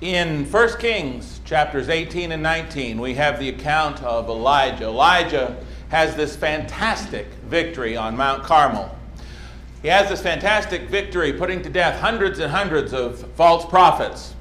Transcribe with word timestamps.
In 0.00 0.50
1 0.50 0.78
Kings 0.78 1.42
chapters 1.44 1.90
18 1.90 2.32
and 2.32 2.42
19, 2.42 2.98
we 3.02 3.12
have 3.16 3.38
the 3.38 3.50
account 3.50 4.02
of 4.02 4.30
Elijah. 4.30 4.84
Elijah 4.84 5.62
has 5.90 6.16
this 6.16 6.34
fantastic 6.34 7.26
victory 7.50 7.98
on 7.98 8.16
Mount 8.16 8.42
Carmel. 8.42 8.96
He 9.82 9.88
has 9.88 10.08
this 10.08 10.22
fantastic 10.22 10.88
victory, 10.88 11.34
putting 11.34 11.60
to 11.60 11.68
death 11.68 12.00
hundreds 12.00 12.38
and 12.38 12.50
hundreds 12.50 12.94
of 12.94 13.20
false 13.34 13.66
prophets. 13.66 14.34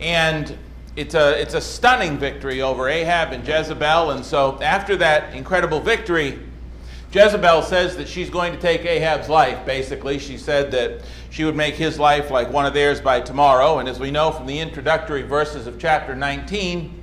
And 0.00 0.54
it's 0.96 1.14
a, 1.14 1.40
it's 1.40 1.54
a 1.54 1.62
stunning 1.62 2.18
victory 2.18 2.60
over 2.60 2.86
Ahab 2.86 3.32
and 3.32 3.46
Jezebel. 3.46 4.10
And 4.10 4.22
so, 4.22 4.60
after 4.60 4.96
that 4.96 5.34
incredible 5.34 5.80
victory, 5.80 6.38
Jezebel 7.14 7.62
says 7.62 7.96
that 7.96 8.08
she's 8.08 8.28
going 8.28 8.52
to 8.52 8.58
take 8.58 8.84
Ahab's 8.84 9.28
life, 9.28 9.64
basically. 9.64 10.18
She 10.18 10.36
said 10.36 10.72
that 10.72 11.02
she 11.30 11.44
would 11.44 11.54
make 11.54 11.76
his 11.76 11.96
life 11.96 12.28
like 12.28 12.52
one 12.52 12.66
of 12.66 12.74
theirs 12.74 13.00
by 13.00 13.20
tomorrow. 13.20 13.78
And 13.78 13.88
as 13.88 14.00
we 14.00 14.10
know 14.10 14.32
from 14.32 14.46
the 14.46 14.58
introductory 14.58 15.22
verses 15.22 15.68
of 15.68 15.78
chapter 15.78 16.16
19, 16.16 17.02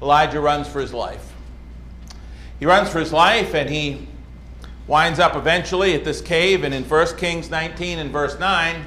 Elijah 0.00 0.40
runs 0.40 0.68
for 0.68 0.80
his 0.80 0.94
life. 0.94 1.34
He 2.58 2.64
runs 2.64 2.88
for 2.88 2.98
his 2.98 3.12
life 3.12 3.54
and 3.54 3.68
he 3.68 4.08
winds 4.86 5.18
up 5.18 5.36
eventually 5.36 5.92
at 5.92 6.02
this 6.02 6.22
cave. 6.22 6.64
And 6.64 6.72
in 6.72 6.84
1 6.84 7.16
Kings 7.18 7.50
19 7.50 7.98
and 7.98 8.10
verse 8.10 8.38
9, 8.38 8.86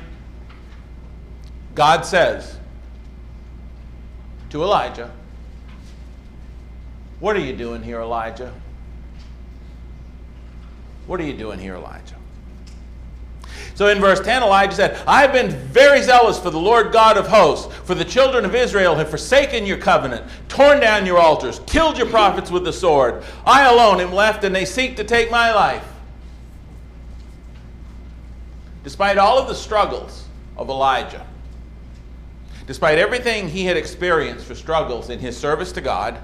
God 1.75 2.07
says 2.07 2.57
to 4.49 4.63
Elijah, 4.63 5.11
What 7.19 7.35
are 7.35 7.39
you 7.39 7.55
doing 7.55 7.83
here, 7.83 8.01
Elijah? 8.01 8.51
What 11.07 11.19
are 11.19 11.23
you 11.23 11.33
doing 11.33 11.59
here, 11.59 11.75
Elijah? 11.75 12.15
So 13.75 13.87
in 13.87 13.99
verse 13.99 14.19
10, 14.19 14.43
Elijah 14.43 14.75
said, 14.75 15.03
I've 15.07 15.33
been 15.33 15.49
very 15.49 16.01
zealous 16.01 16.39
for 16.39 16.51
the 16.51 16.59
Lord 16.59 16.91
God 16.91 17.17
of 17.17 17.27
hosts, 17.27 17.73
for 17.77 17.95
the 17.95 18.05
children 18.05 18.45
of 18.45 18.53
Israel 18.53 18.95
have 18.95 19.09
forsaken 19.09 19.65
your 19.65 19.77
covenant, 19.77 20.25
torn 20.47 20.79
down 20.79 21.05
your 21.05 21.17
altars, 21.17 21.59
killed 21.65 21.97
your 21.97 22.07
prophets 22.07 22.51
with 22.51 22.65
the 22.65 22.73
sword. 22.73 23.23
I 23.45 23.67
alone 23.67 23.99
am 23.99 24.13
left, 24.13 24.43
and 24.43 24.55
they 24.55 24.65
seek 24.65 24.95
to 24.97 25.03
take 25.03 25.31
my 25.31 25.53
life. 25.53 25.87
Despite 28.83 29.17
all 29.17 29.39
of 29.39 29.47
the 29.47 29.55
struggles 29.55 30.25
of 30.55 30.69
Elijah, 30.69 31.25
despite 32.67 32.99
everything 32.99 33.49
he 33.49 33.65
had 33.65 33.75
experienced 33.75 34.45
for 34.45 34.55
struggles 34.55 35.09
in 35.09 35.17
his 35.17 35.35
service 35.35 35.71
to 35.71 35.81
God, 35.81 36.19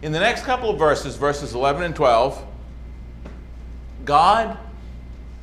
in 0.00 0.12
the 0.12 0.20
next 0.20 0.44
couple 0.44 0.70
of 0.70 0.78
verses, 0.78 1.16
verses 1.16 1.54
11 1.54 1.82
and 1.82 1.94
12, 1.94 2.46
God 4.04 4.58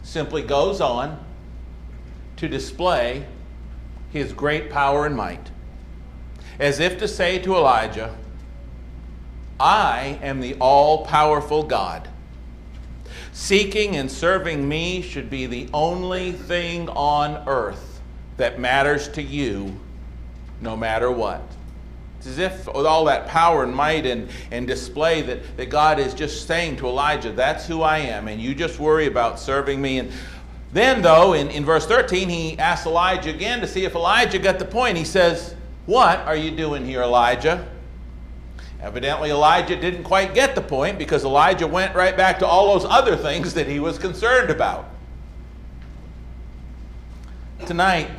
simply 0.03 0.41
goes 0.41 0.81
on 0.81 1.23
to 2.37 2.47
display 2.47 3.25
his 4.11 4.33
great 4.33 4.69
power 4.69 5.05
and 5.05 5.15
might, 5.15 5.51
as 6.59 6.79
if 6.79 6.97
to 6.99 7.07
say 7.07 7.39
to 7.39 7.55
Elijah, 7.55 8.15
I 9.59 10.19
am 10.21 10.39
the 10.39 10.55
all 10.55 11.05
powerful 11.05 11.63
God. 11.63 12.07
Seeking 13.33 13.95
and 13.95 14.09
serving 14.09 14.67
me 14.67 15.01
should 15.01 15.29
be 15.29 15.45
the 15.45 15.69
only 15.73 16.31
thing 16.31 16.89
on 16.89 17.47
earth 17.47 18.01
that 18.37 18.59
matters 18.59 19.09
to 19.09 19.21
you, 19.21 19.79
no 20.61 20.75
matter 20.75 21.11
what. 21.11 21.41
It's 22.19 22.27
as 22.27 22.37
if 22.37 22.67
with 22.67 22.85
all 22.85 23.05
that 23.05 23.27
power 23.27 23.63
and 23.63 23.73
might 23.73 24.05
and, 24.05 24.29
and 24.51 24.67
display 24.67 25.21
that, 25.21 25.55
that 25.55 25.69
God 25.69 25.99
is 25.99 26.13
just 26.13 26.45
saying 26.45 26.75
to 26.77 26.87
Elijah, 26.87 27.31
That's 27.31 27.65
who 27.65 27.81
I 27.81 27.99
am, 27.99 28.27
and 28.27 28.41
you 28.41 28.53
just 28.53 28.77
worry 28.77 29.07
about 29.07 29.39
serving 29.39 29.81
me. 29.81 29.99
And 29.99 30.11
then, 30.73 31.01
though, 31.01 31.31
in, 31.31 31.49
in 31.49 31.63
verse 31.63 31.85
13, 31.85 32.27
he 32.27 32.59
asks 32.59 32.85
Elijah 32.85 33.29
again 33.29 33.61
to 33.61 33.67
see 33.67 33.85
if 33.85 33.95
Elijah 33.95 34.37
got 34.37 34.59
the 34.59 34.65
point. 34.65 34.97
He 34.97 35.05
says, 35.05 35.55
What 35.85 36.19
are 36.19 36.35
you 36.35 36.51
doing 36.51 36.85
here, 36.85 37.03
Elijah? 37.03 37.65
Evidently, 38.81 39.29
Elijah 39.29 39.79
didn't 39.79 40.03
quite 40.03 40.33
get 40.33 40.55
the 40.55 40.61
point 40.61 40.97
because 40.97 41.23
Elijah 41.23 41.67
went 41.67 41.95
right 41.95 42.17
back 42.17 42.39
to 42.39 42.45
all 42.45 42.77
those 42.77 42.89
other 42.89 43.15
things 43.15 43.53
that 43.53 43.67
he 43.67 43.79
was 43.79 43.97
concerned 43.97 44.49
about. 44.49 44.89
Tonight, 47.65 48.09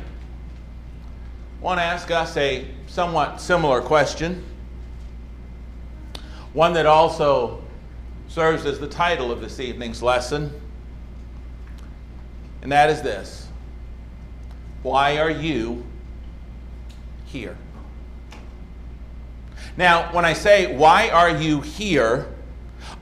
want 1.61 1.79
to 1.79 1.83
ask 1.83 2.09
us 2.09 2.35
a 2.37 2.65
somewhat 2.87 3.39
similar 3.39 3.81
question, 3.81 4.43
one 6.53 6.73
that 6.73 6.87
also 6.87 7.63
serves 8.27 8.65
as 8.65 8.79
the 8.79 8.87
title 8.87 9.31
of 9.31 9.41
this 9.41 9.59
evening's 9.59 10.01
lesson, 10.01 10.51
and 12.61 12.71
that 12.71 12.89
is 12.89 13.01
this 13.01 13.47
Why 14.81 15.17
are 15.17 15.29
you 15.29 15.85
here? 17.25 17.57
Now, 19.77 20.13
when 20.13 20.25
I 20.25 20.33
say, 20.33 20.75
Why 20.75 21.09
are 21.09 21.29
you 21.29 21.61
here? 21.61 22.33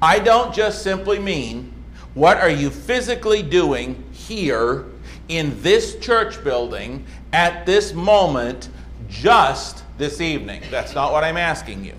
I 0.01 0.19
don't 0.19 0.53
just 0.53 0.83
simply 0.83 1.17
mean, 1.17 1.73
What 2.13 2.37
are 2.37 2.49
you 2.49 2.69
physically 2.69 3.41
doing 3.41 4.03
here 4.11 4.85
in 5.29 5.61
this 5.61 5.97
church 5.99 6.43
building 6.43 7.05
at 7.31 7.65
this 7.65 7.93
moment 7.93 8.69
just 9.07 9.83
this 9.97 10.19
evening. 10.19 10.61
That's 10.69 10.93
not 10.93 11.13
what 11.13 11.23
I'm 11.23 11.37
asking 11.37 11.85
you. 11.85 11.93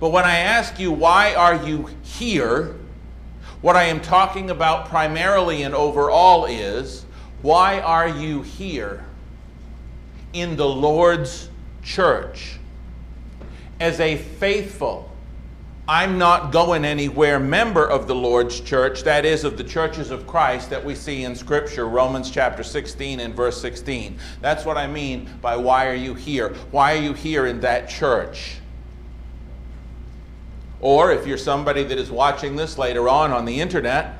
But 0.00 0.10
when 0.10 0.24
I 0.24 0.38
ask 0.38 0.78
you, 0.78 0.92
why 0.92 1.34
are 1.34 1.66
you 1.66 1.88
here? 2.02 2.76
What 3.60 3.74
I 3.74 3.84
am 3.84 4.00
talking 4.00 4.50
about 4.50 4.88
primarily 4.88 5.62
and 5.62 5.74
overall 5.74 6.44
is, 6.44 7.04
why 7.42 7.80
are 7.80 8.08
you 8.08 8.42
here 8.42 9.04
in 10.32 10.56
the 10.56 10.68
Lord's 10.68 11.48
church 11.82 12.58
as 13.80 13.98
a 14.00 14.16
faithful, 14.16 15.07
I'm 15.90 16.18
not 16.18 16.52
going 16.52 16.84
anywhere 16.84 17.40
member 17.40 17.88
of 17.88 18.06
the 18.06 18.14
Lord's 18.14 18.60
church, 18.60 19.04
that 19.04 19.24
is, 19.24 19.44
of 19.44 19.56
the 19.56 19.64
churches 19.64 20.10
of 20.10 20.26
Christ 20.26 20.68
that 20.68 20.84
we 20.84 20.94
see 20.94 21.24
in 21.24 21.34
Scripture, 21.34 21.88
Romans 21.88 22.30
chapter 22.30 22.62
16 22.62 23.20
and 23.20 23.34
verse 23.34 23.58
16. 23.58 24.18
That's 24.42 24.66
what 24.66 24.76
I 24.76 24.86
mean 24.86 25.30
by 25.40 25.56
why 25.56 25.86
are 25.86 25.94
you 25.94 26.12
here? 26.12 26.50
Why 26.72 26.94
are 26.94 27.00
you 27.00 27.14
here 27.14 27.46
in 27.46 27.60
that 27.60 27.88
church? 27.88 28.56
Or 30.82 31.10
if 31.10 31.26
you're 31.26 31.38
somebody 31.38 31.84
that 31.84 31.96
is 31.96 32.10
watching 32.10 32.54
this 32.54 32.76
later 32.76 33.08
on 33.08 33.32
on 33.32 33.46
the 33.46 33.58
internet 33.58 34.18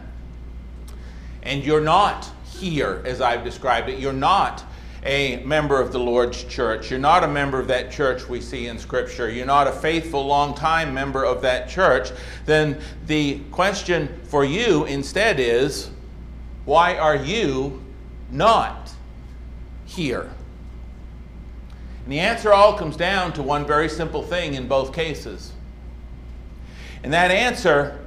and 1.43 1.63
you're 1.63 1.83
not 1.83 2.31
here 2.47 3.03
as 3.05 3.21
I've 3.21 3.45
described 3.45 3.91
it, 3.91 3.99
you're 3.99 4.15
not 4.15 4.65
a 5.05 5.43
member 5.45 5.81
of 5.81 5.93
the 5.93 5.99
Lord's 5.99 6.45
church. 6.45 6.91
You're 6.91 6.99
not 6.99 7.25
a 7.25 7.29
member 7.29 7.61
of 7.61 7.69
that 7.69 7.91
church 7.91 8.29
we 8.29 8.41
see 8.41 8.67
in 8.67 8.79
Scripture. 8.79 9.31
You're 9.31 9.47
not 9.47 9.67
a 9.67 9.73
faithful, 9.73 10.27
long 10.27 10.55
time 10.55 10.93
member 10.93 11.25
of 11.25 11.43
that 11.43 11.69
church. 11.69 12.11
Then 12.47 12.81
the 13.07 13.41
question 13.51 14.21
for 14.25 14.45
you 14.45 14.85
instead 14.87 15.39
is 15.41 15.91
why 16.65 16.97
are 16.97 17.17
you 17.17 17.83
not 18.31 18.91
here? 19.87 20.31
And 22.05 22.13
the 22.13 22.21
answer 22.21 22.53
all 22.53 22.77
comes 22.77 22.97
down 22.97 23.33
to 23.35 23.43
one 23.43 23.67
very 23.67 23.89
simple 23.89 24.23
thing 24.23 24.55
in 24.55 24.67
both 24.67 24.95
cases. 24.95 25.53
And 27.03 27.13
that 27.13 27.31
answer 27.31 27.99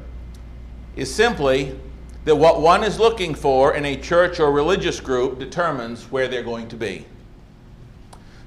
is 0.96 1.14
simply 1.14 1.80
that 2.26 2.36
what 2.36 2.62
one 2.62 2.84
is 2.84 3.00
looking 3.00 3.34
for 3.34 3.74
in 3.74 3.86
a 3.86 3.96
church 3.96 4.40
or 4.40 4.52
religious 4.52 5.00
group 5.00 5.40
determines 5.40 6.04
where 6.12 6.28
they're 6.28 6.44
going 6.44 6.68
to 6.70 6.76
be. 6.76 7.06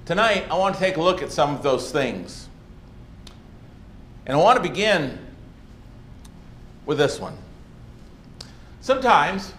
Tonight, 0.07 0.47
I 0.51 0.57
want 0.57 0.75
to 0.75 0.81
take 0.81 0.97
a 0.97 1.03
look 1.03 1.23
at 1.23 1.33
some 1.33 1.55
of 1.55 1.63
those 1.63 1.91
things. 1.91 2.49
And 4.27 4.37
I 4.37 4.41
want 4.41 4.63
to 4.63 4.63
begin 4.63 5.19
with 6.87 6.99
this 6.99 7.19
one. 7.19 7.37
Sometimes, 8.81 9.53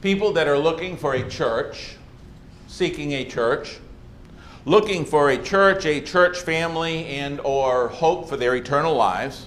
people 0.00 0.32
that 0.32 0.48
are 0.48 0.58
looking 0.58 0.96
for 0.96 1.14
a 1.14 1.28
church, 1.28 1.96
seeking 2.68 3.12
a 3.12 3.24
church, 3.24 3.78
looking 4.64 5.04
for 5.04 5.30
a 5.30 5.38
church, 5.38 5.84
a 5.86 6.00
church 6.00 6.38
family, 6.38 7.06
and 7.06 7.40
or 7.40 7.88
hope 7.88 8.28
for 8.28 8.36
their 8.36 8.54
eternal 8.54 8.94
lives, 8.94 9.46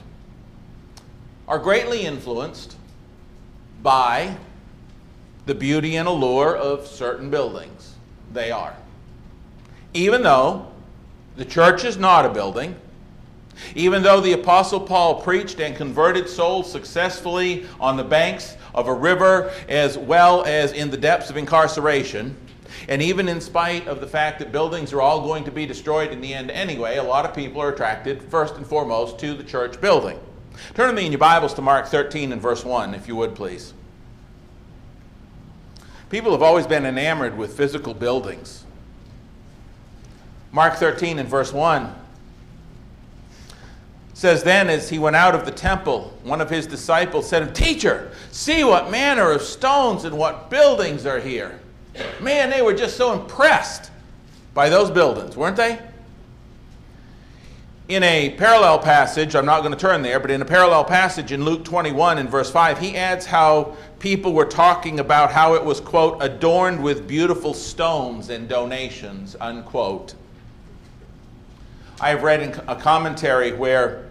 are 1.47 1.59
greatly 1.59 2.01
influenced 2.01 2.75
by 3.81 4.35
the 5.45 5.55
beauty 5.55 5.95
and 5.95 6.07
allure 6.07 6.55
of 6.55 6.87
certain 6.87 7.29
buildings. 7.29 7.95
They 8.33 8.51
are. 8.51 8.75
Even 9.93 10.23
though 10.23 10.71
the 11.35 11.45
church 11.45 11.83
is 11.83 11.97
not 11.97 12.25
a 12.25 12.29
building, 12.29 12.75
even 13.75 14.03
though 14.03 14.21
the 14.21 14.33
Apostle 14.33 14.79
Paul 14.79 15.21
preached 15.21 15.59
and 15.59 15.75
converted 15.75 16.29
souls 16.29 16.71
successfully 16.71 17.65
on 17.79 17.97
the 17.97 18.03
banks 18.03 18.55
of 18.73 18.87
a 18.87 18.93
river 18.93 19.51
as 19.67 19.97
well 19.97 20.43
as 20.45 20.71
in 20.71 20.89
the 20.89 20.97
depths 20.97 21.29
of 21.29 21.37
incarceration, 21.37 22.35
and 22.87 23.01
even 23.01 23.27
in 23.27 23.41
spite 23.41 23.87
of 23.87 23.99
the 23.99 24.07
fact 24.07 24.39
that 24.39 24.51
buildings 24.51 24.93
are 24.93 25.01
all 25.01 25.21
going 25.21 25.43
to 25.43 25.51
be 25.51 25.65
destroyed 25.65 26.11
in 26.11 26.21
the 26.21 26.33
end 26.33 26.49
anyway, 26.51 26.97
a 26.97 27.03
lot 27.03 27.25
of 27.25 27.35
people 27.35 27.61
are 27.61 27.71
attracted 27.71 28.21
first 28.23 28.55
and 28.55 28.65
foremost 28.65 29.19
to 29.19 29.33
the 29.33 29.43
church 29.43 29.79
building. 29.81 30.19
Turn 30.73 30.87
with 30.87 30.95
me 30.95 31.05
in 31.05 31.11
your 31.11 31.19
Bibles 31.19 31.53
to 31.55 31.61
Mark 31.61 31.87
13 31.87 32.31
and 32.31 32.41
verse 32.41 32.63
1, 32.63 32.93
if 32.93 33.07
you 33.07 33.15
would, 33.15 33.35
please. 33.35 33.73
People 36.09 36.31
have 36.31 36.41
always 36.41 36.67
been 36.67 36.85
enamored 36.85 37.37
with 37.37 37.55
physical 37.55 37.93
buildings. 37.93 38.65
Mark 40.51 40.75
13 40.75 41.19
and 41.19 41.29
verse 41.29 41.53
1 41.53 41.95
says 44.13 44.43
then 44.43 44.69
as 44.69 44.89
he 44.89 44.99
went 44.99 45.15
out 45.15 45.33
of 45.33 45.45
the 45.45 45.51
temple 45.51 46.13
one 46.23 46.41
of 46.41 46.49
his 46.49 46.67
disciples 46.67 47.27
said 47.27 47.39
to 47.39 47.45
him 47.45 47.53
teacher 47.53 48.11
see 48.29 48.63
what 48.63 48.91
manner 48.91 49.31
of 49.31 49.41
stones 49.41 50.03
and 50.03 50.15
what 50.15 50.47
buildings 50.49 51.07
are 51.07 51.19
here 51.19 51.59
man 52.19 52.51
they 52.51 52.61
were 52.61 52.73
just 52.73 52.97
so 52.97 53.13
impressed 53.13 53.89
by 54.53 54.69
those 54.69 54.91
buildings 54.91 55.35
weren't 55.35 55.55
they 55.55 55.79
in 57.91 58.03
a 58.03 58.29
parallel 58.37 58.79
passage 58.79 59.35
i'm 59.35 59.45
not 59.45 59.59
going 59.59 59.73
to 59.73 59.77
turn 59.77 60.01
there 60.01 60.17
but 60.17 60.31
in 60.31 60.41
a 60.41 60.45
parallel 60.45 60.85
passage 60.85 61.33
in 61.33 61.43
luke 61.43 61.65
21 61.65 62.19
and 62.19 62.29
verse 62.29 62.49
5 62.49 62.79
he 62.79 62.95
adds 62.95 63.25
how 63.25 63.75
people 63.99 64.31
were 64.31 64.45
talking 64.45 65.01
about 65.01 65.29
how 65.29 65.55
it 65.55 65.65
was 65.65 65.81
quote 65.81 66.23
adorned 66.23 66.81
with 66.81 67.05
beautiful 67.05 67.53
stones 67.53 68.29
and 68.29 68.47
donations 68.47 69.35
unquote. 69.41 70.15
I 71.99 72.09
have 72.09 72.23
read 72.23 72.41
in 72.41 72.49
a 72.67 72.75
commentary 72.75 73.51
where 73.51 74.09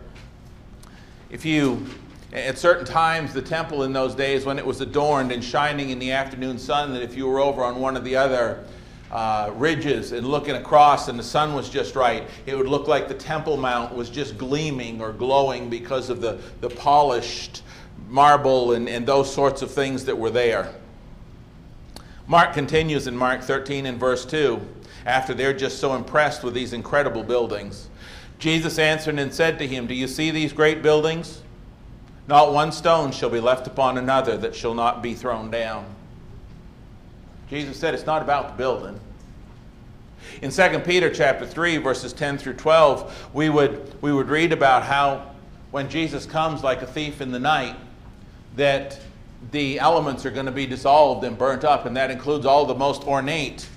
if 1.30 1.44
you, 1.44 1.86
at 2.32 2.58
certain 2.58 2.84
times, 2.84 3.32
the 3.32 3.42
temple 3.42 3.82
in 3.82 3.92
those 3.92 4.14
days 4.14 4.44
when 4.44 4.58
it 4.58 4.66
was 4.66 4.80
adorned 4.80 5.32
and 5.32 5.42
shining 5.42 5.90
in 5.90 5.98
the 5.98 6.12
afternoon 6.12 6.58
sun, 6.58 6.92
that 6.92 7.02
if 7.02 7.16
you 7.16 7.26
were 7.26 7.40
over 7.40 7.64
on 7.64 7.80
one 7.80 7.96
of 7.96 8.04
the 8.04 8.14
other 8.14 8.62
uh, 9.10 9.50
ridges 9.54 10.12
and 10.12 10.26
looking 10.26 10.54
across 10.54 11.08
and 11.08 11.18
the 11.18 11.22
sun 11.22 11.54
was 11.54 11.68
just 11.68 11.96
right, 11.96 12.28
it 12.46 12.56
would 12.56 12.68
look 12.68 12.86
like 12.86 13.08
the 13.08 13.14
Temple 13.14 13.56
Mount 13.56 13.94
was 13.94 14.08
just 14.08 14.38
gleaming 14.38 15.00
or 15.00 15.12
glowing 15.12 15.68
because 15.68 16.10
of 16.10 16.20
the, 16.20 16.38
the 16.60 16.70
polished 16.70 17.62
marble 18.08 18.72
and, 18.72 18.88
and 18.88 19.06
those 19.06 19.32
sorts 19.32 19.62
of 19.62 19.70
things 19.70 20.04
that 20.04 20.16
were 20.16 20.30
there. 20.30 20.74
Mark 22.26 22.52
continues 22.52 23.06
in 23.06 23.16
Mark 23.16 23.42
13 23.42 23.86
and 23.86 23.98
verse 23.98 24.24
2 24.24 24.60
after 25.06 25.34
they're 25.34 25.52
just 25.52 25.78
so 25.78 25.94
impressed 25.94 26.44
with 26.44 26.54
these 26.54 26.72
incredible 26.72 27.24
buildings. 27.24 27.88
Jesus 28.38 28.78
answered 28.78 29.18
and 29.18 29.34
said 29.34 29.58
to 29.58 29.66
him, 29.66 29.86
Do 29.86 29.94
you 29.94 30.06
see 30.06 30.30
these 30.30 30.52
great 30.52 30.82
buildings? 30.82 31.42
Not 32.28 32.52
one 32.52 32.70
stone 32.70 33.10
shall 33.10 33.30
be 33.30 33.40
left 33.40 33.66
upon 33.66 33.98
another 33.98 34.36
that 34.38 34.54
shall 34.54 34.74
not 34.74 35.02
be 35.02 35.14
thrown 35.14 35.50
down. 35.50 35.84
Jesus 37.50 37.76
said 37.76 37.94
it's 37.94 38.06
not 38.06 38.23
about 38.23 38.49
the 38.49 38.55
building. 38.55 38.99
In 40.41 40.50
2 40.50 40.79
Peter 40.81 41.11
chapter 41.11 41.44
3, 41.44 41.79
verses 41.79 42.12
10 42.12 42.38
through 42.38 42.55
12, 42.55 43.31
we 43.35 43.50
would, 43.50 44.00
we 44.00 44.12
would 44.12 44.29
read 44.29 44.52
about 44.52 44.85
how 44.85 45.32
when 45.73 45.88
Jesus 45.88 46.26
comes 46.26 46.62
like 46.62 46.82
a 46.82 46.87
thief 46.87 47.20
in 47.20 47.32
the 47.32 47.38
night, 47.38 47.76
that 48.56 49.00
the 49.50 49.81
elements 49.81 50.25
are 50.25 50.31
going 50.31 50.47
to 50.47 50.52
be 50.52 50.67
dissolved 50.67 51.25
and 51.25 51.37
burnt 51.37 51.64
up, 51.64 51.87
and 51.87 51.97
that 51.97 52.11
includes 52.11 52.47
all 52.47 52.67
the 52.67 52.75
most 52.75 53.02
ornate 53.05 53.69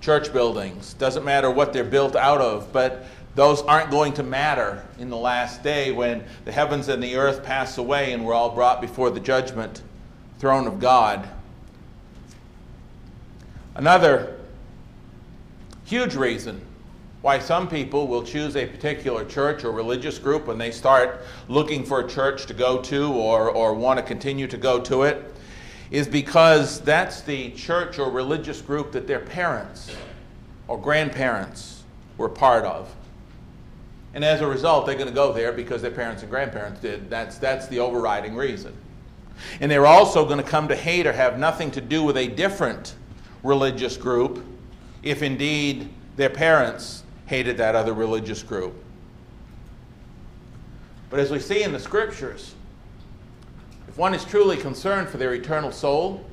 church 0.00 0.32
buildings. 0.32 0.94
Doesn't 0.94 1.24
matter 1.24 1.50
what 1.50 1.72
they're 1.72 1.84
built 1.84 2.14
out 2.14 2.40
of, 2.40 2.72
but 2.72 3.06
those 3.34 3.62
aren't 3.62 3.90
going 3.90 4.12
to 4.14 4.22
matter 4.22 4.84
in 4.98 5.10
the 5.10 5.16
last 5.16 5.62
day 5.62 5.90
when 5.90 6.24
the 6.44 6.52
heavens 6.52 6.88
and 6.88 7.02
the 7.02 7.16
earth 7.16 7.42
pass 7.42 7.78
away 7.78 8.12
and 8.12 8.24
we're 8.24 8.34
all 8.34 8.50
brought 8.50 8.80
before 8.80 9.10
the 9.10 9.20
judgment 9.20 9.82
throne 10.38 10.66
of 10.66 10.78
God. 10.78 11.28
Another 13.76 14.38
huge 15.84 16.14
reason 16.14 16.62
why 17.20 17.38
some 17.38 17.68
people 17.68 18.06
will 18.06 18.22
choose 18.22 18.56
a 18.56 18.64
particular 18.64 19.22
church 19.22 19.64
or 19.64 19.72
religious 19.72 20.18
group 20.18 20.46
when 20.46 20.56
they 20.56 20.70
start 20.70 21.20
looking 21.48 21.84
for 21.84 22.00
a 22.00 22.08
church 22.08 22.46
to 22.46 22.54
go 22.54 22.80
to 22.80 23.12
or, 23.12 23.50
or 23.50 23.74
want 23.74 23.98
to 23.98 24.02
continue 24.02 24.46
to 24.46 24.56
go 24.56 24.80
to 24.80 25.02
it 25.02 25.30
is 25.90 26.08
because 26.08 26.80
that's 26.80 27.20
the 27.20 27.50
church 27.50 27.98
or 27.98 28.10
religious 28.10 28.62
group 28.62 28.92
that 28.92 29.06
their 29.06 29.20
parents 29.20 29.94
or 30.68 30.80
grandparents 30.80 31.84
were 32.16 32.30
part 32.30 32.64
of. 32.64 32.94
And 34.14 34.24
as 34.24 34.40
a 34.40 34.46
result, 34.46 34.86
they're 34.86 34.94
going 34.94 35.08
to 35.08 35.14
go 35.14 35.34
there 35.34 35.52
because 35.52 35.82
their 35.82 35.90
parents 35.90 36.22
and 36.22 36.30
grandparents 36.30 36.80
did. 36.80 37.10
That's, 37.10 37.36
that's 37.36 37.68
the 37.68 37.80
overriding 37.80 38.34
reason. 38.34 38.74
And 39.60 39.70
they're 39.70 39.86
also 39.86 40.24
going 40.24 40.38
to 40.38 40.48
come 40.48 40.66
to 40.68 40.76
hate 40.76 41.06
or 41.06 41.12
have 41.12 41.38
nothing 41.38 41.70
to 41.72 41.82
do 41.82 42.02
with 42.02 42.16
a 42.16 42.28
different 42.28 42.94
religious 43.46 43.96
group 43.96 44.44
if 45.02 45.22
indeed 45.22 45.88
their 46.16 46.30
parents 46.30 47.04
hated 47.26 47.56
that 47.58 47.74
other 47.74 47.92
religious 47.92 48.42
group. 48.42 48.74
But 51.08 51.20
as 51.20 51.30
we 51.30 51.38
see 51.38 51.62
in 51.62 51.72
the 51.72 51.78
scriptures, 51.78 52.54
if 53.88 53.96
one 53.96 54.14
is 54.14 54.24
truly 54.24 54.56
concerned 54.56 55.08
for 55.08 55.16
their 55.16 55.34
eternal 55.34 55.70
soul, 55.70 56.24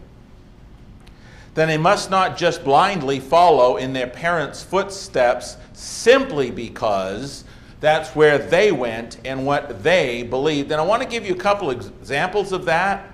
then 1.53 1.67
they 1.67 1.77
must 1.77 2.09
not 2.09 2.35
just 2.35 2.63
blindly 2.63 3.19
follow 3.19 3.77
in 3.77 3.93
their 3.93 4.07
parents' 4.07 4.63
footsteps 4.63 5.57
simply 5.73 6.49
because 6.49 7.43
that's 7.79 8.15
where 8.15 8.39
they 8.39 8.71
went 8.71 9.19
and 9.23 9.45
what 9.45 9.83
they 9.83 10.23
believed. 10.23 10.71
And 10.71 10.81
I 10.81 10.83
want 10.83 11.03
to 11.03 11.07
give 11.07 11.25
you 11.25 11.33
a 11.33 11.37
couple 11.37 11.69
examples 11.69 12.51
of 12.51 12.65
that. 12.65 13.12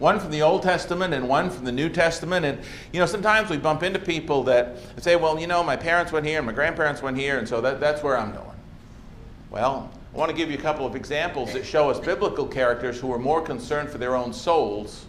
One 0.00 0.18
from 0.18 0.30
the 0.30 0.40
Old 0.40 0.62
Testament 0.62 1.12
and 1.12 1.28
one 1.28 1.50
from 1.50 1.66
the 1.66 1.72
New 1.72 1.90
Testament. 1.90 2.46
And, 2.46 2.58
you 2.90 2.98
know, 2.98 3.04
sometimes 3.04 3.50
we 3.50 3.58
bump 3.58 3.82
into 3.82 3.98
people 3.98 4.42
that 4.44 4.78
say, 4.96 5.14
well, 5.14 5.38
you 5.38 5.46
know, 5.46 5.62
my 5.62 5.76
parents 5.76 6.10
went 6.10 6.24
here 6.24 6.38
and 6.38 6.46
my 6.46 6.54
grandparents 6.54 7.02
went 7.02 7.18
here, 7.18 7.38
and 7.38 7.46
so 7.46 7.60
that, 7.60 7.80
that's 7.80 8.02
where 8.02 8.16
I'm 8.16 8.32
going. 8.32 8.46
Well, 9.50 9.90
I 10.14 10.16
want 10.16 10.30
to 10.30 10.36
give 10.36 10.50
you 10.50 10.56
a 10.56 10.60
couple 10.60 10.86
of 10.86 10.96
examples 10.96 11.52
that 11.52 11.66
show 11.66 11.90
us 11.90 12.00
biblical 12.00 12.46
characters 12.46 12.98
who 12.98 13.08
were 13.08 13.18
more 13.18 13.42
concerned 13.42 13.90
for 13.90 13.98
their 13.98 14.16
own 14.16 14.32
souls 14.32 15.04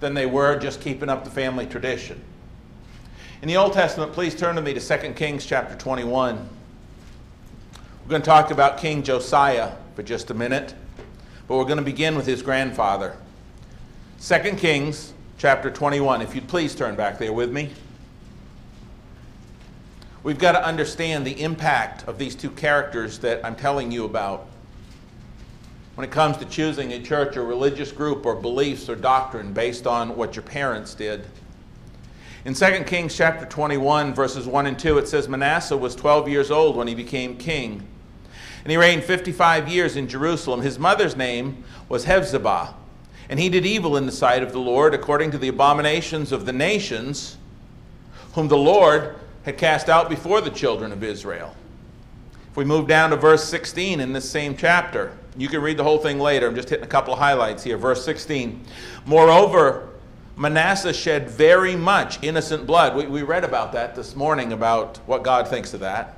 than 0.00 0.12
they 0.12 0.26
were 0.26 0.58
just 0.58 0.82
keeping 0.82 1.08
up 1.08 1.24
the 1.24 1.30
family 1.30 1.66
tradition. 1.66 2.20
In 3.40 3.48
the 3.48 3.56
Old 3.56 3.72
Testament, 3.72 4.12
please 4.12 4.34
turn 4.34 4.56
to 4.56 4.62
me 4.62 4.74
to 4.74 4.98
2 4.98 5.14
Kings 5.14 5.46
chapter 5.46 5.74
21. 5.74 6.36
We're 8.04 8.10
going 8.10 8.20
to 8.20 8.26
talk 8.26 8.50
about 8.50 8.76
King 8.76 9.02
Josiah 9.02 9.72
for 9.94 10.02
just 10.02 10.30
a 10.30 10.34
minute, 10.34 10.74
but 11.48 11.56
we're 11.56 11.64
going 11.64 11.78
to 11.78 11.82
begin 11.82 12.14
with 12.14 12.26
his 12.26 12.42
grandfather. 12.42 13.16
2 14.20 14.38
Kings 14.56 15.12
chapter 15.38 15.70
21. 15.70 16.22
If 16.22 16.34
you'd 16.34 16.48
please 16.48 16.74
turn 16.74 16.96
back 16.96 17.18
there 17.18 17.32
with 17.32 17.52
me. 17.52 17.70
We've 20.22 20.38
got 20.38 20.52
to 20.52 20.64
understand 20.64 21.26
the 21.26 21.40
impact 21.40 22.08
of 22.08 22.18
these 22.18 22.34
two 22.34 22.50
characters 22.50 23.18
that 23.20 23.44
I'm 23.44 23.54
telling 23.54 23.92
you 23.92 24.04
about 24.04 24.48
when 25.94 26.04
it 26.04 26.10
comes 26.10 26.38
to 26.38 26.44
choosing 26.46 26.92
a 26.92 27.02
church 27.02 27.36
or 27.36 27.44
religious 27.44 27.92
group 27.92 28.26
or 28.26 28.34
beliefs 28.34 28.88
or 28.88 28.96
doctrine 28.96 29.52
based 29.52 29.86
on 29.86 30.16
what 30.16 30.34
your 30.34 30.42
parents 30.42 30.94
did. 30.94 31.26
In 32.44 32.54
2 32.54 32.84
Kings 32.84 33.14
chapter 33.14 33.44
21, 33.44 34.14
verses 34.14 34.46
1 34.46 34.66
and 34.66 34.78
2, 34.78 34.98
it 34.98 35.08
says 35.08 35.28
Manasseh 35.28 35.76
was 35.76 35.94
12 35.94 36.28
years 36.28 36.50
old 36.50 36.74
when 36.74 36.88
he 36.88 36.94
became 36.94 37.36
king 37.36 37.86
and 38.64 38.70
he 38.72 38.76
reigned 38.76 39.04
55 39.04 39.68
years 39.68 39.94
in 39.94 40.08
Jerusalem. 40.08 40.62
His 40.62 40.76
mother's 40.76 41.16
name 41.16 41.62
was 41.88 42.04
Hephzibah. 42.04 42.74
And 43.28 43.40
he 43.40 43.48
did 43.48 43.66
evil 43.66 43.96
in 43.96 44.06
the 44.06 44.12
sight 44.12 44.42
of 44.42 44.52
the 44.52 44.58
Lord 44.58 44.94
according 44.94 45.32
to 45.32 45.38
the 45.38 45.48
abominations 45.48 46.32
of 46.32 46.46
the 46.46 46.52
nations 46.52 47.36
whom 48.34 48.48
the 48.48 48.56
Lord 48.56 49.16
had 49.44 49.58
cast 49.58 49.88
out 49.88 50.08
before 50.08 50.40
the 50.40 50.50
children 50.50 50.92
of 50.92 51.02
Israel. 51.02 51.54
If 52.50 52.56
we 52.56 52.64
move 52.64 52.86
down 52.86 53.10
to 53.10 53.16
verse 53.16 53.44
16 53.44 54.00
in 54.00 54.12
this 54.12 54.28
same 54.28 54.56
chapter, 54.56 55.16
you 55.36 55.48
can 55.48 55.60
read 55.60 55.76
the 55.76 55.84
whole 55.84 55.98
thing 55.98 56.18
later. 56.18 56.46
I'm 56.46 56.54
just 56.54 56.70
hitting 56.70 56.84
a 56.84 56.88
couple 56.88 57.12
of 57.12 57.18
highlights 57.18 57.62
here. 57.62 57.76
Verse 57.76 58.04
16. 58.04 58.64
Moreover, 59.04 59.90
Manasseh 60.36 60.92
shed 60.92 61.28
very 61.28 61.76
much 61.76 62.22
innocent 62.22 62.66
blood. 62.66 62.96
We, 62.96 63.06
we 63.06 63.22
read 63.22 63.44
about 63.44 63.72
that 63.72 63.94
this 63.94 64.14
morning, 64.16 64.52
about 64.52 64.98
what 65.06 65.22
God 65.22 65.48
thinks 65.48 65.74
of 65.74 65.80
that 65.80 66.16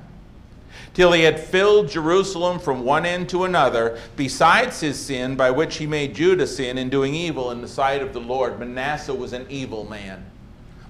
till 0.93 1.11
he 1.11 1.23
had 1.23 1.39
filled 1.39 1.89
Jerusalem 1.89 2.59
from 2.59 2.83
one 2.83 3.05
end 3.05 3.29
to 3.29 3.43
another, 3.43 3.99
besides 4.15 4.79
his 4.79 4.99
sin 4.99 5.35
by 5.35 5.51
which 5.51 5.77
he 5.77 5.87
made 5.87 6.15
Judah 6.15 6.47
sin 6.47 6.77
in 6.77 6.89
doing 6.89 7.13
evil 7.13 7.51
in 7.51 7.61
the 7.61 7.67
sight 7.67 8.01
of 8.01 8.13
the 8.13 8.19
Lord. 8.19 8.59
Manasseh 8.59 9.13
was 9.13 9.33
an 9.33 9.45
evil 9.49 9.85
man. 9.85 10.25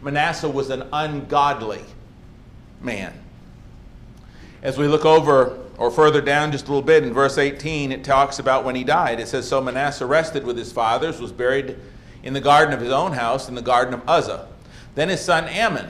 Manasseh 0.02 0.50
was 0.50 0.70
an 0.70 0.84
ungodly 0.94 1.82
man. 2.82 3.14
As 4.62 4.78
we 4.78 4.88
look 4.88 5.06
over 5.06 5.58
or 5.78 5.92
further 5.92 6.22
down 6.22 6.52
just 6.52 6.66
a 6.66 6.68
little 6.68 6.82
bit 6.82 7.04
in 7.04 7.14
verse 7.14 7.38
18, 7.38 7.92
it 7.92 8.04
talks 8.04 8.40
about 8.40 8.66
when 8.66 8.76
he 8.76 8.84
died. 8.84 9.20
It 9.20 9.28
says, 9.28 9.48
So 9.48 9.62
Manasseh 9.62 10.06
rested 10.06 10.44
with 10.44 10.58
his 10.58 10.72
fathers, 10.72 11.20
was 11.20 11.32
buried 11.32 11.78
in 12.24 12.34
the 12.34 12.42
garden 12.42 12.74
of 12.74 12.82
his 12.82 12.92
own 12.92 13.14
house, 13.14 13.48
in 13.48 13.56
the 13.56 13.62
garden 13.62 13.94
of 13.94 14.08
Uzzah. 14.08 14.48
Then 14.96 15.10
his 15.10 15.22
son 15.22 15.46
Amon 15.46 15.90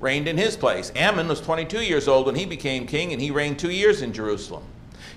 reigned 0.00 0.28
in 0.28 0.38
his 0.38 0.56
place. 0.56 0.92
Amon 0.96 1.28
was 1.28 1.40
22 1.40 1.82
years 1.82 2.08
old 2.08 2.26
when 2.26 2.34
he 2.34 2.44
became 2.44 2.86
king, 2.86 3.12
and 3.12 3.20
he 3.20 3.30
reigned 3.30 3.58
two 3.58 3.70
years 3.70 4.02
in 4.02 4.12
Jerusalem. 4.12 4.62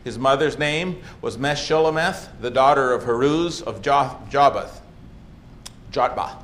His 0.03 0.17
mother's 0.17 0.57
name 0.57 1.01
was 1.21 1.37
Meshullemeth, 1.37 2.29
the 2.41 2.49
daughter 2.49 2.91
of 2.93 3.03
Haruz 3.03 3.61
of 3.61 3.81
Jotbath. 3.81 4.79
Jotbah. 5.91 6.37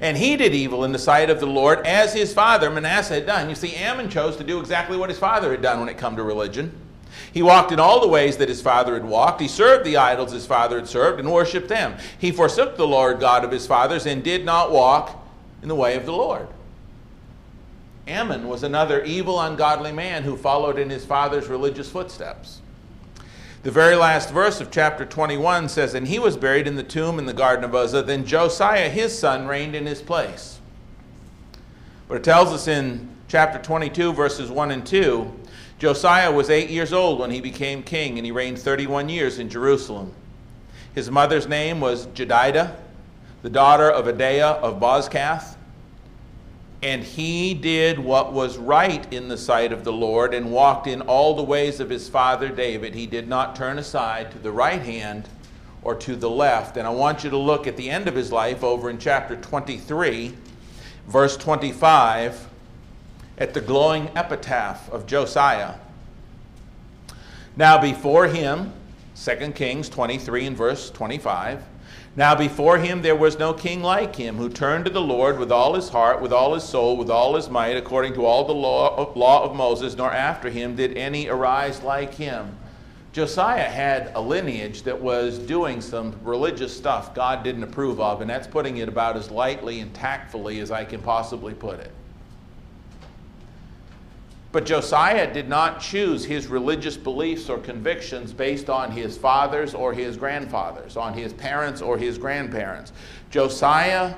And 0.00 0.16
he 0.16 0.36
did 0.36 0.54
evil 0.54 0.84
in 0.84 0.92
the 0.92 0.98
sight 0.98 1.30
of 1.30 1.40
the 1.40 1.46
Lord 1.46 1.86
as 1.86 2.12
his 2.12 2.34
father 2.34 2.68
Manasseh 2.70 3.14
had 3.14 3.26
done. 3.26 3.48
You 3.48 3.54
see, 3.54 3.76
Amon 3.82 4.10
chose 4.10 4.36
to 4.36 4.44
do 4.44 4.60
exactly 4.60 4.96
what 4.96 5.08
his 5.08 5.18
father 5.18 5.50
had 5.50 5.62
done 5.62 5.80
when 5.80 5.88
it 5.88 5.96
come 5.96 6.16
to 6.16 6.22
religion. 6.22 6.72
He 7.32 7.42
walked 7.42 7.72
in 7.72 7.80
all 7.80 8.00
the 8.00 8.08
ways 8.08 8.36
that 8.38 8.48
his 8.48 8.60
father 8.60 8.94
had 8.94 9.04
walked. 9.04 9.40
He 9.40 9.48
served 9.48 9.84
the 9.84 9.96
idols 9.96 10.32
his 10.32 10.46
father 10.46 10.76
had 10.76 10.88
served 10.88 11.18
and 11.18 11.32
worshiped 11.32 11.68
them. 11.68 11.96
He 12.18 12.30
forsook 12.30 12.76
the 12.76 12.86
Lord 12.86 13.20
God 13.20 13.44
of 13.44 13.50
his 13.50 13.66
fathers 13.66 14.06
and 14.06 14.22
did 14.22 14.44
not 14.44 14.70
walk 14.70 15.22
in 15.62 15.68
the 15.68 15.74
way 15.74 15.96
of 15.96 16.04
the 16.04 16.12
Lord. 16.12 16.48
Amon 18.08 18.48
was 18.48 18.62
another 18.62 19.02
evil, 19.04 19.40
ungodly 19.40 19.92
man 19.92 20.22
who 20.22 20.36
followed 20.36 20.78
in 20.78 20.90
his 20.90 21.04
father's 21.04 21.48
religious 21.48 21.90
footsteps. 21.90 22.60
The 23.64 23.72
very 23.72 23.96
last 23.96 24.30
verse 24.30 24.60
of 24.60 24.70
chapter 24.70 25.04
21 25.04 25.68
says, 25.68 25.94
And 25.94 26.06
he 26.06 26.20
was 26.20 26.36
buried 26.36 26.68
in 26.68 26.76
the 26.76 26.84
tomb 26.84 27.18
in 27.18 27.26
the 27.26 27.32
garden 27.32 27.64
of 27.64 27.74
Uzzah. 27.74 28.04
Then 28.04 28.24
Josiah, 28.24 28.88
his 28.88 29.18
son, 29.18 29.48
reigned 29.48 29.74
in 29.74 29.86
his 29.86 30.00
place. 30.00 30.60
But 32.06 32.18
it 32.18 32.24
tells 32.24 32.50
us 32.52 32.68
in 32.68 33.08
chapter 33.26 33.58
22, 33.58 34.12
verses 34.12 34.52
1 34.52 34.70
and 34.70 34.86
2, 34.86 35.32
Josiah 35.80 36.30
was 36.30 36.48
eight 36.48 36.70
years 36.70 36.92
old 36.92 37.18
when 37.18 37.32
he 37.32 37.40
became 37.40 37.82
king, 37.82 38.18
and 38.18 38.24
he 38.24 38.30
reigned 38.30 38.60
31 38.60 39.08
years 39.08 39.40
in 39.40 39.50
Jerusalem. 39.50 40.12
His 40.94 41.10
mother's 41.10 41.48
name 41.48 41.80
was 41.80 42.06
Jedidah, 42.08 42.76
the 43.42 43.50
daughter 43.50 43.90
of 43.90 44.06
Adaiah 44.06 44.60
of 44.60 44.80
Bozkath. 44.80 45.55
And 46.86 47.02
he 47.02 47.52
did 47.52 47.98
what 47.98 48.32
was 48.32 48.58
right 48.58 49.12
in 49.12 49.26
the 49.26 49.36
sight 49.36 49.72
of 49.72 49.82
the 49.82 49.92
Lord 49.92 50.32
and 50.32 50.52
walked 50.52 50.86
in 50.86 51.00
all 51.00 51.34
the 51.34 51.42
ways 51.42 51.80
of 51.80 51.90
his 51.90 52.08
father 52.08 52.48
David. 52.48 52.94
He 52.94 53.08
did 53.08 53.26
not 53.26 53.56
turn 53.56 53.80
aside 53.80 54.30
to 54.30 54.38
the 54.38 54.52
right 54.52 54.80
hand 54.80 55.28
or 55.82 55.96
to 55.96 56.14
the 56.14 56.30
left. 56.30 56.76
And 56.76 56.86
I 56.86 56.90
want 56.90 57.24
you 57.24 57.30
to 57.30 57.36
look 57.36 57.66
at 57.66 57.76
the 57.76 57.90
end 57.90 58.06
of 58.06 58.14
his 58.14 58.30
life 58.30 58.62
over 58.62 58.88
in 58.88 58.98
chapter 59.00 59.34
23, 59.34 60.32
verse 61.08 61.36
25, 61.36 62.46
at 63.38 63.52
the 63.52 63.60
glowing 63.60 64.08
epitaph 64.14 64.88
of 64.92 65.08
Josiah. 65.08 65.74
Now, 67.56 67.80
before 67.80 68.28
him, 68.28 68.72
2 69.20 69.50
Kings 69.56 69.88
23 69.88 70.46
and 70.46 70.56
verse 70.56 70.90
25. 70.90 71.64
Now 72.16 72.34
before 72.34 72.78
him 72.78 73.02
there 73.02 73.14
was 73.14 73.38
no 73.38 73.52
king 73.52 73.82
like 73.82 74.16
him, 74.16 74.36
who 74.36 74.48
turned 74.48 74.86
to 74.86 74.90
the 74.90 75.02
Lord 75.02 75.38
with 75.38 75.52
all 75.52 75.74
his 75.74 75.90
heart, 75.90 76.22
with 76.22 76.32
all 76.32 76.54
his 76.54 76.64
soul, 76.64 76.96
with 76.96 77.10
all 77.10 77.36
his 77.36 77.50
might, 77.50 77.76
according 77.76 78.14
to 78.14 78.24
all 78.24 78.44
the 78.46 78.54
law 78.54 78.96
of, 78.96 79.14
law 79.14 79.44
of 79.44 79.54
Moses, 79.54 79.96
nor 79.96 80.10
after 80.10 80.48
him 80.48 80.76
did 80.76 80.96
any 80.96 81.28
arise 81.28 81.82
like 81.82 82.14
him. 82.14 82.56
Josiah 83.12 83.68
had 83.68 84.12
a 84.14 84.20
lineage 84.20 84.82
that 84.84 84.98
was 84.98 85.38
doing 85.38 85.82
some 85.82 86.18
religious 86.22 86.74
stuff 86.74 87.14
God 87.14 87.44
didn't 87.44 87.64
approve 87.64 88.00
of, 88.00 88.22
and 88.22 88.30
that's 88.30 88.46
putting 88.46 88.78
it 88.78 88.88
about 88.88 89.18
as 89.18 89.30
lightly 89.30 89.80
and 89.80 89.92
tactfully 89.92 90.60
as 90.60 90.70
I 90.70 90.86
can 90.86 91.02
possibly 91.02 91.52
put 91.52 91.80
it. 91.80 91.92
But 94.56 94.64
Josiah 94.64 95.30
did 95.30 95.50
not 95.50 95.82
choose 95.82 96.24
his 96.24 96.46
religious 96.46 96.96
beliefs 96.96 97.50
or 97.50 97.58
convictions 97.58 98.32
based 98.32 98.70
on 98.70 98.90
his 98.90 99.18
fathers 99.18 99.74
or 99.74 99.92
his 99.92 100.16
grandfathers, 100.16 100.96
on 100.96 101.12
his 101.12 101.34
parents 101.34 101.82
or 101.82 101.98
his 101.98 102.16
grandparents. 102.16 102.94
Josiah 103.28 104.14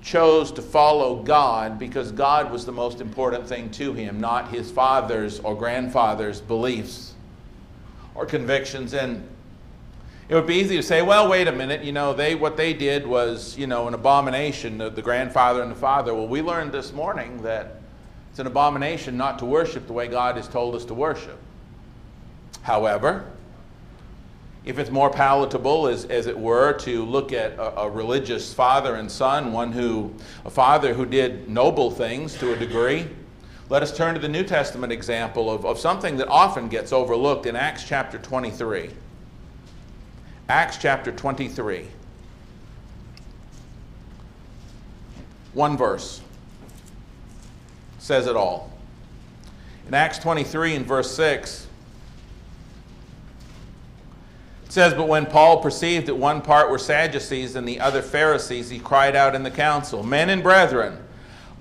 chose 0.00 0.52
to 0.52 0.62
follow 0.62 1.24
God 1.24 1.76
because 1.76 2.12
God 2.12 2.52
was 2.52 2.64
the 2.64 2.70
most 2.70 3.00
important 3.00 3.48
thing 3.48 3.68
to 3.72 3.92
him, 3.92 4.20
not 4.20 4.52
his 4.52 4.70
father's 4.70 5.40
or 5.40 5.56
grandfather's 5.56 6.40
beliefs 6.40 7.14
or 8.14 8.26
convictions. 8.26 8.94
And 8.94 9.28
it 10.28 10.36
would 10.36 10.46
be 10.46 10.54
easy 10.54 10.76
to 10.76 10.84
say, 10.84 11.02
well, 11.02 11.28
wait 11.28 11.48
a 11.48 11.52
minute, 11.52 11.82
you 11.82 11.90
know, 11.90 12.12
they 12.12 12.36
what 12.36 12.56
they 12.56 12.72
did 12.72 13.04
was, 13.04 13.58
you 13.58 13.66
know, 13.66 13.88
an 13.88 13.94
abomination, 13.94 14.78
the, 14.78 14.88
the 14.88 15.02
grandfather 15.02 15.62
and 15.62 15.72
the 15.72 15.74
father. 15.74 16.14
Well, 16.14 16.28
we 16.28 16.42
learned 16.42 16.70
this 16.70 16.92
morning 16.92 17.42
that 17.42 17.75
it's 18.36 18.40
an 18.42 18.46
abomination 18.46 19.16
not 19.16 19.38
to 19.38 19.46
worship 19.46 19.86
the 19.86 19.94
way 19.94 20.08
God 20.08 20.36
has 20.36 20.46
told 20.46 20.74
us 20.74 20.84
to 20.84 20.92
worship. 20.92 21.38
However, 22.60 23.24
if 24.62 24.78
it's 24.78 24.90
more 24.90 25.08
palatable, 25.08 25.86
as, 25.86 26.04
as 26.04 26.26
it 26.26 26.38
were, 26.38 26.74
to 26.80 27.02
look 27.06 27.32
at 27.32 27.52
a, 27.52 27.80
a, 27.80 27.88
religious 27.90 28.52
father 28.52 28.96
and 28.96 29.10
son, 29.10 29.54
one 29.54 29.72
who, 29.72 30.12
a 30.44 30.50
father 30.50 30.92
who 30.92 31.06
did 31.06 31.48
noble 31.48 31.90
things 31.90 32.36
to 32.36 32.52
a 32.52 32.56
degree, 32.56 33.08
let 33.70 33.82
us 33.82 33.96
turn 33.96 34.12
to 34.12 34.20
the 34.20 34.28
New 34.28 34.44
Testament 34.44 34.92
example 34.92 35.50
of, 35.50 35.64
of 35.64 35.78
something 35.78 36.18
that 36.18 36.28
often 36.28 36.68
gets 36.68 36.92
overlooked 36.92 37.46
in 37.46 37.56
Acts 37.56 37.84
chapter 37.84 38.18
23. 38.18 38.90
Acts 40.50 40.76
chapter 40.76 41.10
23. 41.10 41.86
One 45.54 45.78
verse 45.78 46.20
says 48.06 48.28
it 48.28 48.36
all. 48.36 48.70
In 49.88 49.94
Acts 49.94 50.20
23 50.20 50.76
and 50.76 50.86
verse 50.86 51.12
6, 51.16 51.66
it 54.64 54.72
says, 54.72 54.94
But 54.94 55.08
when 55.08 55.26
Paul 55.26 55.60
perceived 55.60 56.06
that 56.06 56.14
one 56.14 56.40
part 56.40 56.70
were 56.70 56.78
Sadducees 56.78 57.56
and 57.56 57.66
the 57.66 57.80
other 57.80 58.02
Pharisees, 58.02 58.70
he 58.70 58.78
cried 58.78 59.16
out 59.16 59.34
in 59.34 59.42
the 59.42 59.50
council, 59.50 60.04
Men 60.04 60.30
and 60.30 60.40
brethren, 60.40 60.98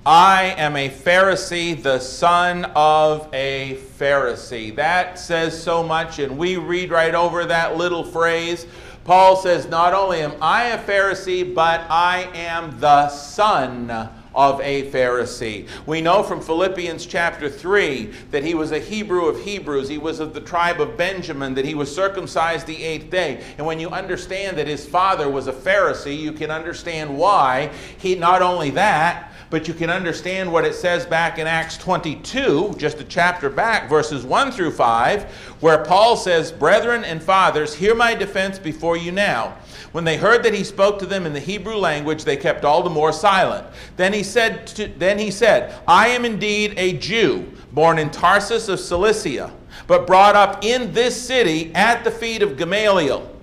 I 0.06 0.54
am 0.58 0.75
a 0.75 0.88
Pharisee, 0.88 1.82
the 1.82 1.98
son 1.98 2.66
of 2.75 3.28
a 3.34 3.80
Pharisee. 3.98 4.75
That 4.75 5.18
says 5.18 5.60
so 5.60 5.82
much, 5.82 6.20
and 6.20 6.38
we 6.38 6.58
read 6.58 6.92
right 6.92 7.16
over 7.16 7.46
that 7.46 7.75
little 7.75 8.04
phrase. 8.04 8.68
Paul 9.04 9.36
says, 9.36 9.68
Not 9.68 9.94
only 9.94 10.20
am 10.22 10.34
I 10.44 10.66
a 10.66 10.78
Pharisee, 10.78 11.56
but 11.56 11.82
I 11.90 12.30
am 12.36 12.80
the 12.80 13.10
son 13.10 14.12
of 14.36 14.60
a 14.62 14.92
Pharisee. 14.92 15.68
We 15.86 16.01
know 16.01 16.22
from 16.22 16.42
Philippians 16.42 17.06
chapter 17.06 17.50
3 17.50 18.12
that 18.32 18.44
he 18.44 18.54
was 18.54 18.72
a 18.72 18.80
Hebrew 18.80 19.25
of 19.25 19.42
Hebrews. 19.42 19.88
He 19.88 19.98
was 19.98 20.20
of 20.20 20.34
the 20.34 20.42
tribe 20.42 20.82
of 20.82 20.98
Benjamin, 20.98 21.54
that 21.56 21.65
he 21.65 21.74
was 21.74 21.94
circumcised 21.94 22.68
the 22.68 22.84
eighth 22.84 23.10
day. 23.10 23.44
And 23.58 23.65
when 23.65 23.80
you 23.80 23.89
understand 23.89 24.58
that 24.58 24.68
his 24.68 24.86
father 24.86 25.30
was 25.30 25.48
a 25.48 25.54
Pharisee, 25.54 26.20
you 26.20 26.34
can 26.34 26.51
understand 26.51 27.18
why 27.18 27.72
he, 27.98 28.15
not 28.15 28.42
only 28.42 28.72
that, 28.72 29.32
but 29.50 29.68
you 29.68 29.74
can 29.74 29.89
understand 29.89 30.51
what 30.51 30.65
it 30.65 30.75
says 30.75 31.06
back 31.06 31.38
in 31.38 31.48
Acts 31.48 31.77
22, 31.77 32.75
just 32.77 33.00
a 33.00 33.04
chapter 33.04 33.50
back, 33.50 33.89
verses 33.89 34.25
1 34.25 34.51
through 34.51 34.72
5, 34.72 35.24
where 35.62 35.84
Paul 35.86 36.18
says, 36.18 36.51
Brethren 36.51 37.04
and 37.04 37.22
fathers, 37.22 37.74
hear 37.74 37.96
my 37.96 38.15
defense 38.15 38.60
before 38.60 38.98
you 38.98 39.12
now. 39.12 39.58
When 39.96 40.04
they 40.04 40.18
heard 40.18 40.44
that 40.44 40.54
he 40.54 40.66
spoke 40.66 41.00
to 41.00 41.06
them 41.06 41.25
in 41.25 41.32
the 41.32 41.40
Hebrew 41.40 41.78
language, 41.78 42.25
they 42.25 42.36
kept 42.36 42.66
all 42.66 42.84
the 42.84 42.90
more 42.90 43.14
silent. 43.14 43.66
Then 43.96 44.12
he 44.12 44.24
said, 44.24 44.68
to, 44.68 44.90
then 44.90 45.18
he 45.18 45.32
said 45.32 45.74
I 45.88 46.10
am 46.10 46.25
indeed 46.25 46.74
a 46.75 46.98
Jew, 46.98 47.50
born 47.72 47.98
in 47.98 48.10
Tarsus 48.10 48.68
of 48.68 48.82
Cilicia, 48.82 49.54
but 49.88 50.06
brought 50.06 50.36
up 50.36 50.66
in 50.66 50.92
this 50.92 51.16
city 51.16 51.74
at 51.74 52.04
the 52.04 52.12
feet 52.12 52.42
of 52.42 52.58
Gamaliel 52.58 53.35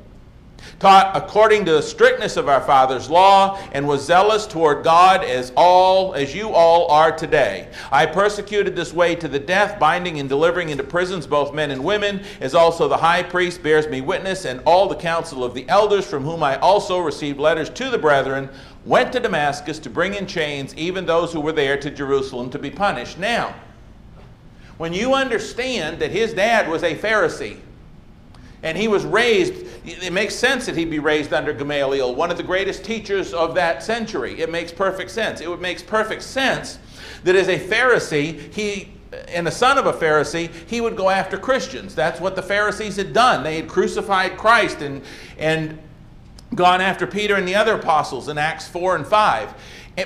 taught 0.83 1.17
according 1.17 1.65
to 1.65 1.71
the 1.71 1.81
strictness 1.81 2.37
of 2.37 2.49
our 2.49 2.61
father's 2.61 3.09
law, 3.09 3.57
and 3.71 3.87
was 3.87 4.05
zealous 4.05 4.49
toward 4.49 4.83
God 4.83 5.23
as 5.23 5.53
all 5.57 6.12
as 6.12 6.35
you 6.35 6.51
all 6.51 6.91
are 6.91 7.17
today. 7.17 7.69
I 7.93 8.05
persecuted 8.05 8.75
this 8.75 8.93
way 8.93 9.15
to 9.15 9.29
the 9.29 9.39
death, 9.39 9.79
binding 9.79 10.19
and 10.19 10.29
delivering 10.29 10.71
into 10.71 10.83
prisons 10.83 11.25
both 11.25 11.55
men 11.55 11.71
and 11.71 11.85
women, 11.85 12.25
as 12.41 12.57
also 12.57 12.89
the 12.89 12.97
high 12.97 13.23
priest 13.23 13.62
bears 13.62 13.87
me 13.87 14.01
witness, 14.01 14.45
and 14.45 14.61
all 14.67 14.89
the 14.89 14.97
council 14.97 15.45
of 15.45 15.55
the 15.55 15.69
elders, 15.69 16.05
from 16.05 16.25
whom 16.25 16.43
I 16.43 16.59
also 16.59 16.99
received 16.99 17.39
letters 17.39 17.71
to 17.71 17.89
the 17.89 17.97
brethren, 17.99 18.51
went 18.85 19.12
to 19.12 19.21
Damascus 19.21 19.79
to 19.79 19.89
bring 19.89 20.15
in 20.15 20.27
chains 20.27 20.75
even 20.75 21.07
those 21.07 21.33
who 21.33 21.41
were 21.41 21.53
there 21.53 21.77
to 21.77 21.93
Jerusalem 21.93 22.51
to 22.51 22.59
be 22.59 22.71
punished. 22.71 23.21
Now, 23.21 23.55
when 24.79 24.93
you 24.93 25.15
understand 25.15 26.01
that 26.01 26.11
his 26.11 26.35
dad 26.35 26.69
was 26.69 26.83
a 26.83 26.97
Pharisee, 26.97 27.61
and 28.62 28.78
he 28.78 28.88
was 28.88 29.04
raised, 29.04 29.54
it 29.85 30.12
makes 30.12 30.35
sense 30.35 30.66
that 30.66 30.76
he'd 30.76 30.90
be 30.90 31.00
raised 31.00 31.33
under 31.33 31.52
Gamaliel, 31.52 32.14
one 32.14 32.31
of 32.31 32.37
the 32.37 32.42
greatest 32.42 32.85
teachers 32.85 33.35
of 33.35 33.54
that 33.57 33.83
century. 33.83 34.40
It 34.40 34.50
makes 34.50 34.71
perfect 34.71 35.11
sense. 35.11 35.40
It 35.40 35.49
would 35.49 35.61
makes 35.61 35.83
perfect 35.83 36.23
sense 36.23 36.78
that 37.25 37.35
as 37.35 37.49
a 37.49 37.59
Pharisee, 37.59 38.52
he 38.52 38.92
and 39.28 39.47
the 39.47 39.52
son 39.52 39.78
of 39.78 39.87
a 39.87 39.92
Pharisee, 39.92 40.50
he 40.66 40.81
would 40.81 40.97
go 40.97 41.11
after 41.11 41.37
Christians. 41.37 41.95
That's 41.95 42.21
what 42.21 42.35
the 42.37 42.42
Pharisees 42.42 42.97
had 42.97 43.12
done. 43.12 43.42
They 43.42 43.57
had 43.57 43.69
crucified 43.69 44.38
Christ 44.38 44.81
and, 44.81 45.02
and 45.38 45.78
gone 46.54 46.81
after 46.81 47.07
Peter 47.07 47.35
and 47.35 47.47
the 47.47 47.54
other 47.54 47.75
apostles 47.75 48.28
in 48.28 48.38
Acts 48.38 48.69
4 48.69 48.97
and 48.97 49.07
5. 49.07 49.54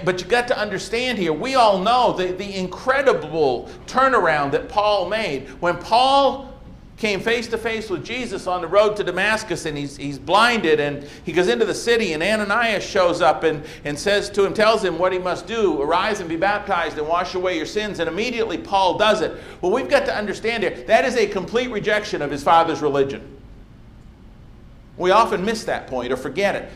But 0.05 0.21
you 0.21 0.27
got 0.27 0.49
to 0.49 0.59
understand 0.59 1.19
here, 1.19 1.33
we 1.33 1.55
all 1.55 1.79
know 1.79 2.13
the, 2.13 2.33
the 2.33 2.57
incredible 2.57 3.71
turnaround 3.87 4.51
that 4.53 4.69
Paul 4.69 5.09
made. 5.09 5.49
When 5.61 5.79
Paul 5.79 6.56
came 6.97 7.21
face 7.21 7.47
to 7.49 7.59
face 7.59 7.91
with 7.91 8.05
Jesus 8.05 8.47
on 8.47 8.63
the 8.63 8.67
road 8.67 8.97
to 8.97 9.05
Damascus 9.05 9.67
and 9.67 9.77
he's, 9.77 9.99
he's 9.99 10.19
blinded 10.19 10.81
and 10.81 11.07
he 11.25 11.33
goes 11.33 11.49
into 11.49 11.67
the 11.67 11.75
city 11.75 12.15
and 12.15 12.23
Ananias 12.23 12.83
shows 12.83 13.21
up 13.21 13.45
and, 13.45 13.63
and 13.85 13.99
says 13.99 14.31
to 14.31 14.45
him, 14.45 14.55
tells 14.55 14.83
him 14.83 14.99
what 14.99 15.13
he 15.13 15.19
must 15.19 15.47
do 15.47 15.81
arise 15.83 16.21
and 16.21 16.29
be 16.29 16.37
baptized 16.37 16.97
and 16.97 17.07
wash 17.07 17.35
away 17.35 17.57
your 17.57 17.67
sins. 17.67 17.99
And 17.99 18.09
immediately 18.09 18.57
Paul 18.57 18.97
does 18.97 19.21
it. 19.21 19.37
Well, 19.61 19.73
we've 19.73 19.91
got 19.91 20.07
to 20.07 20.17
understand 20.17 20.63
here 20.63 20.71
that 20.87 21.05
is 21.05 21.17
a 21.17 21.27
complete 21.27 21.71
rejection 21.71 22.23
of 22.23 22.31
his 22.31 22.43
father's 22.43 22.81
religion. 22.81 23.37
We 24.97 25.11
often 25.11 25.45
miss 25.45 25.65
that 25.65 25.89
point 25.89 26.13
or 26.13 26.17
forget 26.17 26.55
it. 26.55 26.71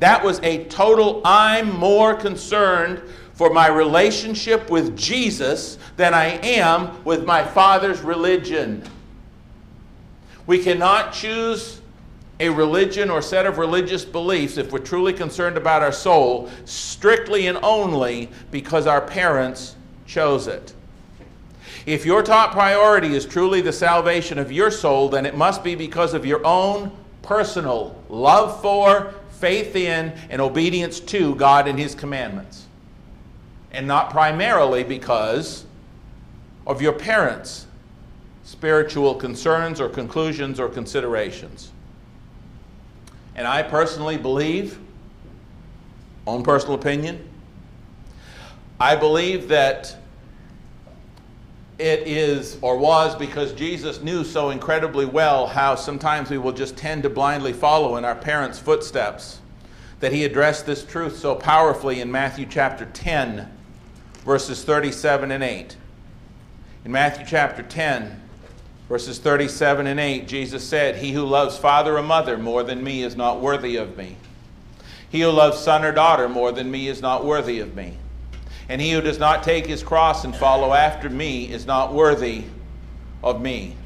That 0.00 0.24
was 0.24 0.40
a 0.42 0.64
total, 0.64 1.22
I'm 1.24 1.76
more 1.76 2.14
concerned 2.14 3.02
for 3.34 3.50
my 3.50 3.68
relationship 3.68 4.68
with 4.68 4.96
Jesus 4.96 5.78
than 5.96 6.12
I 6.12 6.40
am 6.44 7.04
with 7.04 7.24
my 7.24 7.44
father's 7.44 8.00
religion. 8.00 8.82
We 10.50 10.58
cannot 10.58 11.12
choose 11.12 11.80
a 12.40 12.48
religion 12.48 13.08
or 13.08 13.22
set 13.22 13.46
of 13.46 13.56
religious 13.56 14.04
beliefs 14.04 14.56
if 14.56 14.72
we're 14.72 14.80
truly 14.80 15.12
concerned 15.12 15.56
about 15.56 15.80
our 15.80 15.92
soul 15.92 16.50
strictly 16.64 17.46
and 17.46 17.56
only 17.62 18.30
because 18.50 18.88
our 18.88 19.00
parents 19.00 19.76
chose 20.06 20.48
it. 20.48 20.74
If 21.86 22.04
your 22.04 22.24
top 22.24 22.50
priority 22.50 23.14
is 23.14 23.26
truly 23.26 23.60
the 23.60 23.72
salvation 23.72 24.40
of 24.40 24.50
your 24.50 24.72
soul, 24.72 25.08
then 25.08 25.24
it 25.24 25.36
must 25.36 25.62
be 25.62 25.76
because 25.76 26.14
of 26.14 26.26
your 26.26 26.44
own 26.44 26.90
personal 27.22 28.02
love 28.08 28.60
for, 28.60 29.14
faith 29.38 29.76
in, 29.76 30.12
and 30.30 30.42
obedience 30.42 30.98
to 30.98 31.36
God 31.36 31.68
and 31.68 31.78
His 31.78 31.94
commandments. 31.94 32.66
And 33.70 33.86
not 33.86 34.10
primarily 34.10 34.82
because 34.82 35.64
of 36.66 36.82
your 36.82 36.94
parents' 36.94 37.68
spiritual 38.50 39.14
concerns 39.14 39.80
or 39.80 39.88
conclusions 39.88 40.58
or 40.58 40.68
considerations. 40.68 41.70
And 43.36 43.46
I 43.46 43.62
personally 43.62 44.16
believe, 44.16 44.76
own 46.26 46.42
personal 46.42 46.74
opinion, 46.74 47.28
I 48.80 48.96
believe 48.96 49.46
that 49.48 49.96
it 51.78 52.08
is 52.08 52.58
or 52.60 52.76
was 52.76 53.14
because 53.14 53.52
Jesus 53.52 54.02
knew 54.02 54.24
so 54.24 54.50
incredibly 54.50 55.06
well 55.06 55.46
how 55.46 55.76
sometimes 55.76 56.28
we 56.28 56.36
will 56.36 56.52
just 56.52 56.76
tend 56.76 57.04
to 57.04 57.08
blindly 57.08 57.52
follow 57.52 57.98
in 57.98 58.04
our 58.04 58.16
parents' 58.16 58.58
footsteps 58.58 59.38
that 60.00 60.12
he 60.12 60.24
addressed 60.24 60.66
this 60.66 60.84
truth 60.84 61.16
so 61.16 61.36
powerfully 61.36 62.00
in 62.00 62.10
Matthew 62.10 62.46
chapter 62.50 62.86
10, 62.86 63.48
verses 64.24 64.64
37 64.64 65.30
and 65.30 65.44
8. 65.44 65.76
In 66.84 66.90
Matthew 66.90 67.24
chapter 67.24 67.62
10, 67.62 68.20
verses 68.90 69.20
37 69.20 69.86
and 69.86 70.00
8, 70.00 70.26
Jesus 70.26 70.64
said, 70.64 70.96
He 70.96 71.12
who 71.12 71.24
loves 71.24 71.56
father 71.56 71.96
or 71.96 72.02
mother 72.02 72.36
more 72.36 72.64
than 72.64 72.82
me 72.82 73.04
is 73.04 73.14
not 73.14 73.40
worthy 73.40 73.76
of 73.76 73.96
me. 73.96 74.16
He 75.08 75.20
who 75.20 75.30
loves 75.30 75.60
son 75.60 75.84
or 75.84 75.92
daughter 75.92 76.28
more 76.28 76.50
than 76.50 76.68
me 76.68 76.88
is 76.88 77.00
not 77.00 77.24
worthy 77.24 77.60
of 77.60 77.76
me. 77.76 77.96
And 78.68 78.80
he 78.80 78.90
who 78.90 79.00
does 79.00 79.20
not 79.20 79.44
take 79.44 79.64
his 79.64 79.84
cross 79.84 80.24
and 80.24 80.34
follow 80.34 80.72
after 80.72 81.08
me 81.08 81.52
is 81.52 81.66
not 81.66 81.94
worthy 81.94 82.42
of 83.22 83.40
me. 83.40 83.76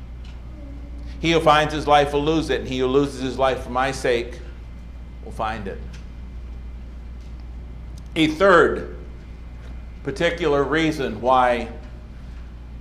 He 1.21 1.33
who 1.33 1.41
finds 1.41 1.75
his 1.75 1.87
life 1.87 2.15
will 2.15 2.25
lose 2.25 2.49
it, 2.49 2.61
and 2.61 2.69
he 2.69 2.79
who 2.79 2.87
loses 2.87 3.21
his 3.21 3.39
life 3.39 3.65
for 3.65 3.71
my 3.71 3.93
sake 3.93 4.39
will 5.23 5.33
find 5.33 5.69
it. 5.69 5.79
A 8.17 8.29
third 8.29 8.97
particular 10.03 10.65
reason 10.65 11.21
why 11.21 11.69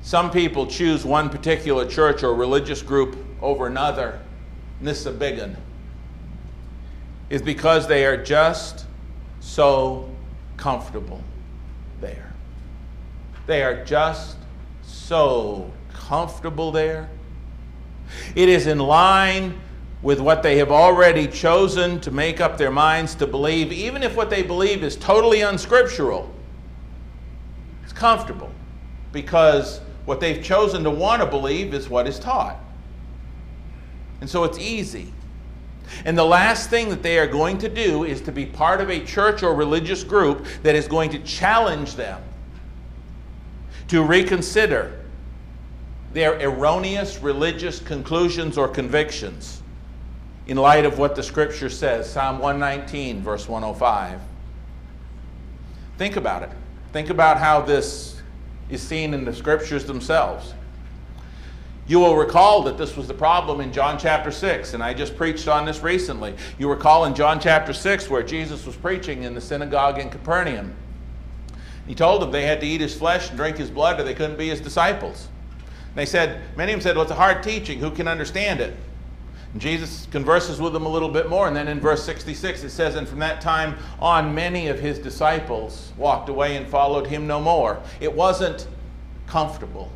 some 0.03 0.29
people 0.29 0.67
choose 0.67 1.05
one 1.05 1.29
particular 1.29 1.87
church 1.87 2.23
or 2.23 2.35
religious 2.35 2.81
group 2.81 3.17
over 3.41 3.67
another, 3.67 4.19
and 4.79 4.87
this 4.87 4.99
is 4.99 5.05
a 5.05 5.11
big 5.11 5.39
one, 5.39 5.55
is 7.29 7.41
because 7.41 7.87
they 7.87 8.05
are 8.05 8.21
just 8.21 8.85
so 9.39 10.09
comfortable 10.57 11.23
there. 12.01 12.33
They 13.45 13.63
are 13.63 13.83
just 13.85 14.35
so 14.83 15.71
comfortable 15.93 16.73
there. 16.73 17.09
It 18.35 18.49
is 18.49 18.67
in 18.67 18.79
line 18.79 19.57
with 20.01 20.19
what 20.19 20.43
they 20.43 20.57
have 20.57 20.69
already 20.69 21.27
chosen 21.27 22.01
to 22.01 22.11
make 22.11 22.41
up 22.41 22.57
their 22.57 22.71
minds 22.71 23.15
to 23.15 23.25
believe, 23.25 23.71
even 23.71 24.03
if 24.03 24.17
what 24.17 24.29
they 24.29 24.43
believe 24.43 24.83
is 24.83 24.97
totally 24.97 25.41
unscriptural. 25.43 26.29
It's 27.85 27.93
comfortable 27.93 28.51
because 29.13 29.79
what 30.05 30.19
they've 30.19 30.43
chosen 30.43 30.83
to 30.83 30.89
want 30.89 31.21
to 31.21 31.27
believe 31.27 31.73
is 31.73 31.89
what 31.89 32.07
is 32.07 32.19
taught. 32.19 32.57
And 34.21 34.29
so 34.29 34.43
it's 34.43 34.59
easy. 34.59 35.13
And 36.05 36.17
the 36.17 36.23
last 36.23 36.69
thing 36.69 36.89
that 36.89 37.03
they 37.03 37.19
are 37.19 37.27
going 37.27 37.57
to 37.59 37.69
do 37.69 38.03
is 38.03 38.21
to 38.21 38.31
be 38.31 38.45
part 38.45 38.81
of 38.81 38.89
a 38.89 38.99
church 39.03 39.43
or 39.43 39.53
religious 39.53 40.03
group 40.03 40.45
that 40.63 40.75
is 40.75 40.87
going 40.87 41.09
to 41.11 41.19
challenge 41.19 41.95
them 41.95 42.21
to 43.89 44.03
reconsider 44.03 44.99
their 46.13 46.39
erroneous 46.39 47.19
religious 47.19 47.79
conclusions 47.79 48.57
or 48.57 48.67
convictions 48.67 49.61
in 50.47 50.57
light 50.57 50.85
of 50.85 50.99
what 50.99 51.15
the 51.15 51.23
scripture 51.23 51.69
says 51.69 52.09
Psalm 52.09 52.39
119, 52.39 53.21
verse 53.21 53.47
105. 53.47 54.19
Think 55.97 56.15
about 56.15 56.43
it. 56.43 56.49
Think 56.91 57.09
about 57.09 57.37
how 57.37 57.61
this 57.61 58.12
is 58.69 58.81
seen 58.81 59.13
in 59.13 59.25
the 59.25 59.33
scriptures 59.33 59.85
themselves. 59.85 60.53
You 61.85 61.99
will 61.99 62.15
recall 62.15 62.63
that 62.63 62.77
this 62.77 62.95
was 62.95 63.07
the 63.07 63.13
problem 63.13 63.59
in 63.59 63.73
John 63.73 63.99
chapter 63.99 64.31
6, 64.31 64.73
and 64.73 64.81
I 64.81 64.93
just 64.93 65.17
preached 65.17 65.49
on 65.49 65.65
this 65.65 65.83
recently. 65.83 66.33
You 66.57 66.69
recall 66.69 67.05
in 67.05 67.13
John 67.13 67.41
chapter 67.41 67.73
6 67.73 68.09
where 68.09 68.23
Jesus 68.23 68.65
was 68.65 68.75
preaching 68.75 69.23
in 69.23 69.33
the 69.33 69.41
synagogue 69.41 69.99
in 69.99 70.09
Capernaum. 70.09 70.73
He 71.85 71.93
told 71.93 72.21
them 72.21 72.31
they 72.31 72.45
had 72.45 72.61
to 72.61 72.67
eat 72.67 72.79
his 72.79 72.95
flesh 72.95 73.29
and 73.29 73.37
drink 73.37 73.57
his 73.57 73.69
blood 73.69 73.99
or 73.99 74.03
they 74.03 74.13
couldn't 74.13 74.37
be 74.37 74.47
his 74.47 74.61
disciples. 74.61 75.27
And 75.59 75.95
they 75.95 76.05
said, 76.05 76.41
many 76.55 76.71
of 76.71 76.79
them 76.79 76.83
said, 76.83 76.95
well, 76.95 77.03
it's 77.03 77.11
a 77.11 77.15
hard 77.15 77.43
teaching. 77.43 77.79
Who 77.79 77.91
can 77.91 78.07
understand 78.07 78.61
it? 78.61 78.75
Jesus 79.57 80.07
converses 80.11 80.59
with 80.59 80.73
them 80.73 80.85
a 80.85 80.89
little 80.89 81.09
bit 81.09 81.29
more. 81.29 81.47
And 81.47 81.55
then 81.55 81.67
in 81.67 81.79
verse 81.79 82.03
66, 82.03 82.63
it 82.63 82.69
says, 82.71 82.95
And 82.95 83.07
from 83.07 83.19
that 83.19 83.39
time 83.39 83.77
on, 83.99 84.33
many 84.33 84.67
of 84.67 84.79
his 84.79 84.97
disciples 84.97 85.93
walked 85.97 86.29
away 86.29 86.57
and 86.57 86.67
followed 86.67 87.07
him 87.07 87.27
no 87.27 87.39
more. 87.39 87.79
It 87.99 88.13
wasn't 88.13 88.67
comfortable 89.27 89.91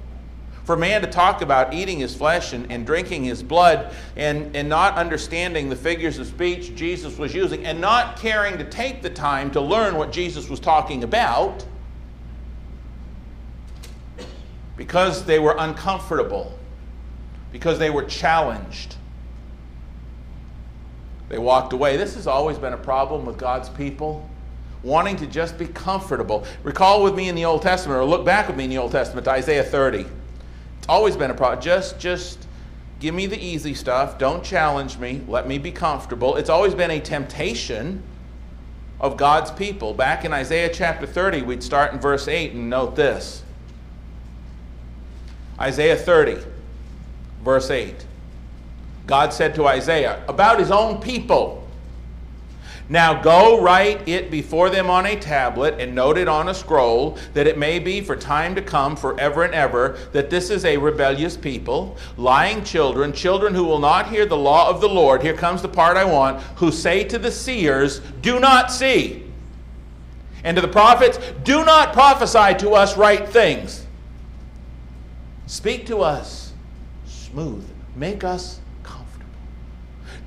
for 0.67 0.75
man 0.75 0.99
to 0.99 1.07
talk 1.07 1.41
about 1.41 1.73
eating 1.73 1.99
his 1.99 2.13
flesh 2.13 2.51
and, 2.51 2.69
and 2.69 2.85
drinking 2.85 3.23
his 3.23 3.41
blood 3.41 3.95
and, 4.17 4.53
and 4.53 4.67
not 4.67 4.97
understanding 4.97 5.69
the 5.69 5.75
figures 5.77 6.19
of 6.19 6.27
speech 6.27 6.75
Jesus 6.75 7.17
was 7.17 7.33
using 7.33 7.65
and 7.65 7.79
not 7.79 8.17
caring 8.17 8.57
to 8.57 8.65
take 8.65 9.01
the 9.01 9.09
time 9.09 9.49
to 9.51 9.61
learn 9.61 9.95
what 9.95 10.11
Jesus 10.11 10.49
was 10.49 10.59
talking 10.59 11.05
about 11.05 11.65
because 14.75 15.23
they 15.23 15.39
were 15.39 15.55
uncomfortable, 15.57 16.59
because 17.53 17.79
they 17.79 17.89
were 17.89 18.03
challenged. 18.03 18.96
They 21.29 21.37
walked 21.37 21.73
away. 21.73 21.97
This 21.97 22.15
has 22.15 22.27
always 22.27 22.57
been 22.57 22.73
a 22.73 22.77
problem 22.77 23.25
with 23.25 23.37
God's 23.37 23.69
people 23.69 24.29
wanting 24.83 25.17
to 25.17 25.27
just 25.27 25.57
be 25.57 25.67
comfortable. 25.67 26.45
Recall 26.63 27.03
with 27.03 27.15
me 27.15 27.29
in 27.29 27.35
the 27.35 27.45
Old 27.45 27.61
Testament, 27.61 27.99
or 27.99 28.05
look 28.05 28.25
back 28.25 28.47
with 28.47 28.55
me 28.55 28.63
in 28.63 28.69
the 28.69 28.77
Old 28.77 28.91
Testament 28.91 29.27
Isaiah 29.27 29.63
30 29.63 29.99
It's 29.99 30.87
always 30.87 31.17
been 31.17 31.31
a 31.31 31.33
problem. 31.33 31.61
Just, 31.61 31.99
just 31.99 32.47
give 32.99 33.13
me 33.13 33.25
the 33.25 33.39
easy 33.43 33.73
stuff. 33.73 34.17
Don't 34.17 34.43
challenge 34.43 34.97
me. 34.97 35.21
Let 35.27 35.47
me 35.47 35.57
be 35.57 35.71
comfortable. 35.71 36.35
It's 36.35 36.49
always 36.49 36.73
been 36.73 36.91
a 36.91 36.99
temptation 36.99 38.03
of 38.99 39.17
God's 39.17 39.51
people. 39.51 39.93
Back 39.93 40.25
in 40.25 40.33
Isaiah 40.33 40.69
chapter 40.73 41.05
30, 41.05 41.43
we'd 41.43 41.63
start 41.63 41.93
in 41.93 41.99
verse 41.99 42.27
8 42.27 42.53
and 42.53 42.69
note 42.69 42.95
this. 42.95 43.43
Isaiah 45.59 45.95
30, 45.95 46.37
verse 47.43 47.69
8. 47.69 48.05
God 49.07 49.33
said 49.33 49.55
to 49.55 49.67
Isaiah 49.67 50.23
about 50.27 50.59
his 50.59 50.69
own 50.69 51.01
people 51.01 51.67
now 52.89 53.21
go 53.21 53.61
write 53.61 54.07
it 54.07 54.31
before 54.31 54.69
them 54.69 54.89
on 54.89 55.05
a 55.05 55.19
tablet 55.19 55.75
and 55.79 55.93
note 55.93 56.17
it 56.17 56.29
on 56.29 56.47
a 56.47 56.53
scroll, 56.53 57.17
that 57.33 57.45
it 57.45 57.57
may 57.57 57.79
be 57.79 57.99
for 57.99 58.15
time 58.15 58.55
to 58.55 58.61
come, 58.61 58.95
forever 58.95 59.43
and 59.43 59.53
ever, 59.53 59.97
that 60.13 60.29
this 60.29 60.49
is 60.49 60.63
a 60.63 60.77
rebellious 60.77 61.35
people, 61.35 61.97
lying 62.15 62.63
children, 62.63 63.11
children 63.11 63.53
who 63.53 63.65
will 63.65 63.79
not 63.79 64.09
hear 64.09 64.25
the 64.25 64.37
law 64.37 64.69
of 64.69 64.79
the 64.79 64.87
Lord. 64.87 65.21
Here 65.21 65.35
comes 65.35 65.61
the 65.61 65.67
part 65.67 65.97
I 65.97 66.05
want, 66.05 66.41
who 66.55 66.71
say 66.71 67.03
to 67.05 67.19
the 67.19 67.31
seers, 67.31 67.99
Do 68.21 68.39
not 68.39 68.71
see. 68.71 69.25
And 70.45 70.55
to 70.55 70.61
the 70.61 70.67
prophets, 70.69 71.19
Do 71.43 71.65
not 71.65 71.91
prophesy 71.91 72.57
to 72.59 72.71
us 72.71 72.95
right 72.95 73.27
things. 73.27 73.85
Speak 75.45 75.85
to 75.87 75.99
us 75.99 76.53
smooth. 77.05 77.67
Make 77.95 78.23
us 78.23 78.61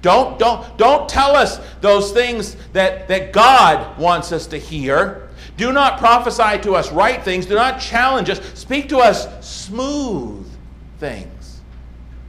don't, 0.03 0.39
don't, 0.39 0.79
don't 0.79 1.09
tell 1.09 1.37
us 1.37 1.61
those 1.81 2.13
things 2.13 2.57
that, 2.73 3.09
that 3.09 3.33
God 3.33 3.99
wants 3.99 4.33
us 4.33 4.47
to 4.49 4.59
hear. 4.59 5.29
Do 5.57 5.73
not 5.73 5.99
prophesy 5.99 6.59
to 6.63 6.73
us 6.73 6.91
right 6.91 7.23
things. 7.23 7.47
Do 7.47 7.55
not 7.55 7.81
challenge 7.81 8.31
us. 8.31 8.41
Speak 8.59 8.89
to 8.91 8.99
us 8.99 9.29
smooth 9.47 10.47
things. 10.99 11.40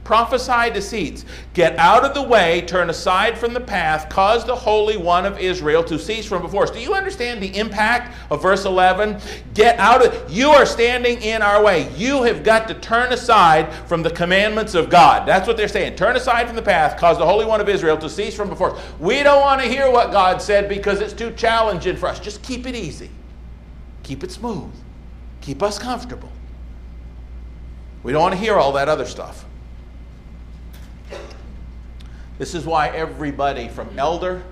Prophesy 0.04 0.70
deceits. 0.72 1.24
Get 1.54 1.78
out 1.78 2.04
of 2.04 2.12
the 2.12 2.22
way, 2.22 2.62
turn 2.62 2.90
aside 2.90 3.38
from 3.38 3.54
the 3.54 3.60
path, 3.60 4.08
cause 4.08 4.44
the 4.44 4.54
Holy 4.54 4.96
One 4.96 5.24
of 5.24 5.38
Israel 5.38 5.84
to 5.84 5.96
cease 5.96 6.26
from 6.26 6.42
before 6.42 6.64
us. 6.64 6.72
Do 6.72 6.80
you 6.80 6.92
understand 6.92 7.40
the 7.40 7.56
impact 7.56 8.16
of 8.30 8.42
verse 8.42 8.64
11? 8.64 9.20
Get 9.54 9.78
out 9.78 10.04
of 10.04 10.30
You 10.30 10.50
are 10.50 10.66
standing 10.66 11.22
in 11.22 11.40
our 11.40 11.62
way. 11.62 11.88
You 11.96 12.24
have 12.24 12.42
got 12.42 12.66
to 12.68 12.74
turn 12.74 13.12
aside 13.12 13.72
from 13.86 14.02
the 14.02 14.10
commandments 14.10 14.74
of 14.74 14.90
God. 14.90 15.26
That's 15.26 15.46
what 15.46 15.56
they're 15.56 15.68
saying. 15.68 15.94
Turn 15.94 16.16
aside 16.16 16.48
from 16.48 16.56
the 16.56 16.62
path, 16.62 16.98
cause 16.98 17.16
the 17.16 17.26
Holy 17.26 17.46
One 17.46 17.60
of 17.60 17.68
Israel 17.68 17.96
to 17.98 18.10
cease 18.10 18.34
from 18.34 18.48
before 18.48 18.74
us. 18.74 18.82
We 18.98 19.22
don't 19.22 19.40
want 19.40 19.62
to 19.62 19.68
hear 19.68 19.88
what 19.88 20.10
God 20.10 20.42
said 20.42 20.68
because 20.68 21.00
it's 21.00 21.12
too 21.12 21.30
challenging 21.32 21.96
for 21.96 22.08
us. 22.08 22.18
Just 22.18 22.42
keep 22.42 22.66
it 22.66 22.74
easy. 22.74 23.10
Keep 24.02 24.24
it 24.24 24.32
smooth. 24.32 24.72
Keep 25.42 25.62
us 25.62 25.78
comfortable. 25.78 26.30
We 28.02 28.10
don't 28.10 28.22
want 28.22 28.34
to 28.34 28.40
hear 28.40 28.56
all 28.56 28.72
that 28.72 28.88
other 28.88 29.06
stuff. 29.06 29.44
This 32.42 32.56
is 32.56 32.66
why 32.66 32.88
everybody 32.88 33.68
from 33.68 33.96
elder 33.96 34.42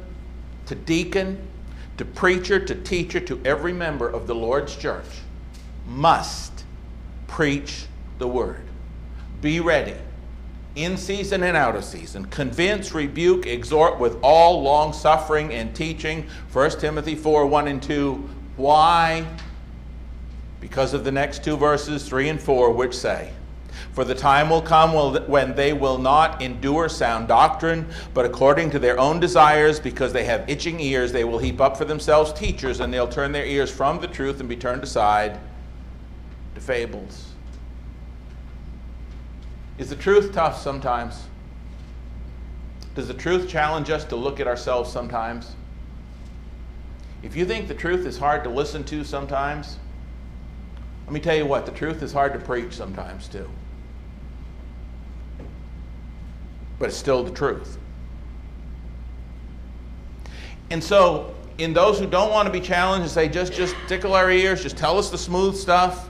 to 0.66 0.76
deacon 0.76 1.44
to 1.96 2.04
preacher 2.04 2.64
to 2.64 2.72
teacher 2.72 3.18
to 3.18 3.40
every 3.44 3.72
member 3.72 4.08
of 4.08 4.28
the 4.28 4.34
Lord's 4.36 4.76
church 4.76 5.08
must 5.88 6.62
preach 7.26 7.86
the 8.18 8.28
word. 8.28 8.62
Be 9.40 9.58
ready 9.58 9.96
in 10.76 10.96
season 10.96 11.42
and 11.42 11.56
out 11.56 11.74
of 11.74 11.84
season. 11.84 12.26
Convince, 12.26 12.94
rebuke, 12.94 13.48
exhort 13.48 13.98
with 13.98 14.18
all 14.22 14.62
long 14.62 14.92
suffering 14.92 15.52
and 15.52 15.74
teaching. 15.74 16.28
1 16.52 16.70
Timothy 16.78 17.16
4 17.16 17.44
1 17.44 17.66
and 17.66 17.82
2. 17.82 18.30
Why? 18.56 19.26
Because 20.60 20.94
of 20.94 21.02
the 21.02 21.10
next 21.10 21.42
two 21.42 21.56
verses, 21.56 22.08
3 22.08 22.28
and 22.28 22.40
4, 22.40 22.70
which 22.70 22.96
say, 22.96 23.32
For 23.92 24.04
the 24.04 24.14
time 24.14 24.50
will 24.50 24.62
come 24.62 24.92
when 25.28 25.54
they 25.54 25.72
will 25.72 25.98
not 25.98 26.40
endure 26.40 26.88
sound 26.88 27.28
doctrine, 27.28 27.88
but 28.14 28.24
according 28.24 28.70
to 28.70 28.78
their 28.78 28.98
own 28.98 29.20
desires, 29.20 29.80
because 29.80 30.12
they 30.12 30.24
have 30.24 30.48
itching 30.48 30.80
ears, 30.80 31.12
they 31.12 31.24
will 31.24 31.38
heap 31.38 31.60
up 31.60 31.76
for 31.76 31.84
themselves 31.84 32.32
teachers, 32.32 32.80
and 32.80 32.92
they'll 32.92 33.08
turn 33.08 33.32
their 33.32 33.46
ears 33.46 33.70
from 33.70 34.00
the 34.00 34.08
truth 34.08 34.40
and 34.40 34.48
be 34.48 34.56
turned 34.56 34.82
aside 34.82 35.38
to 36.54 36.60
fables. 36.60 37.32
Is 39.78 39.88
the 39.88 39.96
truth 39.96 40.32
tough 40.32 40.60
sometimes? 40.60 41.24
Does 42.94 43.08
the 43.08 43.14
truth 43.14 43.48
challenge 43.48 43.88
us 43.88 44.04
to 44.06 44.16
look 44.16 44.40
at 44.40 44.46
ourselves 44.46 44.92
sometimes? 44.92 45.54
If 47.22 47.36
you 47.36 47.44
think 47.44 47.68
the 47.68 47.74
truth 47.74 48.06
is 48.06 48.18
hard 48.18 48.44
to 48.44 48.50
listen 48.50 48.84
to 48.84 49.04
sometimes, 49.04 49.78
let 51.06 51.12
me 51.12 51.20
tell 51.20 51.36
you 51.36 51.46
what, 51.46 51.66
the 51.66 51.72
truth 51.72 52.02
is 52.02 52.12
hard 52.12 52.32
to 52.32 52.38
preach 52.38 52.72
sometimes 52.72 53.28
too. 53.28 53.48
But 56.80 56.88
it's 56.88 56.98
still 56.98 57.22
the 57.22 57.30
truth. 57.30 57.78
And 60.70 60.82
so, 60.82 61.34
in 61.58 61.72
those 61.72 62.00
who 62.00 62.06
don't 62.06 62.30
want 62.30 62.46
to 62.46 62.52
be 62.52 62.60
challenged 62.60 63.02
and 63.02 63.10
say, 63.10 63.28
just, 63.28 63.52
just 63.52 63.76
tickle 63.86 64.14
our 64.14 64.30
ears, 64.30 64.62
just 64.62 64.76
tell 64.76 64.98
us 64.98 65.10
the 65.10 65.18
smooth 65.18 65.54
stuff, 65.54 66.08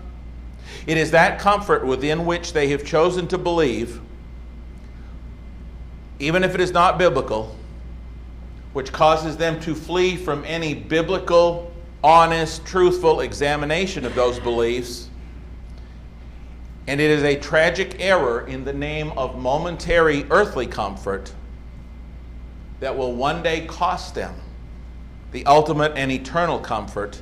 it 0.87 0.97
is 0.97 1.11
that 1.11 1.39
comfort 1.39 1.85
within 1.85 2.25
which 2.25 2.53
they 2.53 2.69
have 2.69 2.85
chosen 2.85 3.27
to 3.29 3.37
believe, 3.37 4.01
even 6.19 6.45
if 6.45 6.55
it 6.55 6.61
is 6.61 6.73
not 6.73 6.99
biblical, 6.99 7.55
which 8.73 8.93
causes 8.93 9.37
them 9.37 9.61
to 9.61 9.75
flee 9.75 10.17
from 10.17 10.45
any 10.47 10.75
biblical, 10.75 11.73
honest, 12.05 12.65
truthful 12.65 13.21
examination 13.21 14.05
of 14.05 14.15
those 14.15 14.39
beliefs. 14.39 15.10
And 16.87 17.01
it 17.01 17.11
is 17.11 17.23
a 17.23 17.37
tragic 17.37 17.97
error 18.01 18.47
in 18.47 18.65
the 18.65 18.73
name 18.73 19.13
of 19.17 19.39
momentary 19.39 20.27
earthly 20.31 20.67
comfort 20.67 21.33
that 22.81 22.97
will 22.97 23.15
one 23.15 23.43
day 23.43 23.67
cost 23.67 24.15
them 24.15 24.35
the 25.33 25.47
ultimate 25.47 25.93
and 25.95 26.11
eternal 26.11 26.59
comfort 26.59 27.21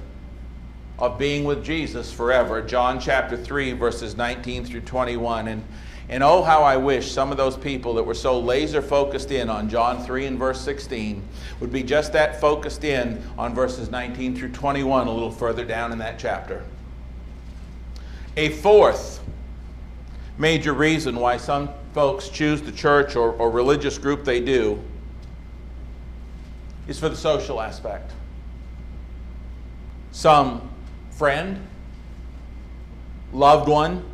of 0.98 1.18
being 1.18 1.44
with 1.44 1.64
Jesus 1.64 2.12
forever. 2.12 2.62
John 2.62 2.98
chapter 2.98 3.36
3, 3.36 3.72
verses 3.72 4.16
19 4.16 4.64
through 4.64 4.80
21. 4.80 5.48
And, 5.48 5.64
and 6.08 6.22
oh, 6.22 6.42
how 6.42 6.62
I 6.62 6.76
wish 6.76 7.12
some 7.12 7.30
of 7.30 7.36
those 7.36 7.56
people 7.56 7.94
that 7.94 8.02
were 8.02 8.14
so 8.14 8.40
laser 8.40 8.82
focused 8.82 9.30
in 9.30 9.48
on 9.48 9.68
John 9.68 10.02
3 10.02 10.26
and 10.26 10.38
verse 10.38 10.60
16 10.62 11.22
would 11.60 11.72
be 11.72 11.82
just 11.82 12.12
that 12.14 12.40
focused 12.40 12.82
in 12.82 13.22
on 13.36 13.54
verses 13.54 13.90
19 13.90 14.34
through 14.34 14.50
21 14.50 15.06
a 15.06 15.12
little 15.12 15.30
further 15.30 15.64
down 15.64 15.92
in 15.92 15.98
that 15.98 16.18
chapter. 16.18 16.64
A 18.36 18.48
fourth 18.50 19.17
major 20.38 20.72
reason 20.72 21.16
why 21.16 21.36
some 21.36 21.68
folks 21.92 22.28
choose 22.28 22.62
the 22.62 22.72
church 22.72 23.16
or, 23.16 23.32
or 23.32 23.50
religious 23.50 23.98
group 23.98 24.24
they 24.24 24.40
do 24.40 24.82
is 26.86 26.98
for 26.98 27.08
the 27.08 27.16
social 27.16 27.60
aspect. 27.60 28.12
Some 30.12 30.70
friend, 31.10 31.66
loved 33.32 33.68
one, 33.68 34.04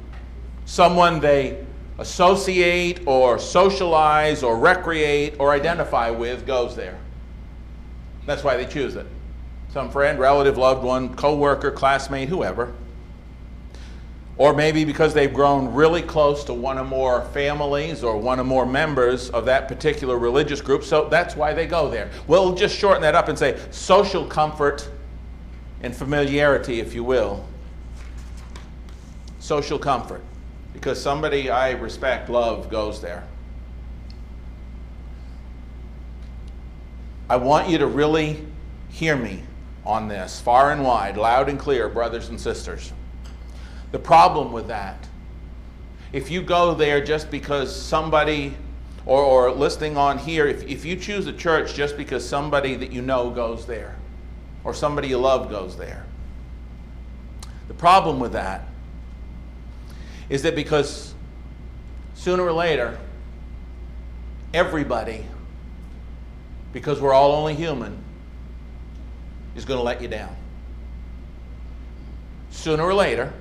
someone 0.65 1.21
they 1.21 1.65
associate 1.99 3.01
or 3.07 3.39
socialize 3.39 4.43
or 4.43 4.59
recreate 4.59 5.37
or 5.39 5.53
identify 5.53 6.11
with 6.11 6.47
goes 6.47 6.75
there. 6.75 6.99
That's 8.27 8.43
why 8.43 8.57
they 8.57 8.67
choose 8.67 8.97
it. 8.97 9.07
Some 9.73 9.91
friend, 9.91 10.19
relative, 10.19 10.57
loved 10.57 10.83
one, 10.83 11.15
coworker, 11.15 11.71
classmate, 11.71 12.29
whoever. 12.29 12.73
Or 14.37 14.53
maybe 14.53 14.85
because 14.85 15.15
they've 15.15 15.33
grown 15.33 15.73
really 15.73 16.03
close 16.03 16.43
to 16.45 16.55
one 16.55 16.77
or 16.77 16.85
more 16.85 17.25
families 17.27 18.03
or 18.03 18.17
one 18.17 18.41
or 18.41 18.45
more 18.45 18.67
members 18.67 19.31
of 19.31 19.45
that 19.45 19.69
particular 19.69 20.19
religious 20.19 20.61
group, 20.61 20.83
so 20.83 21.09
that's 21.09 21.37
why 21.37 21.55
they 21.55 21.67
go 21.67 21.89
there. 21.89 22.11
We'll 22.27 22.55
just 22.55 22.77
shorten 22.77 23.03
that 23.03 23.15
up 23.15 23.29
and 23.29 23.39
say 23.39 23.61
social 23.71 24.27
comfort 24.27 24.89
and 25.83 25.95
familiarity, 25.95 26.81
if 26.81 26.95
you 26.95 27.05
will. 27.05 27.47
Social 29.39 29.79
comfort, 29.79 30.23
because 30.73 31.01
somebody 31.01 31.49
I 31.49 31.73
respect, 31.73 32.29
love, 32.29 32.69
goes 32.69 33.01
there. 33.01 33.23
I 37.31 37.37
want 37.37 37.69
you 37.69 37.79
to 37.79 37.87
really 37.87 38.45
hear 38.89 39.15
me 39.17 39.45
on 39.87 40.09
this, 40.09 40.41
far 40.41 40.73
and 40.73 40.83
wide, 40.83 41.17
loud 41.17 41.49
and 41.49 41.59
clear, 41.59 41.89
brothers 41.89 42.31
and 42.31 42.41
sisters. 42.41 42.93
The 43.95 44.01
problem 44.01 44.51
with 44.51 44.67
that, 44.67 45.07
if 46.13 46.29
you 46.29 46.43
go 46.43 46.75
there 46.75 47.01
just 47.01 47.31
because 47.31 47.81
somebody, 47.81 48.57
or, 49.07 49.23
or 49.23 49.53
listening 49.53 49.97
on 49.97 50.19
here, 50.19 50.49
if, 50.49 50.65
if 50.65 50.85
you 50.85 50.97
choose 50.97 51.29
a 51.29 51.33
church 51.33 51.75
just 51.75 51.97
because 51.97 52.29
somebody 52.29 52.75
that 52.75 52.91
you 52.91 53.03
know 53.03 53.31
goes 53.31 53.67
there, 53.67 53.95
or 54.65 54.75
somebody 54.75 55.07
you 55.07 55.19
love 55.19 55.49
goes 55.49 55.77
there. 55.77 56.05
The 57.69 57.75
problem 57.75 58.19
with 58.19 58.33
that 58.33 58.67
is 60.29 60.43
that 60.43 60.57
because 60.57 61.15
sooner 62.15 62.43
or 62.43 62.53
later, 62.53 62.99
everybody, 64.53 65.25
because 66.73 67.01
we're 67.01 67.15
all 67.15 67.31
only 67.31 67.55
human, 67.55 67.97
is 69.55 69.65
going 69.65 69.79
to 69.79 69.85
let 69.85 70.03
you 70.03 70.09
down. 70.09 70.35
Sooner 72.51 72.83
or 72.83 72.93
later, 72.93 73.33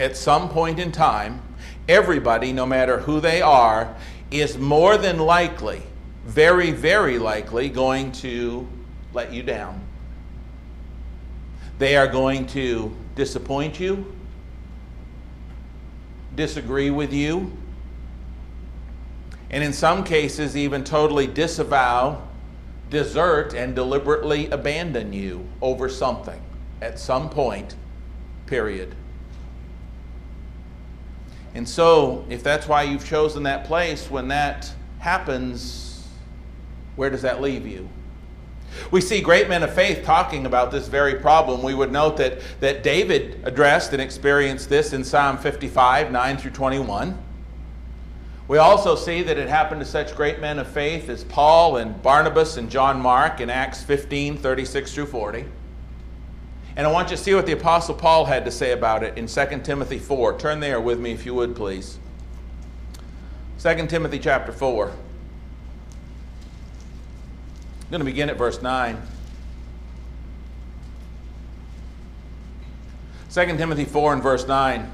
at 0.00 0.16
some 0.16 0.48
point 0.48 0.78
in 0.78 0.90
time, 0.90 1.42
everybody, 1.86 2.52
no 2.52 2.64
matter 2.64 2.98
who 3.00 3.20
they 3.20 3.42
are, 3.42 3.94
is 4.30 4.56
more 4.56 4.96
than 4.96 5.18
likely, 5.18 5.82
very, 6.24 6.70
very 6.70 7.18
likely, 7.18 7.68
going 7.68 8.10
to 8.10 8.66
let 9.12 9.30
you 9.32 9.42
down. 9.42 9.80
They 11.78 11.96
are 11.96 12.06
going 12.06 12.46
to 12.48 12.96
disappoint 13.14 13.78
you, 13.78 14.10
disagree 16.34 16.90
with 16.90 17.12
you, 17.12 17.52
and 19.50 19.62
in 19.62 19.72
some 19.72 20.02
cases, 20.02 20.56
even 20.56 20.82
totally 20.82 21.26
disavow, 21.26 22.22
desert, 22.88 23.52
and 23.52 23.74
deliberately 23.74 24.48
abandon 24.50 25.12
you 25.12 25.46
over 25.60 25.90
something 25.90 26.40
at 26.80 26.98
some 26.98 27.28
point, 27.28 27.74
period. 28.46 28.94
And 31.54 31.68
so, 31.68 32.24
if 32.28 32.42
that's 32.42 32.68
why 32.68 32.84
you've 32.84 33.04
chosen 33.04 33.42
that 33.44 33.64
place, 33.64 34.10
when 34.10 34.28
that 34.28 34.72
happens, 35.00 36.06
where 36.96 37.10
does 37.10 37.22
that 37.22 37.40
leave 37.40 37.66
you? 37.66 37.88
We 38.90 39.00
see 39.00 39.20
great 39.20 39.48
men 39.48 39.62
of 39.62 39.74
faith 39.74 40.04
talking 40.04 40.46
about 40.46 40.70
this 40.70 40.86
very 40.86 41.16
problem. 41.16 41.62
We 41.62 41.74
would 41.74 41.90
note 41.90 42.16
that, 42.18 42.40
that 42.60 42.82
David 42.82 43.40
addressed 43.44 43.92
and 43.92 44.00
experienced 44.00 44.68
this 44.68 44.92
in 44.92 45.02
Psalm 45.02 45.38
55, 45.38 46.12
9 46.12 46.36
through 46.36 46.52
21. 46.52 47.18
We 48.46 48.58
also 48.58 48.96
see 48.96 49.22
that 49.22 49.38
it 49.38 49.48
happened 49.48 49.80
to 49.80 49.86
such 49.86 50.16
great 50.16 50.40
men 50.40 50.58
of 50.58 50.68
faith 50.68 51.08
as 51.08 51.24
Paul 51.24 51.76
and 51.76 52.00
Barnabas 52.02 52.56
and 52.56 52.70
John 52.70 53.00
Mark 53.00 53.40
in 53.40 53.50
Acts 53.50 53.82
15, 53.82 54.36
36 54.38 54.94
through 54.94 55.06
40. 55.06 55.44
And 56.76 56.86
I 56.86 56.90
want 56.90 57.10
you 57.10 57.16
to 57.16 57.22
see 57.22 57.34
what 57.34 57.46
the 57.46 57.52
Apostle 57.52 57.94
Paul 57.94 58.24
had 58.24 58.44
to 58.44 58.50
say 58.50 58.72
about 58.72 59.02
it 59.02 59.18
in 59.18 59.26
2 59.26 59.60
Timothy 59.64 59.98
4. 59.98 60.38
Turn 60.38 60.60
there 60.60 60.80
with 60.80 61.00
me 61.00 61.12
if 61.12 61.26
you 61.26 61.34
would, 61.34 61.56
please. 61.56 61.98
2 63.60 63.86
Timothy 63.86 64.18
chapter 64.18 64.52
4. 64.52 64.88
I'm 64.88 64.94
going 67.90 67.98
to 68.00 68.04
begin 68.04 68.30
at 68.30 68.36
verse 68.36 68.62
9. 68.62 69.02
2 73.32 73.46
Timothy 73.56 73.84
4 73.84 74.14
and 74.14 74.22
verse 74.22 74.46
9. 74.46 74.90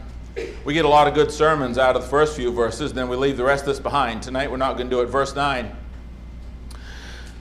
We 0.64 0.74
get 0.74 0.84
a 0.84 0.88
lot 0.88 1.08
of 1.08 1.14
good 1.14 1.30
sermons 1.30 1.78
out 1.78 1.96
of 1.96 2.02
the 2.02 2.08
first 2.08 2.36
few 2.36 2.52
verses, 2.52 2.92
then 2.92 3.08
we 3.08 3.16
leave 3.16 3.36
the 3.36 3.44
rest 3.44 3.62
of 3.62 3.68
this 3.68 3.80
behind. 3.80 4.22
Tonight 4.22 4.50
we're 4.50 4.58
not 4.58 4.76
going 4.76 4.90
to 4.90 4.96
do 4.96 5.00
it. 5.00 5.06
Verse 5.06 5.34
9. 5.34 5.74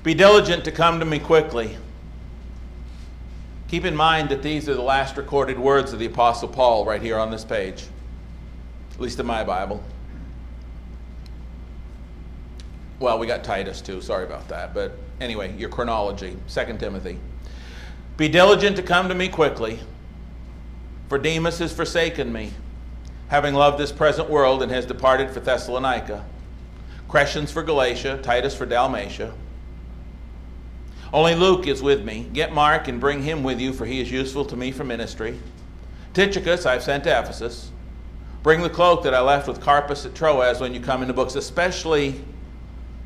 Be 0.03 0.13
diligent 0.13 0.63
to 0.65 0.71
come 0.71 0.99
to 0.99 1.05
me 1.05 1.19
quickly. 1.19 1.77
Keep 3.67 3.85
in 3.85 3.95
mind 3.95 4.29
that 4.29 4.43
these 4.43 4.69
are 4.69 4.75
the 4.75 4.81
last 4.81 5.17
recorded 5.17 5.57
words 5.57 5.91
of 5.91 5.99
the 5.99 6.05
Apostle 6.05 6.47
Paul 6.47 6.85
right 6.85 7.01
here 7.01 7.17
on 7.17 7.31
this 7.31 7.43
page, 7.43 7.85
at 8.93 8.99
least 8.99 9.19
in 9.19 9.25
my 9.25 9.43
Bible. 9.43 9.83
Well, 12.99 13.17
we 13.17 13.25
got 13.27 13.43
Titus 13.43 13.81
too. 13.81 14.01
Sorry 14.01 14.23
about 14.23 14.47
that. 14.49 14.73
But 14.73 14.97
anyway, 15.19 15.55
your 15.57 15.69
chronology, 15.69 16.37
2 16.47 16.77
Timothy. 16.77 17.19
Be 18.17 18.29
diligent 18.29 18.75
to 18.77 18.83
come 18.83 19.09
to 19.09 19.15
me 19.15 19.27
quickly, 19.27 19.79
For 21.09 21.17
Demas 21.17 21.59
has 21.59 21.73
forsaken 21.73 22.31
me, 22.31 22.53
having 23.27 23.53
loved 23.53 23.77
this 23.77 23.91
present 23.91 24.29
world, 24.29 24.61
and 24.61 24.71
has 24.71 24.85
departed 24.85 25.31
for 25.31 25.39
Thessalonica. 25.39 26.23
Crescens 27.09 27.51
for 27.51 27.63
Galatia, 27.63 28.19
Titus 28.21 28.55
for 28.55 28.65
Dalmatia. 28.65 29.33
Only 31.15 31.33
Luke 31.33 31.65
is 31.65 31.81
with 31.81 32.03
me. 32.03 32.27
Get 32.33 32.51
Mark 32.51 32.89
and 32.89 32.99
bring 32.99 33.23
him 33.23 33.41
with 33.41 33.61
you, 33.61 33.71
for 33.71 33.85
he 33.85 34.01
is 34.01 34.11
useful 34.11 34.43
to 34.43 34.57
me 34.57 34.73
for 34.73 34.83
ministry. 34.83 35.39
Tychicus 36.13 36.65
I've 36.65 36.83
sent 36.83 37.05
to 37.05 37.09
Ephesus. 37.09 37.71
Bring 38.43 38.61
the 38.61 38.69
cloak 38.69 39.01
that 39.03 39.13
I 39.13 39.21
left 39.21 39.47
with 39.47 39.61
Carpus 39.61 40.05
at 40.05 40.13
Troas 40.13 40.59
when 40.59 40.73
you 40.73 40.81
come 40.81 41.01
into 41.01 41.13
books, 41.13 41.35
especially 41.35 42.21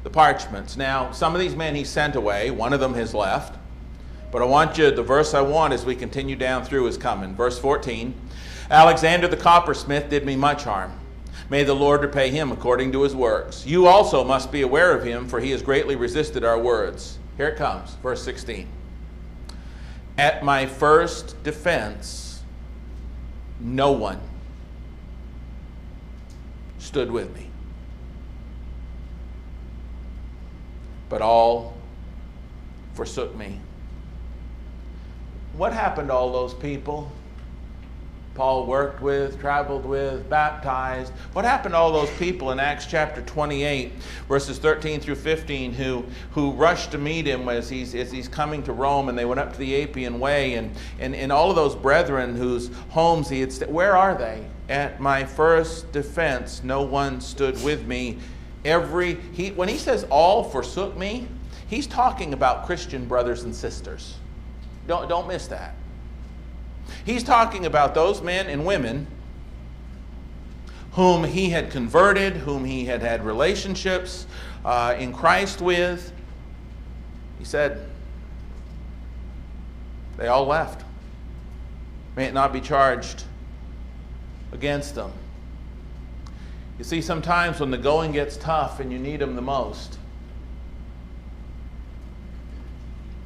the 0.02 0.10
parchments. 0.10 0.76
Now, 0.76 1.12
some 1.12 1.36
of 1.36 1.40
these 1.40 1.56
men 1.56 1.76
he 1.76 1.84
sent 1.84 2.16
away, 2.16 2.50
one 2.50 2.74
of 2.74 2.80
them 2.80 2.96
has 2.96 3.14
left. 3.14 3.60
But 4.32 4.42
I 4.42 4.46
want 4.46 4.80
you, 4.80 4.90
the 4.90 5.04
verse 5.04 5.36
I 5.36 5.42
want 5.42 5.74
as 5.74 5.86
we 5.86 5.96
continue 5.96 6.36
down 6.36 6.66
through 6.66 6.88
is 6.88 6.98
coming. 6.98 7.36
Verse 7.36 7.60
14 7.60 8.16
Alexander 8.72 9.28
the 9.28 9.38
coppersmith 9.38 10.10
did 10.10 10.26
me 10.26 10.36
much 10.36 10.64
harm. 10.64 11.00
May 11.52 11.64
the 11.64 11.76
Lord 11.76 12.02
repay 12.02 12.32
him 12.32 12.52
according 12.52 12.92
to 12.94 13.04
his 13.04 13.16
works. 13.16 13.68
You 13.68 13.86
also 13.86 14.24
must 14.24 14.52
be 14.52 14.64
aware 14.64 14.98
of 14.98 15.04
him, 15.04 15.28
for 15.28 15.40
he 15.40 15.52
has 15.52 15.62
greatly 15.62 15.96
resisted 15.96 16.44
our 16.44 16.58
words. 16.58 17.19
Here 17.40 17.48
it 17.48 17.56
comes, 17.56 17.94
verse 18.04 18.22
16. 18.24 18.68
At 20.18 20.44
my 20.44 20.66
first 20.66 21.42
defense, 21.42 22.44
no 23.62 23.94
one 23.94 24.20
stood 26.80 27.10
with 27.10 27.34
me, 27.34 27.50
but 31.08 31.22
all 31.22 31.78
forsook 32.94 33.34
me. 33.38 33.62
What 35.54 35.72
happened 35.72 36.10
to 36.10 36.14
all 36.14 36.34
those 36.34 36.54
people? 36.54 37.10
Paul 38.40 38.68
worked 38.68 39.02
with, 39.02 39.38
traveled 39.42 39.86
with, 39.86 40.30
baptized. 40.30 41.12
What 41.34 41.44
happened 41.44 41.74
to 41.74 41.78
all 41.78 41.92
those 41.92 42.10
people 42.12 42.52
in 42.52 42.60
Acts 42.62 42.86
chapter 42.86 43.22
28, 43.24 43.92
verses 44.30 44.58
13 44.60 45.02
through 45.02 45.16
15, 45.16 45.74
who, 45.74 46.06
who 46.32 46.54
rushed 46.54 46.92
to 46.92 46.98
meet 46.98 47.28
him 47.28 47.50
as 47.50 47.68
he's, 47.68 47.94
as 47.96 48.14
he's 48.14 48.30
coming 48.30 48.64
to 48.64 48.72
Rome 48.72 49.10
and 49.10 49.18
they 49.18 49.26
went 49.26 49.42
up 49.42 49.52
to 49.52 49.60
the 49.60 49.84
Appian 49.84 50.22
Way? 50.22 50.54
And, 50.54 50.74
and, 51.02 51.14
and 51.14 51.34
all 51.34 51.50
of 51.50 51.58
those 51.58 51.76
brethren 51.76 52.34
whose 52.34 52.72
homes 52.92 53.28
he 53.28 53.42
had 53.42 53.52
where 53.68 53.98
are 53.98 54.16
they? 54.16 54.48
At 54.70 55.02
my 55.02 55.26
first 55.26 55.92
defense, 55.92 56.64
no 56.64 56.82
one 56.82 57.20
stood 57.20 57.62
with 57.62 57.86
me. 57.88 58.20
Every, 58.64 59.16
he, 59.34 59.50
when 59.52 59.68
he 59.68 59.78
says 59.78 60.06
all 60.10 60.46
forsook 60.46 60.96
me, 60.96 61.28
he's 61.68 61.88
talking 61.88 62.32
about 62.32 62.66
Christian 62.66 63.06
brothers 63.06 63.44
and 63.44 63.54
sisters. 63.54 64.16
Don't, 64.88 65.10
don't 65.10 65.28
miss 65.28 65.48
that. 65.48 65.76
He's 67.06 67.24
talking 67.24 67.66
about 67.66 67.94
those 67.96 68.22
men 68.22 68.48
and 68.48 68.66
women 68.66 69.08
whom 70.94 71.24
he 71.24 71.50
had 71.50 71.72
converted, 71.72 72.34
whom 72.34 72.66
he 72.66 72.86
had 72.86 73.02
had 73.02 73.26
relationships 73.26 74.28
uh, 74.66 74.96
in 74.98 75.14
Christ 75.14 75.62
with. 75.62 76.12
He 77.38 77.46
said, 77.46 77.88
they 80.18 80.28
all 80.28 80.46
left. 80.46 80.84
May 82.16 82.26
it 82.26 82.34
not 82.34 82.52
be 82.52 82.60
charged 82.60 83.24
against 84.52 84.96
them. 84.96 85.12
You 86.78 86.84
see, 86.84 87.02
sometimes 87.02 87.60
when 87.60 87.72
the 87.72 87.78
going 87.78 88.12
gets 88.12 88.36
tough 88.36 88.80
and 88.80 88.92
you 88.92 89.00
need 89.00 89.22
them 89.22 89.36
the 89.36 89.42
most, 89.42 89.98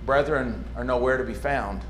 brethren 0.05 0.65
are 0.75 0.83
nowhere 0.83 1.17
to 1.17 1.23
be 1.23 1.33
found. 1.33 1.81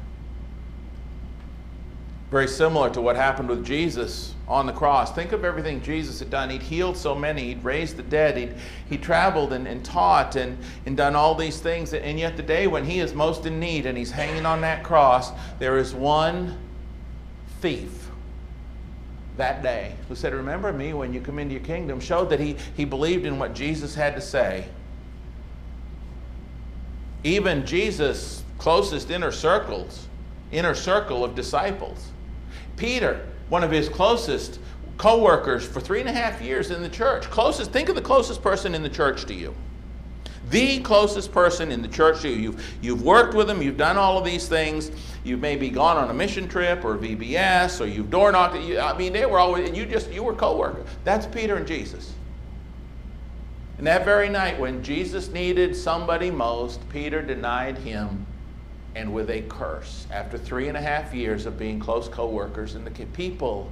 Very 2.33 2.47
similar 2.47 2.89
to 2.89 2.99
what 2.99 3.15
happened 3.15 3.47
with 3.47 3.63
Jesus 3.63 4.33
on 4.47 4.65
the 4.65 4.73
cross. 4.73 5.13
Think 5.13 5.33
of 5.33 5.45
everything 5.45 5.83
Jesus 5.83 6.17
had 6.17 6.31
done. 6.31 6.49
He'd 6.49 6.63
healed 6.63 6.97
so 6.97 7.13
many, 7.13 7.43
he'd 7.43 7.63
raised 7.63 7.95
the 7.95 8.01
dead, 8.01 8.35
he'd, 8.37 8.55
he 8.89 8.97
traveled 8.97 9.53
and, 9.53 9.67
and 9.67 9.85
taught 9.85 10.35
and, 10.35 10.57
and 10.87 10.97
done 10.97 11.15
all 11.15 11.35
these 11.35 11.59
things. 11.59 11.93
And 11.93 12.17
yet, 12.17 12.35
the 12.35 12.41
day 12.41 12.65
when 12.65 12.85
he 12.85 13.01
is 13.01 13.13
most 13.13 13.45
in 13.45 13.59
need 13.59 13.85
and 13.85 13.95
he's 13.95 14.09
hanging 14.09 14.47
on 14.47 14.61
that 14.61 14.83
cross, 14.83 15.31
there 15.59 15.77
is 15.77 15.93
one 15.93 16.57
thief 17.61 18.09
that 19.37 19.61
day 19.61 19.93
who 20.09 20.15
said, 20.15 20.33
Remember 20.33 20.73
me 20.73 20.95
when 20.95 21.13
you 21.13 21.21
come 21.21 21.37
into 21.37 21.53
your 21.53 21.63
kingdom, 21.63 21.99
showed 21.99 22.31
that 22.31 22.39
he, 22.39 22.57
he 22.75 22.83
believed 22.83 23.27
in 23.27 23.37
what 23.37 23.53
Jesus 23.53 23.93
had 23.93 24.15
to 24.15 24.21
say. 24.21 24.65
Even 27.23 27.63
Jesus' 27.63 28.43
closest 28.57 29.11
inner 29.11 29.31
circles, 29.31 30.07
inner 30.51 30.73
circle 30.73 31.23
of 31.23 31.35
disciples. 31.35 32.09
Peter, 32.77 33.27
one 33.49 33.63
of 33.63 33.71
his 33.71 33.89
closest 33.89 34.59
co-workers 34.97 35.65
for 35.65 35.79
three 35.79 35.99
and 35.99 36.09
a 36.09 36.13
half 36.13 36.41
years 36.41 36.71
in 36.71 36.81
the 36.81 36.89
church. 36.89 37.23
Closest, 37.29 37.71
think 37.71 37.89
of 37.89 37.95
the 37.95 38.01
closest 38.01 38.41
person 38.41 38.75
in 38.75 38.83
the 38.83 38.89
church 38.89 39.25
to 39.25 39.33
you. 39.33 39.53
The 40.49 40.81
closest 40.81 41.31
person 41.31 41.71
in 41.71 41.81
the 41.81 41.87
church 41.87 42.21
to 42.21 42.29
you. 42.29 42.35
You've, 42.35 42.75
you've 42.81 43.01
worked 43.01 43.33
with 43.33 43.47
them, 43.47 43.61
you've 43.61 43.77
done 43.77 43.97
all 43.97 44.17
of 44.17 44.25
these 44.25 44.47
things. 44.47 44.91
You've 45.23 45.39
maybe 45.39 45.69
gone 45.69 45.97
on 45.97 46.09
a 46.09 46.13
mission 46.13 46.47
trip 46.47 46.83
or 46.83 46.97
VBS 46.97 47.79
or 47.79 47.85
you've 47.85 48.09
door 48.09 48.31
knocked. 48.31 48.61
You, 48.61 48.79
I 48.79 48.95
mean, 48.97 49.13
they 49.13 49.25
were 49.25 49.39
always, 49.39 49.67
and 49.67 49.75
you 49.75 49.85
just, 49.85 50.11
you 50.11 50.21
were 50.21 50.33
co-worker. 50.33 50.83
That's 51.05 51.25
Peter 51.25 51.55
and 51.55 51.65
Jesus. 51.65 52.13
And 53.77 53.87
that 53.87 54.05
very 54.05 54.29
night, 54.29 54.59
when 54.59 54.83
Jesus 54.83 55.29
needed 55.29 55.75
somebody 55.75 56.29
most, 56.29 56.87
Peter 56.89 57.21
denied 57.21 57.77
him 57.77 58.25
and 58.95 59.13
with 59.13 59.29
a 59.29 59.41
curse 59.43 60.07
after 60.11 60.37
three 60.37 60.67
and 60.67 60.77
a 60.77 60.81
half 60.81 61.13
years 61.13 61.45
of 61.45 61.57
being 61.57 61.79
close 61.79 62.07
co 62.07 62.27
workers. 62.27 62.75
And 62.75 62.85
the 62.85 63.05
people, 63.07 63.71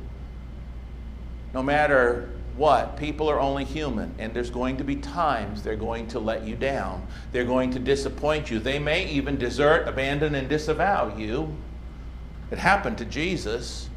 no 1.53 1.61
matter 1.61 2.29
what, 2.57 2.97
people 2.97 3.29
are 3.29 3.39
only 3.39 3.63
human, 3.63 4.13
and 4.19 4.33
there's 4.33 4.49
going 4.49 4.77
to 4.77 4.83
be 4.83 4.95
times 4.95 5.63
they're 5.63 5.75
going 5.75 6.07
to 6.07 6.19
let 6.19 6.45
you 6.45 6.55
down. 6.55 7.05
They're 7.31 7.45
going 7.45 7.71
to 7.71 7.79
disappoint 7.79 8.51
you. 8.51 8.59
They 8.59 8.79
may 8.79 9.07
even 9.09 9.37
desert, 9.37 9.87
abandon, 9.87 10.35
and 10.35 10.49
disavow 10.49 11.17
you. 11.17 11.55
It 12.51 12.57
happened 12.57 12.97
to 12.97 13.05
Jesus. 13.05 13.89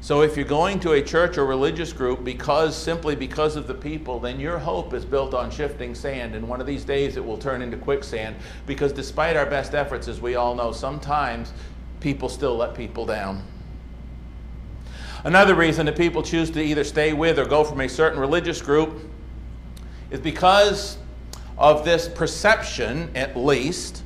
So 0.00 0.22
if 0.22 0.36
you're 0.36 0.46
going 0.46 0.78
to 0.80 0.92
a 0.92 1.02
church 1.02 1.38
or 1.38 1.44
religious 1.44 1.92
group 1.92 2.22
because 2.22 2.76
simply 2.76 3.16
because 3.16 3.56
of 3.56 3.66
the 3.66 3.74
people, 3.74 4.20
then 4.20 4.38
your 4.38 4.58
hope 4.58 4.94
is 4.94 5.04
built 5.04 5.34
on 5.34 5.50
shifting 5.50 5.94
sand 5.94 6.36
and 6.36 6.48
one 6.48 6.60
of 6.60 6.66
these 6.66 6.84
days 6.84 7.16
it 7.16 7.24
will 7.24 7.36
turn 7.36 7.62
into 7.62 7.76
quicksand 7.76 8.36
because 8.64 8.92
despite 8.92 9.36
our 9.36 9.46
best 9.46 9.74
efforts 9.74 10.06
as 10.06 10.20
we 10.20 10.36
all 10.36 10.54
know, 10.54 10.70
sometimes 10.70 11.52
people 12.00 12.28
still 12.28 12.56
let 12.56 12.74
people 12.74 13.04
down. 13.04 13.42
Another 15.24 15.56
reason 15.56 15.86
that 15.86 15.96
people 15.96 16.22
choose 16.22 16.48
to 16.52 16.62
either 16.62 16.84
stay 16.84 17.12
with 17.12 17.38
or 17.40 17.44
go 17.44 17.64
from 17.64 17.80
a 17.80 17.88
certain 17.88 18.20
religious 18.20 18.62
group 18.62 19.00
is 20.12 20.20
because 20.20 20.96
of 21.58 21.84
this 21.84 22.08
perception 22.08 23.10
at 23.16 23.36
least 23.36 24.04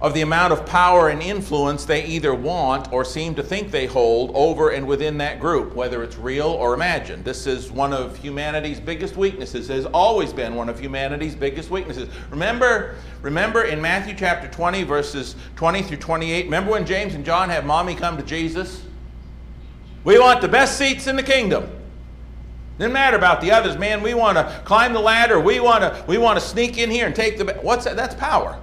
of 0.00 0.14
the 0.14 0.20
amount 0.20 0.52
of 0.52 0.64
power 0.64 1.08
and 1.08 1.20
influence 1.20 1.84
they 1.84 2.04
either 2.04 2.32
want 2.32 2.92
or 2.92 3.04
seem 3.04 3.34
to 3.34 3.42
think 3.42 3.72
they 3.72 3.86
hold 3.86 4.30
over 4.32 4.70
and 4.70 4.86
within 4.86 5.18
that 5.18 5.40
group, 5.40 5.74
whether 5.74 6.04
it's 6.04 6.16
real 6.16 6.46
or 6.46 6.72
imagined. 6.72 7.24
This 7.24 7.48
is 7.48 7.72
one 7.72 7.92
of 7.92 8.16
humanity's 8.16 8.78
biggest 8.78 9.16
weaknesses, 9.16 9.66
has 9.66 9.86
always 9.86 10.32
been 10.32 10.54
one 10.54 10.68
of 10.68 10.78
humanity's 10.78 11.34
biggest 11.34 11.68
weaknesses. 11.68 12.08
Remember, 12.30 12.94
remember 13.22 13.64
in 13.64 13.82
Matthew 13.82 14.14
chapter 14.14 14.46
20, 14.46 14.84
verses 14.84 15.34
20 15.56 15.82
through 15.82 15.96
28, 15.96 16.44
remember 16.44 16.70
when 16.70 16.86
James 16.86 17.14
and 17.14 17.24
John 17.24 17.48
have 17.48 17.66
mommy 17.66 17.96
come 17.96 18.16
to 18.18 18.22
Jesus? 18.22 18.84
We 20.04 20.20
want 20.20 20.40
the 20.40 20.48
best 20.48 20.78
seats 20.78 21.08
in 21.08 21.16
the 21.16 21.24
kingdom. 21.24 21.68
Didn't 22.78 22.92
matter 22.92 23.16
about 23.16 23.40
the 23.40 23.50
others, 23.50 23.76
man. 23.76 24.00
We 24.00 24.14
want 24.14 24.38
to 24.38 24.62
climb 24.64 24.92
the 24.92 25.00
ladder. 25.00 25.40
We 25.40 25.58
want 25.58 25.82
to 25.82 26.04
we 26.06 26.16
want 26.16 26.38
to 26.38 26.44
sneak 26.44 26.78
in 26.78 26.88
here 26.88 27.06
and 27.06 27.16
take 27.16 27.36
the 27.36 27.44
what's 27.62 27.84
that? 27.86 27.96
That's 27.96 28.14
power 28.14 28.56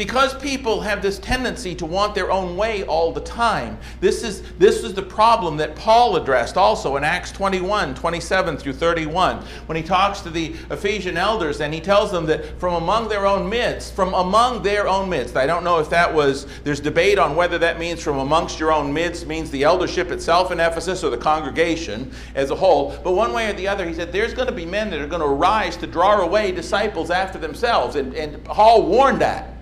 because 0.00 0.32
people 0.36 0.80
have 0.80 1.02
this 1.02 1.18
tendency 1.18 1.74
to 1.74 1.84
want 1.84 2.14
their 2.14 2.30
own 2.30 2.56
way 2.56 2.84
all 2.84 3.12
the 3.12 3.20
time. 3.20 3.76
This 4.00 4.24
is, 4.24 4.40
this 4.52 4.82
is 4.82 4.94
the 4.94 5.02
problem 5.02 5.58
that 5.58 5.76
Paul 5.76 6.16
addressed 6.16 6.56
also 6.56 6.96
in 6.96 7.04
Acts 7.04 7.30
21 7.32 7.94
27 7.94 8.56
through 8.56 8.72
31, 8.72 9.44
when 9.66 9.76
he 9.76 9.82
talks 9.82 10.22
to 10.22 10.30
the 10.30 10.56
Ephesian 10.70 11.18
elders 11.18 11.60
and 11.60 11.74
he 11.74 11.82
tells 11.82 12.10
them 12.10 12.24
that 12.24 12.58
from 12.58 12.82
among 12.82 13.10
their 13.10 13.26
own 13.26 13.46
midst, 13.46 13.94
from 13.94 14.14
among 14.14 14.62
their 14.62 14.88
own 14.88 15.10
midst, 15.10 15.36
I 15.36 15.44
don't 15.44 15.64
know 15.64 15.80
if 15.80 15.90
that 15.90 16.14
was, 16.14 16.46
there's 16.64 16.80
debate 16.80 17.18
on 17.18 17.36
whether 17.36 17.58
that 17.58 17.78
means 17.78 18.02
from 18.02 18.20
amongst 18.20 18.58
your 18.58 18.72
own 18.72 18.90
midst 18.90 19.26
means 19.26 19.50
the 19.50 19.64
eldership 19.64 20.10
itself 20.10 20.50
in 20.50 20.60
Ephesus 20.60 21.04
or 21.04 21.10
the 21.10 21.18
congregation 21.18 22.10
as 22.34 22.50
a 22.50 22.56
whole, 22.56 22.98
but 23.04 23.12
one 23.12 23.34
way 23.34 23.50
or 23.50 23.52
the 23.52 23.68
other, 23.68 23.86
he 23.86 23.92
said 23.92 24.12
there's 24.12 24.32
going 24.32 24.48
to 24.48 24.54
be 24.54 24.64
men 24.64 24.88
that 24.88 24.98
are 24.98 25.06
going 25.06 25.20
to 25.20 25.28
arise 25.28 25.76
to 25.76 25.86
draw 25.86 26.22
away 26.22 26.52
disciples 26.52 27.10
after 27.10 27.38
themselves. 27.38 27.96
And, 27.96 28.14
and 28.14 28.42
Paul 28.44 28.86
warned 28.86 29.20
that. 29.20 29.59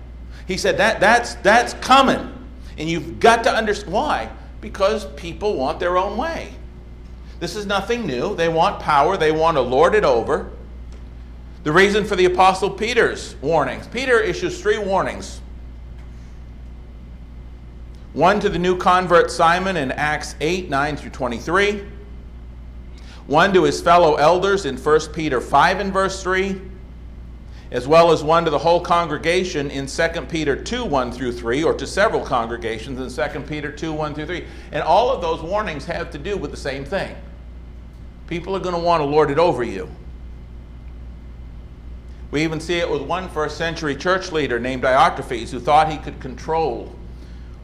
He 0.49 0.57
said 0.57 0.77
that 0.77 0.99
that's 0.99 1.35
that's 1.35 1.75
coming. 1.75 2.33
And 2.79 2.89
you've 2.89 3.19
got 3.19 3.43
to 3.43 3.51
understand 3.51 3.93
why? 3.93 4.31
Because 4.61 5.05
people 5.13 5.55
want 5.55 5.79
their 5.79 5.95
own 5.95 6.17
way. 6.17 6.55
This 7.39 7.55
is 7.55 7.67
nothing 7.67 8.07
new. 8.07 8.35
They 8.35 8.49
want 8.49 8.81
power, 8.81 9.15
they 9.15 9.31
want 9.31 9.57
to 9.57 9.61
lord 9.61 9.93
it 9.93 10.03
over. 10.03 10.49
The 11.63 11.71
reason 11.71 12.03
for 12.03 12.15
the 12.15 12.25
apostle 12.25 12.71
Peter's 12.71 13.35
warnings. 13.41 13.85
Peter 13.87 14.19
issues 14.19 14.59
three 14.59 14.79
warnings. 14.79 15.39
one 18.13 18.39
to 18.39 18.49
the 18.49 18.57
new 18.57 18.75
convert 18.75 19.29
Simon 19.29 19.77
in 19.77 19.91
Acts 19.91 20.33
8 20.41 20.67
9 20.67 20.97
through 20.97 21.11
23, 21.11 21.85
one 23.27 23.53
to 23.53 23.65
his 23.65 23.79
fellow 23.79 24.15
elders 24.15 24.65
in 24.65 24.77
1 24.77 24.99
Peter 25.13 25.39
5 25.39 25.79
and 25.79 25.93
verse 25.93 26.23
3, 26.23 26.59
as 27.71 27.87
well 27.87 28.11
as 28.11 28.23
one 28.23 28.45
to 28.45 28.49
the 28.49 28.57
whole 28.57 28.81
congregation 28.81 29.69
in 29.69 29.85
2 29.85 30.07
Peter 30.29 30.55
2 30.55 30.85
1 30.85 31.11
through 31.11 31.31
3, 31.31 31.63
or 31.63 31.73
to 31.73 31.85
several 31.85 32.23
congregations 32.23 32.99
in 32.99 33.31
2 33.31 33.39
Peter 33.41 33.71
2 33.71 33.93
1 33.93 34.15
through 34.15 34.25
3. 34.25 34.45
And 34.71 34.81
all 34.81 35.11
of 35.11 35.21
those 35.21 35.41
warnings 35.41 35.85
have 35.85 36.09
to 36.11 36.17
do 36.17 36.35
with 36.35 36.51
the 36.51 36.57
same 36.57 36.83
thing. 36.83 37.15
People 38.27 38.55
are 38.55 38.59
going 38.59 38.75
to 38.75 38.81
want 38.81 39.01
to 39.01 39.05
lord 39.05 39.29
it 39.29 39.39
over 39.39 39.63
you. 39.63 39.89
We 42.31 42.43
even 42.43 42.59
see 42.59 42.77
it 42.77 42.89
with 42.89 43.01
one 43.01 43.27
first 43.29 43.57
century 43.57 43.95
church 43.95 44.31
leader 44.31 44.59
named 44.59 44.83
Diotrephes 44.83 45.49
who 45.49 45.59
thought 45.59 45.91
he 45.91 45.97
could 45.97 46.19
control 46.19 46.95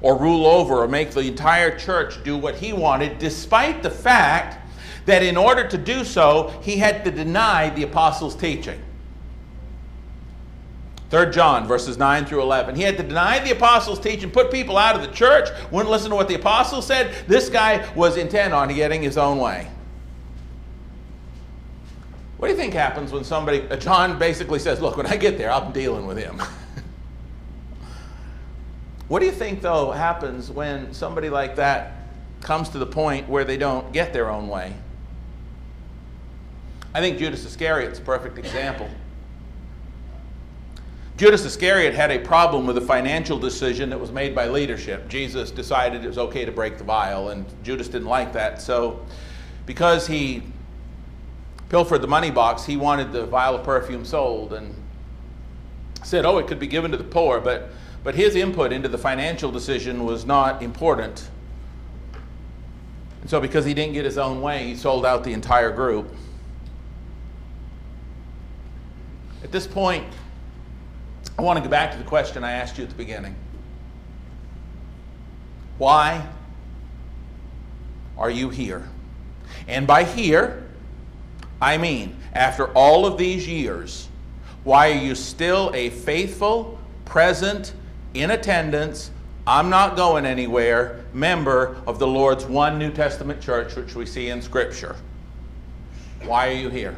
or 0.01 0.17
rule 0.17 0.45
over 0.45 0.81
or 0.83 0.87
make 0.87 1.11
the 1.11 1.21
entire 1.21 1.75
church 1.77 2.23
do 2.23 2.37
what 2.37 2.55
he 2.55 2.73
wanted, 2.73 3.17
despite 3.17 3.81
the 3.81 3.89
fact 3.89 4.59
that 5.05 5.23
in 5.23 5.37
order 5.37 5.67
to 5.67 5.77
do 5.77 6.03
so, 6.03 6.51
he 6.61 6.77
had 6.77 7.05
to 7.05 7.11
deny 7.11 7.69
the 7.69 7.83
apostles' 7.83 8.35
teaching. 8.35 8.79
3 11.11 11.31
John 11.31 11.67
verses 11.67 11.97
9 11.97 12.25
through 12.25 12.41
11. 12.41 12.75
He 12.75 12.81
had 12.81 12.97
to 12.97 13.03
deny 13.03 13.39
the 13.39 13.51
apostles' 13.51 13.99
teaching, 13.99 14.31
put 14.31 14.51
people 14.51 14.77
out 14.77 14.95
of 14.95 15.01
the 15.01 15.15
church, 15.15 15.49
wouldn't 15.71 15.91
listen 15.91 16.09
to 16.09 16.15
what 16.15 16.27
the 16.27 16.35
apostles 16.35 16.87
said. 16.87 17.13
This 17.27 17.49
guy 17.49 17.87
was 17.95 18.17
intent 18.17 18.53
on 18.53 18.73
getting 18.73 19.01
his 19.01 19.17
own 19.17 19.37
way. 19.37 19.69
What 22.37 22.47
do 22.47 22.53
you 22.53 22.59
think 22.59 22.73
happens 22.73 23.11
when 23.11 23.23
somebody, 23.23 23.61
uh, 23.69 23.77
John 23.77 24.19
basically 24.19 24.59
says, 24.59 24.81
Look, 24.81 24.97
when 24.97 25.07
I 25.07 25.15
get 25.15 25.37
there, 25.37 25.51
I'm 25.51 25.71
dealing 25.71 26.05
with 26.05 26.17
him. 26.17 26.39
what 29.07 29.19
do 29.19 29.25
you 29.25 29.31
think, 29.31 29.61
though, 29.61 29.91
happens 29.91 30.51
when 30.51 30.93
somebody 30.93 31.29
like 31.29 31.55
that 31.55 31.93
comes 32.41 32.69
to 32.69 32.77
the 32.77 32.85
point 32.85 33.29
where 33.29 33.45
they 33.45 33.57
don't 33.57 33.91
get 33.93 34.11
their 34.11 34.29
own 34.29 34.49
way? 34.49 34.73
I 36.93 36.99
think 36.99 37.17
Judas 37.17 37.45
Iscariot's 37.45 37.99
a 37.99 38.01
perfect 38.01 38.37
example. 38.37 38.89
Judas 41.17 41.45
Iscariot 41.45 41.93
had 41.93 42.11
a 42.11 42.19
problem 42.19 42.67
with 42.67 42.77
a 42.77 42.81
financial 42.81 43.39
decision 43.39 43.89
that 43.89 43.99
was 43.99 44.11
made 44.11 44.35
by 44.35 44.49
leadership. 44.49 45.07
Jesus 45.07 45.49
decided 45.49 46.03
it 46.03 46.07
was 46.07 46.17
okay 46.17 46.43
to 46.43 46.51
break 46.51 46.77
the 46.77 46.83
vial, 46.83 47.29
and 47.29 47.45
Judas 47.63 47.87
didn't 47.87 48.09
like 48.09 48.33
that. 48.33 48.61
So, 48.61 49.05
because 49.65 50.07
he 50.07 50.43
pilfered 51.69 52.01
the 52.01 52.07
money 52.07 52.31
box, 52.31 52.65
he 52.65 52.75
wanted 52.75 53.13
the 53.13 53.25
vial 53.25 53.55
of 53.55 53.63
perfume 53.63 54.03
sold 54.03 54.51
and 54.51 54.75
said, 56.03 56.25
oh, 56.25 56.37
it 56.37 56.47
could 56.47 56.59
be 56.59 56.67
given 56.67 56.91
to 56.91 56.97
the 56.97 57.03
poor. 57.05 57.39
But, 57.39 57.69
but 58.03 58.13
his 58.13 58.35
input 58.35 58.73
into 58.73 58.89
the 58.89 58.97
financial 58.97 59.51
decision 59.51 60.03
was 60.03 60.25
not 60.25 60.61
important. 60.61 61.29
And 63.21 63.29
so, 63.29 63.39
because 63.39 63.63
he 63.63 63.73
didn't 63.73 63.93
get 63.93 64.03
his 64.03 64.17
own 64.17 64.41
way, 64.41 64.65
he 64.65 64.75
sold 64.75 65.05
out 65.05 65.23
the 65.23 65.31
entire 65.31 65.71
group. 65.71 66.13
At 69.45 69.53
this 69.53 69.65
point, 69.65 70.05
I 71.37 71.41
want 71.41 71.57
to 71.57 71.63
go 71.63 71.69
back 71.69 71.91
to 71.91 71.97
the 71.97 72.03
question 72.03 72.43
I 72.43 72.53
asked 72.53 72.77
you 72.77 72.83
at 72.83 72.89
the 72.89 72.95
beginning. 72.95 73.35
Why 75.77 76.25
are 78.17 78.29
you 78.29 78.49
here? 78.49 78.87
And 79.67 79.85
by 79.85 80.03
here, 80.03 80.63
I 81.61 81.77
mean, 81.77 82.17
after 82.33 82.67
all 82.73 83.05
of 83.05 83.17
these 83.17 83.47
years, 83.47 84.07
why 84.63 84.91
are 84.91 85.01
you 85.01 85.15
still 85.15 85.71
a 85.73 85.89
faithful, 85.89 86.79
present, 87.03 87.73
in 88.13 88.31
attendance, 88.31 89.11
I'm 89.45 89.69
not 89.69 89.95
going 89.95 90.25
anywhere 90.25 91.03
member 91.13 91.77
of 91.85 91.99
the 91.99 92.07
Lord's 92.07 92.45
one 92.45 92.79
New 92.79 92.91
Testament 92.91 93.41
church, 93.41 93.75
which 93.75 93.93
we 93.93 94.05
see 94.05 94.29
in 94.29 94.41
Scripture? 94.41 94.95
Why 96.23 96.49
are 96.49 96.53
you 96.53 96.69
here? 96.69 96.95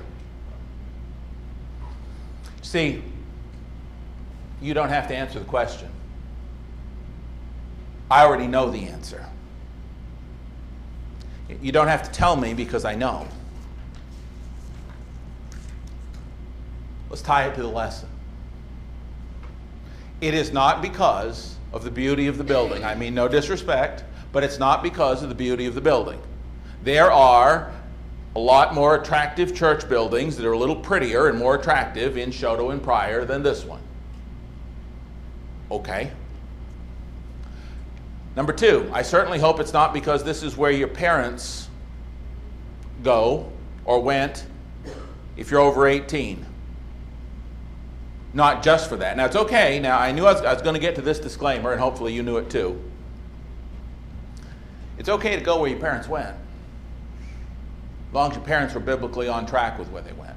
See, 2.61 3.01
you 4.61 4.73
don't 4.73 4.89
have 4.89 5.07
to 5.07 5.15
answer 5.15 5.39
the 5.39 5.45
question. 5.45 5.89
I 8.09 8.25
already 8.25 8.47
know 8.47 8.69
the 8.69 8.85
answer. 8.87 9.25
You 11.61 11.71
don't 11.71 11.87
have 11.87 12.03
to 12.03 12.11
tell 12.11 12.35
me 12.35 12.53
because 12.53 12.85
I 12.85 12.95
know. 12.95 13.27
Let's 17.09 17.21
tie 17.21 17.45
it 17.45 17.55
to 17.55 17.61
the 17.61 17.67
lesson. 17.67 18.09
It 20.19 20.33
is 20.33 20.51
not 20.51 20.81
because 20.81 21.55
of 21.71 21.83
the 21.83 21.91
beauty 21.91 22.27
of 22.27 22.37
the 22.37 22.43
building. 22.43 22.83
I 22.83 22.95
mean, 22.95 23.13
no 23.13 23.27
disrespect, 23.27 24.03
but 24.31 24.43
it's 24.43 24.57
not 24.57 24.83
because 24.83 25.23
of 25.23 25.29
the 25.29 25.35
beauty 25.35 25.67
of 25.67 25.75
the 25.75 25.81
building. 25.81 26.19
There 26.83 27.11
are 27.11 27.71
a 28.35 28.39
lot 28.39 28.73
more 28.73 28.95
attractive 28.95 29.55
church 29.55 29.87
buildings 29.87 30.37
that 30.37 30.45
are 30.45 30.53
a 30.53 30.57
little 30.57 30.75
prettier 30.75 31.27
and 31.27 31.37
more 31.37 31.55
attractive 31.55 32.17
in 32.17 32.31
Chouteau 32.31 32.71
and 32.71 32.81
Pryor 32.81 33.25
than 33.25 33.43
this 33.43 33.63
one. 33.63 33.81
Okay. 35.69 36.11
Number 38.35 38.53
two, 38.53 38.89
I 38.93 39.01
certainly 39.01 39.39
hope 39.39 39.59
it's 39.59 39.73
not 39.73 39.93
because 39.93 40.23
this 40.23 40.43
is 40.43 40.55
where 40.55 40.71
your 40.71 40.87
parents 40.87 41.67
go 43.03 43.51
or 43.83 44.01
went 44.01 44.45
if 45.35 45.49
you're 45.51 45.59
over 45.59 45.87
18. 45.87 46.45
Not 48.33 48.61
just 48.61 48.89
for 48.89 48.97
that. 48.97 49.17
Now, 49.17 49.25
it's 49.25 49.35
okay. 49.35 49.79
Now, 49.79 49.97
I 49.97 50.11
knew 50.11 50.25
I 50.25 50.33
was, 50.33 50.41
was 50.41 50.61
going 50.61 50.75
to 50.75 50.79
get 50.79 50.95
to 50.95 51.01
this 51.01 51.19
disclaimer, 51.19 51.71
and 51.71 51.81
hopefully 51.81 52.13
you 52.13 52.21
knew 52.21 52.37
it 52.37 52.49
too. 52.49 52.79
It's 54.97 55.09
okay 55.09 55.35
to 55.35 55.41
go 55.41 55.59
where 55.59 55.69
your 55.69 55.79
parents 55.79 56.07
went, 56.07 56.35
as 56.35 58.13
long 58.13 58.31
as 58.31 58.37
your 58.37 58.45
parents 58.45 58.73
were 58.73 58.79
biblically 58.79 59.27
on 59.27 59.45
track 59.45 59.79
with 59.79 59.89
where 59.89 60.01
they 60.01 60.13
went. 60.13 60.35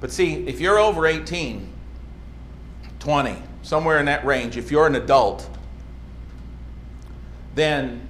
But 0.00 0.10
see, 0.10 0.46
if 0.46 0.60
you're 0.60 0.78
over 0.78 1.06
18, 1.06 1.72
20, 3.00 3.42
somewhere 3.62 3.98
in 3.98 4.06
that 4.06 4.24
range, 4.24 4.56
if 4.56 4.70
you're 4.70 4.86
an 4.86 4.94
adult, 4.94 5.48
then 7.54 8.08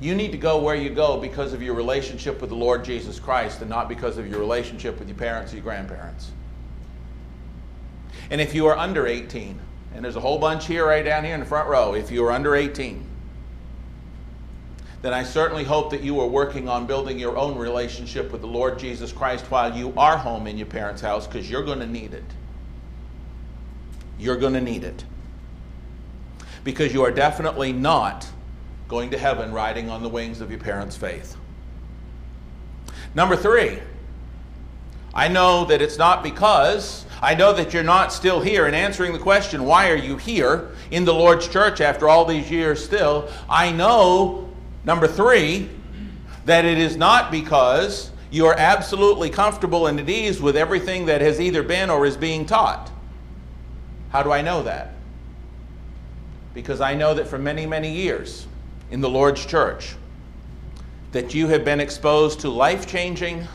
you 0.00 0.14
need 0.14 0.32
to 0.32 0.38
go 0.38 0.60
where 0.60 0.76
you 0.76 0.90
go 0.90 1.18
because 1.18 1.52
of 1.52 1.62
your 1.62 1.74
relationship 1.74 2.40
with 2.40 2.50
the 2.50 2.56
Lord 2.56 2.84
Jesus 2.84 3.18
Christ 3.18 3.60
and 3.60 3.68
not 3.68 3.88
because 3.88 4.16
of 4.16 4.28
your 4.28 4.38
relationship 4.38 4.98
with 4.98 5.08
your 5.08 5.16
parents 5.16 5.52
or 5.52 5.56
your 5.56 5.64
grandparents. 5.64 6.30
And 8.30 8.40
if 8.40 8.54
you 8.54 8.66
are 8.66 8.76
under 8.76 9.06
18, 9.06 9.58
and 9.94 10.04
there's 10.04 10.16
a 10.16 10.20
whole 10.20 10.38
bunch 10.38 10.66
here 10.66 10.86
right 10.86 11.04
down 11.04 11.24
here 11.24 11.34
in 11.34 11.40
the 11.40 11.46
front 11.46 11.68
row, 11.68 11.94
if 11.94 12.10
you 12.10 12.24
are 12.24 12.30
under 12.30 12.54
18, 12.54 13.04
then 15.00 15.14
I 15.14 15.22
certainly 15.22 15.64
hope 15.64 15.90
that 15.90 16.02
you 16.02 16.20
are 16.20 16.26
working 16.26 16.68
on 16.68 16.86
building 16.86 17.18
your 17.18 17.36
own 17.36 17.56
relationship 17.56 18.30
with 18.30 18.40
the 18.40 18.48
Lord 18.48 18.78
Jesus 18.78 19.12
Christ 19.12 19.46
while 19.50 19.76
you 19.76 19.92
are 19.96 20.16
home 20.16 20.46
in 20.46 20.58
your 20.58 20.66
parents' 20.66 21.00
house 21.00 21.26
because 21.26 21.50
you're 21.50 21.64
going 21.64 21.78
to 21.78 21.86
need 21.86 22.14
it. 22.14 22.24
You're 24.18 24.36
going 24.36 24.54
to 24.54 24.60
need 24.60 24.84
it. 24.84 25.04
Because 26.64 26.92
you 26.92 27.02
are 27.04 27.10
definitely 27.10 27.72
not 27.72 28.26
going 28.88 29.10
to 29.10 29.18
heaven 29.18 29.52
riding 29.52 29.88
on 29.90 30.02
the 30.02 30.08
wings 30.08 30.40
of 30.40 30.50
your 30.50 30.60
parents' 30.60 30.96
faith. 30.96 31.36
Number 33.14 33.36
three, 33.36 33.78
I 35.14 35.28
know 35.28 35.64
that 35.66 35.80
it's 35.80 35.98
not 35.98 36.22
because, 36.22 37.04
I 37.22 37.34
know 37.34 37.52
that 37.52 37.72
you're 37.72 37.82
not 37.82 38.12
still 38.12 38.40
here 38.40 38.66
and 38.66 38.74
answering 38.76 39.12
the 39.12 39.18
question, 39.18 39.64
why 39.64 39.90
are 39.90 39.96
you 39.96 40.16
here 40.16 40.70
in 40.90 41.04
the 41.04 41.14
Lord's 41.14 41.48
church 41.48 41.80
after 41.80 42.08
all 42.08 42.24
these 42.24 42.50
years 42.50 42.84
still? 42.84 43.28
I 43.48 43.72
know, 43.72 44.48
number 44.84 45.06
three, 45.06 45.70
that 46.44 46.64
it 46.64 46.78
is 46.78 46.96
not 46.96 47.30
because 47.30 48.10
you 48.30 48.46
are 48.46 48.54
absolutely 48.56 49.30
comfortable 49.30 49.86
and 49.86 49.98
at 49.98 50.08
ease 50.08 50.40
with 50.40 50.56
everything 50.56 51.06
that 51.06 51.20
has 51.20 51.40
either 51.40 51.62
been 51.62 51.90
or 51.90 52.06
is 52.06 52.16
being 52.16 52.46
taught. 52.46 52.90
How 54.10 54.22
do 54.22 54.32
I 54.32 54.42
know 54.42 54.62
that? 54.62 54.94
Because 56.54 56.80
I 56.80 56.94
know 56.94 57.14
that 57.14 57.28
for 57.28 57.38
many, 57.38 57.66
many 57.66 57.92
years 57.92 58.46
in 58.90 59.00
the 59.00 59.08
Lord's 59.08 59.44
church, 59.44 59.94
that 61.12 61.34
you 61.34 61.48
have 61.48 61.64
been 61.64 61.80
exposed 61.80 62.40
to 62.40 62.48
life 62.48 62.86
changing, 62.86 63.46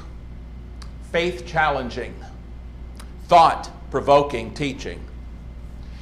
faith 1.11 1.45
challenging, 1.45 2.13
thought 3.27 3.69
provoking 3.91 4.53
teaching. 4.53 5.03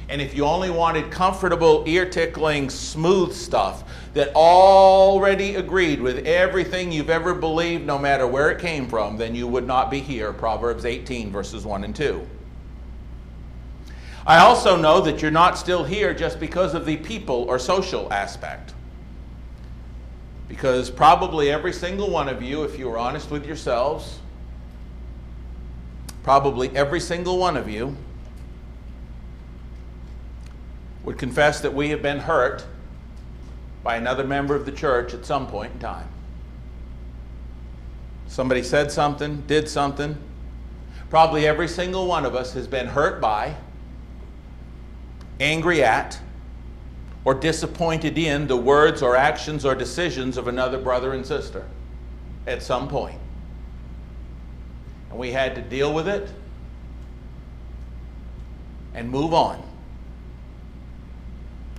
And 0.08 0.20
if 0.20 0.34
you 0.34 0.44
only 0.44 0.70
wanted 0.70 1.10
comfortable, 1.10 1.84
ear 1.86 2.08
tickling, 2.08 2.68
smooth 2.68 3.32
stuff 3.32 3.84
that 4.12 4.34
already 4.34 5.54
agreed 5.54 6.00
with 6.00 6.26
everything 6.26 6.92
you've 6.92 7.08
ever 7.08 7.32
believed, 7.32 7.86
no 7.86 7.98
matter 7.98 8.26
where 8.26 8.50
it 8.50 8.58
came 8.60 8.88
from, 8.88 9.16
then 9.16 9.34
you 9.34 9.46
would 9.46 9.66
not 9.66 9.90
be 9.90 10.00
here. 10.00 10.32
Proverbs 10.32 10.84
18, 10.84 11.30
verses 11.30 11.64
1 11.64 11.84
and 11.84 11.96
2. 11.96 12.26
I 14.26 14.38
also 14.38 14.76
know 14.76 15.00
that 15.00 15.20
you're 15.20 15.30
not 15.30 15.58
still 15.58 15.84
here 15.84 16.14
just 16.14 16.38
because 16.38 16.74
of 16.74 16.86
the 16.86 16.96
people 16.96 17.44
or 17.48 17.58
social 17.58 18.12
aspect. 18.12 18.72
Because 20.48 20.90
probably 20.90 21.50
every 21.50 21.72
single 21.72 22.10
one 22.10 22.28
of 22.28 22.42
you, 22.42 22.62
if 22.62 22.78
you 22.78 22.88
are 22.90 22.98
honest 22.98 23.30
with 23.30 23.46
yourselves, 23.46 24.20
probably 26.22 26.68
every 26.76 27.00
single 27.00 27.38
one 27.38 27.56
of 27.56 27.68
you 27.68 27.96
would 31.04 31.18
confess 31.18 31.60
that 31.60 31.74
we 31.74 31.88
have 31.88 32.02
been 32.02 32.18
hurt 32.18 32.64
by 33.82 33.96
another 33.96 34.24
member 34.24 34.54
of 34.54 34.66
the 34.66 34.72
church 34.72 35.14
at 35.14 35.26
some 35.26 35.48
point 35.48 35.72
in 35.72 35.78
time. 35.80 36.06
Somebody 38.28 38.62
said 38.62 38.92
something, 38.92 39.42
did 39.48 39.68
something. 39.68 40.16
Probably 41.10 41.46
every 41.46 41.68
single 41.68 42.06
one 42.06 42.24
of 42.24 42.36
us 42.36 42.54
has 42.54 42.68
been 42.68 42.86
hurt 42.86 43.20
by, 43.20 43.56
angry 45.42 45.82
at, 45.82 46.18
or 47.24 47.34
disappointed 47.34 48.16
in 48.16 48.46
the 48.46 48.56
words 48.56 49.02
or 49.02 49.16
actions 49.16 49.64
or 49.64 49.74
decisions 49.74 50.36
of 50.36 50.48
another 50.48 50.78
brother 50.78 51.12
and 51.12 51.26
sister 51.26 51.66
at 52.46 52.62
some 52.62 52.88
point. 52.88 53.18
And 55.10 55.18
we 55.18 55.32
had 55.32 55.54
to 55.56 55.62
deal 55.62 55.92
with 55.92 56.08
it 56.08 56.28
and 58.94 59.10
move 59.10 59.34
on 59.34 59.62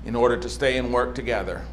in 0.06 0.16
order 0.16 0.38
to 0.38 0.50
stay 0.50 0.78
and 0.78 0.94
work 0.94 1.16
together. 1.16 1.66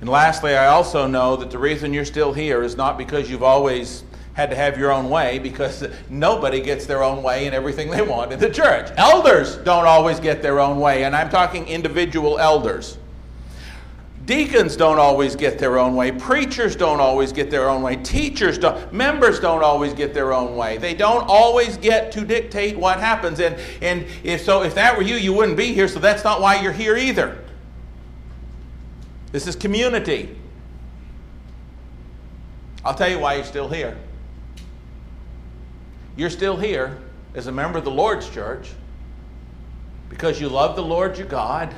And 0.00 0.10
lastly, 0.10 0.54
I 0.54 0.66
also 0.66 1.06
know 1.06 1.36
that 1.36 1.50
the 1.50 1.58
reason 1.58 1.94
you're 1.94 2.04
still 2.04 2.32
here 2.32 2.62
is 2.62 2.76
not 2.76 2.98
because 2.98 3.30
you've 3.30 3.42
always 3.42 4.04
had 4.36 4.50
to 4.50 4.56
have 4.56 4.76
your 4.76 4.92
own 4.92 5.08
way, 5.08 5.38
because 5.38 5.82
nobody 6.10 6.60
gets 6.60 6.84
their 6.84 7.02
own 7.02 7.22
way 7.22 7.46
in 7.46 7.54
everything 7.54 7.90
they 7.90 8.02
want 8.02 8.32
in 8.32 8.38
the 8.38 8.50
church. 8.50 8.90
Elders 8.98 9.56
don't 9.56 9.86
always 9.86 10.20
get 10.20 10.42
their 10.42 10.60
own 10.60 10.78
way, 10.78 11.04
and 11.04 11.16
I'm 11.16 11.30
talking 11.30 11.66
individual 11.66 12.38
elders. 12.38 12.98
Deacons 14.26 14.76
don't 14.76 14.98
always 14.98 15.36
get 15.36 15.58
their 15.58 15.78
own 15.78 15.94
way. 15.94 16.12
Preachers 16.12 16.76
don't 16.76 17.00
always 17.00 17.32
get 17.32 17.50
their 17.50 17.70
own 17.70 17.80
way. 17.80 17.96
Teachers 17.96 18.58
don't. 18.58 18.92
Members 18.92 19.40
don't 19.40 19.62
always 19.62 19.94
get 19.94 20.12
their 20.12 20.34
own 20.34 20.54
way. 20.54 20.76
They 20.76 20.92
don't 20.92 21.24
always 21.28 21.78
get 21.78 22.12
to 22.12 22.24
dictate 22.26 22.76
what 22.76 23.00
happens. 23.00 23.40
And, 23.40 23.56
and 23.80 24.04
if 24.22 24.42
so, 24.42 24.64
if 24.64 24.74
that 24.74 24.96
were 24.96 25.04
you, 25.04 25.14
you 25.14 25.32
wouldn't 25.32 25.56
be 25.56 25.72
here. 25.72 25.88
So 25.88 25.98
that's 25.98 26.24
not 26.24 26.42
why 26.42 26.60
you're 26.60 26.72
here 26.72 26.96
either. 26.96 27.42
This 29.32 29.46
is 29.46 29.56
community. 29.56 30.36
I'll 32.84 32.94
tell 32.94 33.08
you 33.08 33.18
why 33.18 33.36
you're 33.36 33.44
still 33.44 33.68
here. 33.68 33.96
You're 36.16 36.30
still 36.30 36.56
here 36.56 36.96
as 37.34 37.46
a 37.46 37.52
member 37.52 37.78
of 37.78 37.84
the 37.84 37.90
Lord's 37.90 38.28
church 38.30 38.72
because 40.08 40.40
you 40.40 40.48
love 40.48 40.74
the 40.74 40.82
Lord 40.82 41.18
your 41.18 41.26
God 41.26 41.74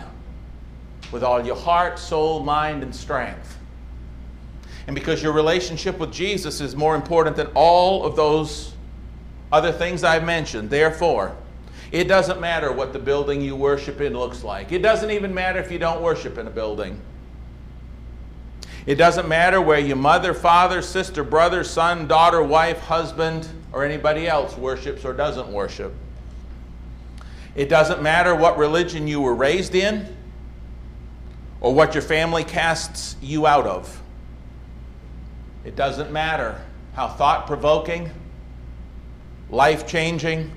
with 1.10 1.22
all 1.22 1.44
your 1.44 1.56
heart, 1.56 1.98
soul, 1.98 2.44
mind, 2.44 2.82
and 2.82 2.94
strength. 2.94 3.58
And 4.86 4.94
because 4.94 5.22
your 5.22 5.32
relationship 5.32 5.98
with 5.98 6.12
Jesus 6.12 6.60
is 6.60 6.76
more 6.76 6.94
important 6.94 7.36
than 7.36 7.48
all 7.54 8.04
of 8.04 8.16
those 8.16 8.74
other 9.50 9.72
things 9.72 10.04
I've 10.04 10.24
mentioned, 10.24 10.70
therefore, 10.70 11.36
it 11.90 12.04
doesn't 12.04 12.40
matter 12.40 12.70
what 12.70 12.92
the 12.92 12.98
building 12.98 13.40
you 13.40 13.56
worship 13.56 14.00
in 14.00 14.12
looks 14.12 14.44
like. 14.44 14.72
It 14.72 14.82
doesn't 14.82 15.10
even 15.10 15.34
matter 15.34 15.58
if 15.58 15.72
you 15.72 15.78
don't 15.78 16.02
worship 16.02 16.38
in 16.38 16.46
a 16.46 16.50
building. 16.50 17.00
It 18.88 18.96
doesn't 18.96 19.28
matter 19.28 19.60
where 19.60 19.78
your 19.78 19.98
mother, 19.98 20.32
father, 20.32 20.80
sister, 20.80 21.22
brother, 21.22 21.62
son, 21.62 22.08
daughter, 22.08 22.42
wife, 22.42 22.78
husband, 22.80 23.46
or 23.70 23.84
anybody 23.84 24.26
else 24.26 24.56
worships 24.56 25.04
or 25.04 25.12
doesn't 25.12 25.48
worship. 25.48 25.92
It 27.54 27.68
doesn't 27.68 28.00
matter 28.00 28.34
what 28.34 28.56
religion 28.56 29.06
you 29.06 29.20
were 29.20 29.34
raised 29.34 29.74
in 29.74 30.16
or 31.60 31.74
what 31.74 31.92
your 31.92 32.02
family 32.02 32.44
casts 32.44 33.16
you 33.20 33.46
out 33.46 33.66
of. 33.66 34.00
It 35.66 35.76
doesn't 35.76 36.10
matter 36.10 36.58
how 36.94 37.08
thought 37.08 37.46
provoking, 37.46 38.10
life 39.50 39.86
changing, 39.86 40.50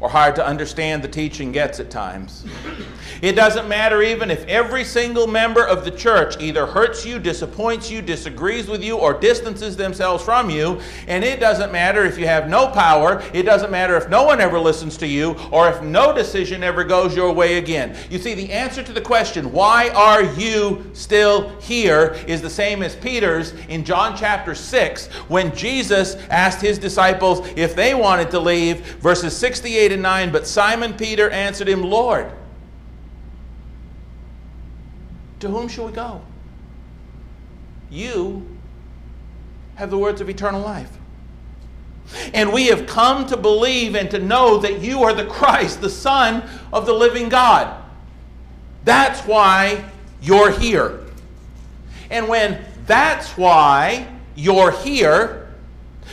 or 0.00 0.08
hard 0.08 0.36
to 0.36 0.46
understand 0.46 1.02
the 1.02 1.08
teaching 1.08 1.50
gets 1.50 1.80
at 1.80 1.90
times. 1.90 2.44
It 3.20 3.32
doesn't 3.32 3.68
matter 3.68 4.00
even 4.00 4.30
if 4.30 4.46
every 4.46 4.84
single 4.84 5.26
member 5.26 5.66
of 5.66 5.84
the 5.84 5.90
church 5.90 6.40
either 6.40 6.66
hurts 6.66 7.04
you, 7.04 7.18
disappoints 7.18 7.90
you, 7.90 8.00
disagrees 8.00 8.68
with 8.68 8.82
you, 8.84 8.96
or 8.96 9.12
distances 9.12 9.76
themselves 9.76 10.22
from 10.22 10.50
you. 10.50 10.80
And 11.08 11.24
it 11.24 11.40
doesn't 11.40 11.72
matter 11.72 12.04
if 12.04 12.16
you 12.16 12.26
have 12.28 12.48
no 12.48 12.68
power. 12.68 13.22
It 13.32 13.42
doesn't 13.42 13.72
matter 13.72 13.96
if 13.96 14.08
no 14.08 14.22
one 14.22 14.40
ever 14.40 14.60
listens 14.60 14.96
to 14.98 15.06
you 15.06 15.34
or 15.50 15.68
if 15.68 15.82
no 15.82 16.14
decision 16.14 16.62
ever 16.62 16.84
goes 16.84 17.16
your 17.16 17.32
way 17.32 17.58
again. 17.58 17.96
You 18.08 18.18
see, 18.18 18.34
the 18.34 18.52
answer 18.52 18.84
to 18.84 18.92
the 18.92 19.00
question, 19.00 19.50
why 19.50 19.88
are 19.90 20.22
you 20.22 20.88
still 20.92 21.48
here, 21.60 22.16
is 22.28 22.40
the 22.40 22.50
same 22.50 22.84
as 22.84 22.94
Peter's 22.94 23.52
in 23.68 23.84
John 23.84 24.16
chapter 24.16 24.54
6 24.54 25.06
when 25.26 25.54
Jesus 25.56 26.14
asked 26.30 26.60
his 26.60 26.78
disciples 26.78 27.48
if 27.56 27.74
they 27.74 27.94
wanted 27.94 28.30
to 28.30 28.38
leave, 28.38 28.80
verses 29.00 29.36
68 29.36 29.87
and 29.92 30.02
9. 30.02 30.32
But 30.32 30.46
Simon 30.46 30.94
Peter 30.94 31.30
answered 31.30 31.68
him, 31.68 31.82
Lord, 31.82 32.30
to 35.40 35.48
whom 35.48 35.68
shall 35.68 35.86
we 35.86 35.92
go? 35.92 36.20
You 37.90 38.46
have 39.76 39.90
the 39.90 39.98
words 39.98 40.20
of 40.20 40.28
eternal 40.28 40.60
life. 40.60 40.90
And 42.34 42.52
we 42.52 42.66
have 42.66 42.86
come 42.86 43.26
to 43.26 43.36
believe 43.36 43.94
and 43.94 44.10
to 44.10 44.18
know 44.18 44.58
that 44.58 44.80
you 44.80 45.02
are 45.02 45.12
the 45.12 45.26
Christ, 45.26 45.80
the 45.80 45.90
Son 45.90 46.42
of 46.72 46.86
the 46.86 46.92
living 46.92 47.28
God. 47.28 47.82
That's 48.84 49.20
why 49.20 49.84
you're 50.22 50.50
here. 50.50 51.00
And 52.10 52.26
when 52.26 52.64
that's 52.86 53.36
why 53.36 54.08
you're 54.34 54.72
here, 54.72 55.37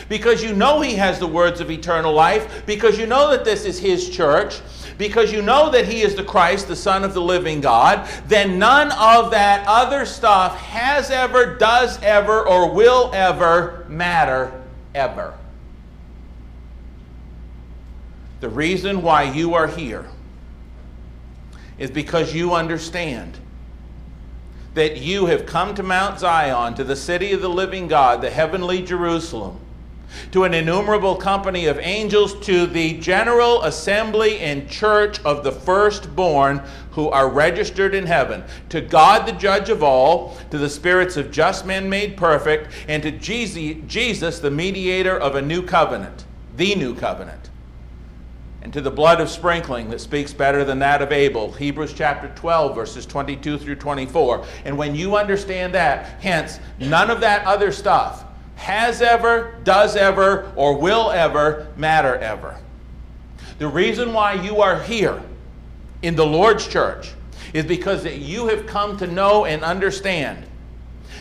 because 0.09 0.43
you 0.43 0.53
know 0.53 0.81
He 0.81 0.95
has 0.95 1.19
the 1.19 1.27
words 1.27 1.59
of 1.61 1.71
eternal 1.71 2.13
life, 2.13 2.65
because 2.65 2.97
you 2.97 3.05
know 3.05 3.29
that 3.31 3.45
this 3.45 3.65
is 3.65 3.79
His 3.79 4.09
church, 4.09 4.61
because 4.97 5.31
you 5.31 5.41
know 5.41 5.69
that 5.69 5.85
he 5.85 6.01
is 6.01 6.15
the 6.15 6.23
Christ, 6.23 6.67
the 6.67 6.75
Son 6.75 7.03
of 7.03 7.13
the 7.13 7.21
living 7.21 7.61
God, 7.61 8.07
then 8.27 8.57
none 8.57 8.91
of 8.93 9.31
that 9.31 9.65
other 9.67 10.05
stuff 10.05 10.57
has 10.57 11.11
ever, 11.11 11.55
does 11.55 12.01
ever, 12.01 12.47
or 12.47 12.71
will 12.71 13.11
ever 13.13 13.85
matter 13.89 14.61
ever. 14.93 15.33
The 18.39 18.49
reason 18.49 19.01
why 19.01 19.23
you 19.23 19.53
are 19.53 19.67
here 19.67 20.05
is 21.77 21.91
because 21.91 22.33
you 22.33 22.53
understand 22.53 23.37
that 24.75 24.97
you 24.97 25.25
have 25.25 25.45
come 25.45 25.73
to 25.75 25.83
Mount 25.83 26.19
Zion, 26.19 26.73
to 26.75 26.83
the 26.83 26.95
city 26.95 27.31
of 27.31 27.41
the 27.41 27.49
living 27.49 27.87
God, 27.87 28.21
the 28.21 28.29
heavenly 28.29 28.81
Jerusalem 28.81 29.59
to 30.31 30.43
an 30.43 30.53
innumerable 30.53 31.15
company 31.15 31.65
of 31.65 31.79
angels, 31.79 32.33
to 32.45 32.65
the 32.65 32.97
general 32.99 33.63
assembly 33.63 34.39
and 34.39 34.69
church 34.69 35.19
of 35.25 35.43
the 35.43 35.51
firstborn 35.51 36.61
who 36.91 37.09
are 37.09 37.29
registered 37.29 37.93
in 37.93 38.05
heaven, 38.05 38.43
to 38.69 38.81
God 38.81 39.27
the 39.27 39.33
judge 39.33 39.69
of 39.69 39.83
all, 39.83 40.37
to 40.51 40.57
the 40.57 40.69
spirits 40.69 41.17
of 41.17 41.31
just 41.31 41.65
men 41.65 41.89
made 41.89 42.15
perfect, 42.15 42.71
and 42.87 43.03
to 43.03 43.11
Jesus, 43.11 44.39
the 44.39 44.51
mediator 44.51 45.17
of 45.17 45.35
a 45.35 45.41
new 45.41 45.61
covenant, 45.61 46.25
the 46.55 46.75
new 46.75 46.95
covenant. 46.95 47.49
And 48.61 48.73
to 48.73 48.81
the 48.81 48.89
blood 48.89 49.21
of 49.21 49.29
sprinkling 49.29 49.91
that 49.91 50.01
speaks 50.01 50.33
better 50.33 50.65
than 50.65 50.79
that 50.79 51.03
of 51.03 51.11
Abel. 51.11 51.51
Hebrews 51.51 51.93
chapter 51.93 52.31
12, 52.35 52.73
verses 52.73 53.05
22 53.05 53.59
through 53.59 53.75
24. 53.75 54.43
And 54.65 54.75
when 54.75 54.95
you 54.95 55.15
understand 55.15 55.75
that, 55.75 56.19
hence, 56.19 56.59
none 56.79 57.11
of 57.11 57.19
that 57.19 57.45
other 57.45 57.71
stuff 57.71 58.24
has 58.55 59.01
ever, 59.01 59.55
does 59.63 59.95
ever, 59.95 60.51
or 60.55 60.77
will 60.77 61.11
ever 61.11 61.67
matter 61.75 62.15
ever. 62.15 62.57
The 63.57 63.67
reason 63.67 64.13
why 64.13 64.33
you 64.33 64.61
are 64.61 64.81
here 64.81 65.21
in 66.01 66.15
the 66.15 66.25
Lord's 66.25 66.67
church 66.67 67.13
is 67.53 67.65
because 67.65 68.03
that 68.03 68.17
you 68.17 68.47
have 68.47 68.65
come 68.67 68.97
to 68.97 69.07
know 69.07 69.45
and 69.45 69.63
understand 69.63 70.45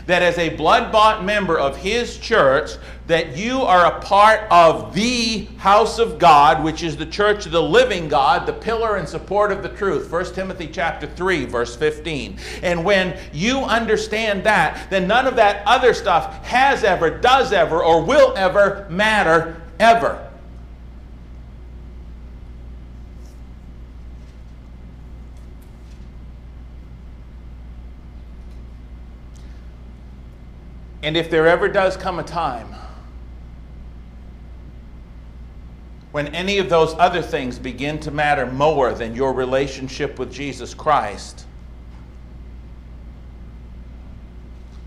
that 0.06 0.22
as 0.22 0.38
a 0.38 0.50
blood-bought 0.50 1.24
member 1.24 1.58
of 1.58 1.76
his 1.76 2.18
church 2.18 2.72
that 3.06 3.36
you 3.36 3.60
are 3.60 3.86
a 3.86 4.00
part 4.00 4.50
of 4.50 4.94
the 4.94 5.44
house 5.58 5.98
of 5.98 6.18
God 6.18 6.64
which 6.64 6.82
is 6.82 6.96
the 6.96 7.06
church 7.06 7.46
of 7.46 7.52
the 7.52 7.62
living 7.62 8.08
God 8.08 8.46
the 8.46 8.52
pillar 8.52 8.96
and 8.96 9.08
support 9.08 9.52
of 9.52 9.62
the 9.62 9.68
truth. 9.70 10.10
1 10.10 10.34
Timothy 10.34 10.66
chapter 10.66 11.06
3 11.06 11.44
verse 11.46 11.76
15 11.76 12.38
and 12.62 12.84
when 12.84 13.18
you 13.32 13.58
understand 13.60 14.44
that 14.44 14.88
then 14.90 15.06
none 15.06 15.26
of 15.26 15.36
that 15.36 15.66
other 15.66 15.94
stuff 15.94 16.44
has 16.44 16.84
ever 16.84 17.10
does 17.10 17.52
ever 17.52 17.82
or 17.82 18.02
will 18.02 18.34
ever 18.36 18.86
matter 18.88 19.60
ever 19.78 20.23
And 31.04 31.18
if 31.18 31.28
there 31.28 31.46
ever 31.46 31.68
does 31.68 31.98
come 31.98 32.18
a 32.18 32.22
time 32.22 32.66
when 36.12 36.34
any 36.34 36.56
of 36.56 36.70
those 36.70 36.94
other 36.94 37.20
things 37.20 37.58
begin 37.58 38.00
to 38.00 38.10
matter 38.10 38.46
more 38.46 38.94
than 38.94 39.14
your 39.14 39.34
relationship 39.34 40.18
with 40.18 40.32
Jesus 40.32 40.72
Christ, 40.72 41.44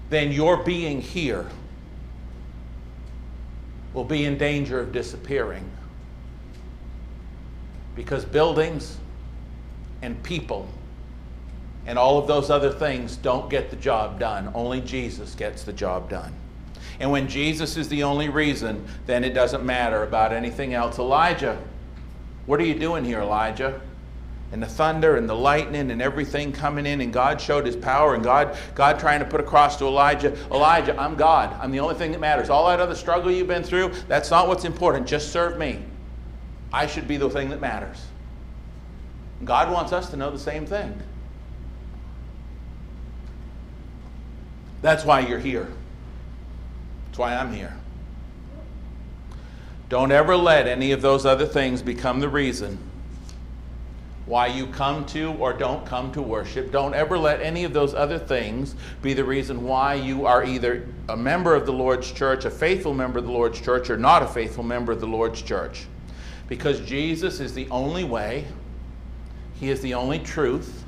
then 0.10 0.32
your 0.32 0.64
being 0.64 1.02
here 1.02 1.46
will 3.94 4.06
be 4.06 4.26
in 4.26 4.40
danger 4.40 4.80
of 4.80 4.92
disappearing. 4.92 5.70
Because 7.94 8.26
buildings 8.26 8.98
and 10.02 10.22
people 10.24 10.68
and 11.88 11.98
all 11.98 12.20
of 12.20 12.28
those 12.28 12.50
other 12.50 12.70
things 12.70 13.16
don't 13.16 13.50
get 13.50 13.70
the 13.70 13.76
job 13.78 14.20
done. 14.20 14.52
Only 14.54 14.82
Jesus 14.82 15.34
gets 15.34 15.64
the 15.64 15.74
job 15.74 16.10
done. 16.10 16.34
And 17.00 17.10
when 17.12 17.28
Jesus 17.30 17.78
is 17.78 17.88
the 17.88 18.04
only 18.04 18.28
reason, 18.28 18.86
then 19.06 19.24
it 19.24 19.34
doesn't 19.34 19.66
matter 19.66 20.04
about 20.04 20.34
anything 20.34 20.74
else. 20.74 21.00
Elijah, 21.00 21.58
what 22.46 22.60
are 22.60 22.66
you 22.66 22.78
doing 22.78 23.06
here, 23.06 23.22
Elijah? 23.22 23.80
And 24.52 24.62
the 24.62 24.68
thunder 24.68 25.18
and 25.18 25.30
the 25.30 25.36
lightning 25.36 25.92
and 25.92 26.02
everything 26.02 26.52
coming 26.52 26.86
in, 26.86 27.02
and 27.02 27.12
God 27.14 27.40
showed 27.40 27.66
his 27.66 27.76
power, 27.76 28.16
and 28.16 28.24
God, 28.24 28.58
God 28.76 29.00
trying 29.00 29.20
to 29.20 29.26
put 29.26 29.40
across 29.40 29.78
to 29.78 29.86
Elijah, 29.86 30.38
Elijah, 30.52 31.00
I'm 31.00 31.16
God. 31.16 31.56
I'm 31.62 31.72
the 31.72 31.80
only 31.80 31.96
thing 31.96 32.12
that 32.12 32.20
matters. 32.20 32.50
All 32.50 32.68
that 32.68 32.80
other 32.80 32.96
struggle 32.96 33.32
you've 33.32 33.48
been 33.48 33.64
through, 33.64 33.94
that's 34.08 34.32
not 34.32 34.48
what's 34.48 34.66
important. 34.66 35.08
Just 35.08 35.32
serve 35.32 35.58
me. 35.58 35.84
I 36.74 36.88
should 36.88 37.08
be 37.08 37.18
the 37.18 37.30
thing 37.30 37.50
that 37.50 37.62
matters. 37.62 37.98
God 39.46 39.72
wants 39.72 39.94
us 39.94 40.10
to 40.10 40.18
know 40.18 40.32
the 40.32 40.40
same 40.40 40.66
thing. 40.66 40.98
That's 44.88 45.04
why 45.04 45.20
you're 45.20 45.38
here. 45.38 45.68
That's 47.08 47.18
why 47.18 47.36
I'm 47.36 47.52
here. 47.52 47.76
Don't 49.90 50.14
ever 50.14 50.38
let 50.38 50.66
any 50.66 50.94
of 50.94 51.02
those 51.02 51.26
other 51.26 51.46
things 51.46 51.82
become 51.82 52.22
the 52.22 52.30
reason 52.30 52.78
why 54.28 54.48
you 54.48 54.66
come 54.68 55.06
to 55.08 55.34
or 55.34 55.52
don't 55.52 55.86
come 55.86 56.14
to 56.14 56.22
worship. 56.22 56.72
Don't 56.72 56.94
ever 56.94 57.18
let 57.18 57.42
any 57.42 57.66
of 57.66 57.74
those 57.74 57.94
other 57.94 58.18
things 58.18 58.76
be 59.02 59.14
the 59.14 59.26
reason 59.26 59.62
why 59.66 59.96
you 59.96 60.26
are 60.26 60.46
either 60.46 60.88
a 61.10 61.18
member 61.18 61.54
of 61.54 61.66
the 61.66 61.74
Lord's 61.74 62.10
church, 62.10 62.46
a 62.46 62.50
faithful 62.50 62.94
member 62.94 63.20
of 63.20 63.26
the 63.26 63.32
Lord's 63.34 63.60
church, 63.60 63.90
or 63.90 63.98
not 63.98 64.24
a 64.24 64.28
faithful 64.28 64.64
member 64.64 64.94
of 64.94 65.02
the 65.02 65.06
Lord's 65.06 65.42
church. 65.42 65.86
Because 66.48 66.80
Jesus 66.80 67.42
is 67.42 67.54
the 67.54 67.68
only 67.72 68.06
way, 68.06 68.46
He 69.60 69.70
is 69.70 69.82
the 69.82 69.96
only 69.96 70.20
truth, 70.20 70.86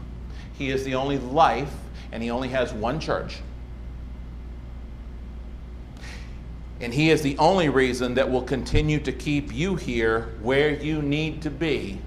He 0.58 0.70
is 0.70 0.86
the 0.86 0.96
only 0.96 1.18
life, 1.18 1.74
and 2.14 2.24
He 2.24 2.32
only 2.32 2.48
has 2.48 2.72
one 2.72 3.02
church. 3.02 3.40
And 6.82 6.94
He 6.94 7.10
is 7.10 7.22
the 7.22 7.38
only 7.38 7.70
reason 7.70 8.14
that 8.14 8.32
will 8.32 8.44
continue 8.44 9.00
to 9.02 9.12
keep 9.12 9.54
you 9.54 9.76
here 9.76 10.34
where 10.42 10.70
you 10.70 11.02
need 11.02 11.42
to 11.42 11.50
be 11.50 12.00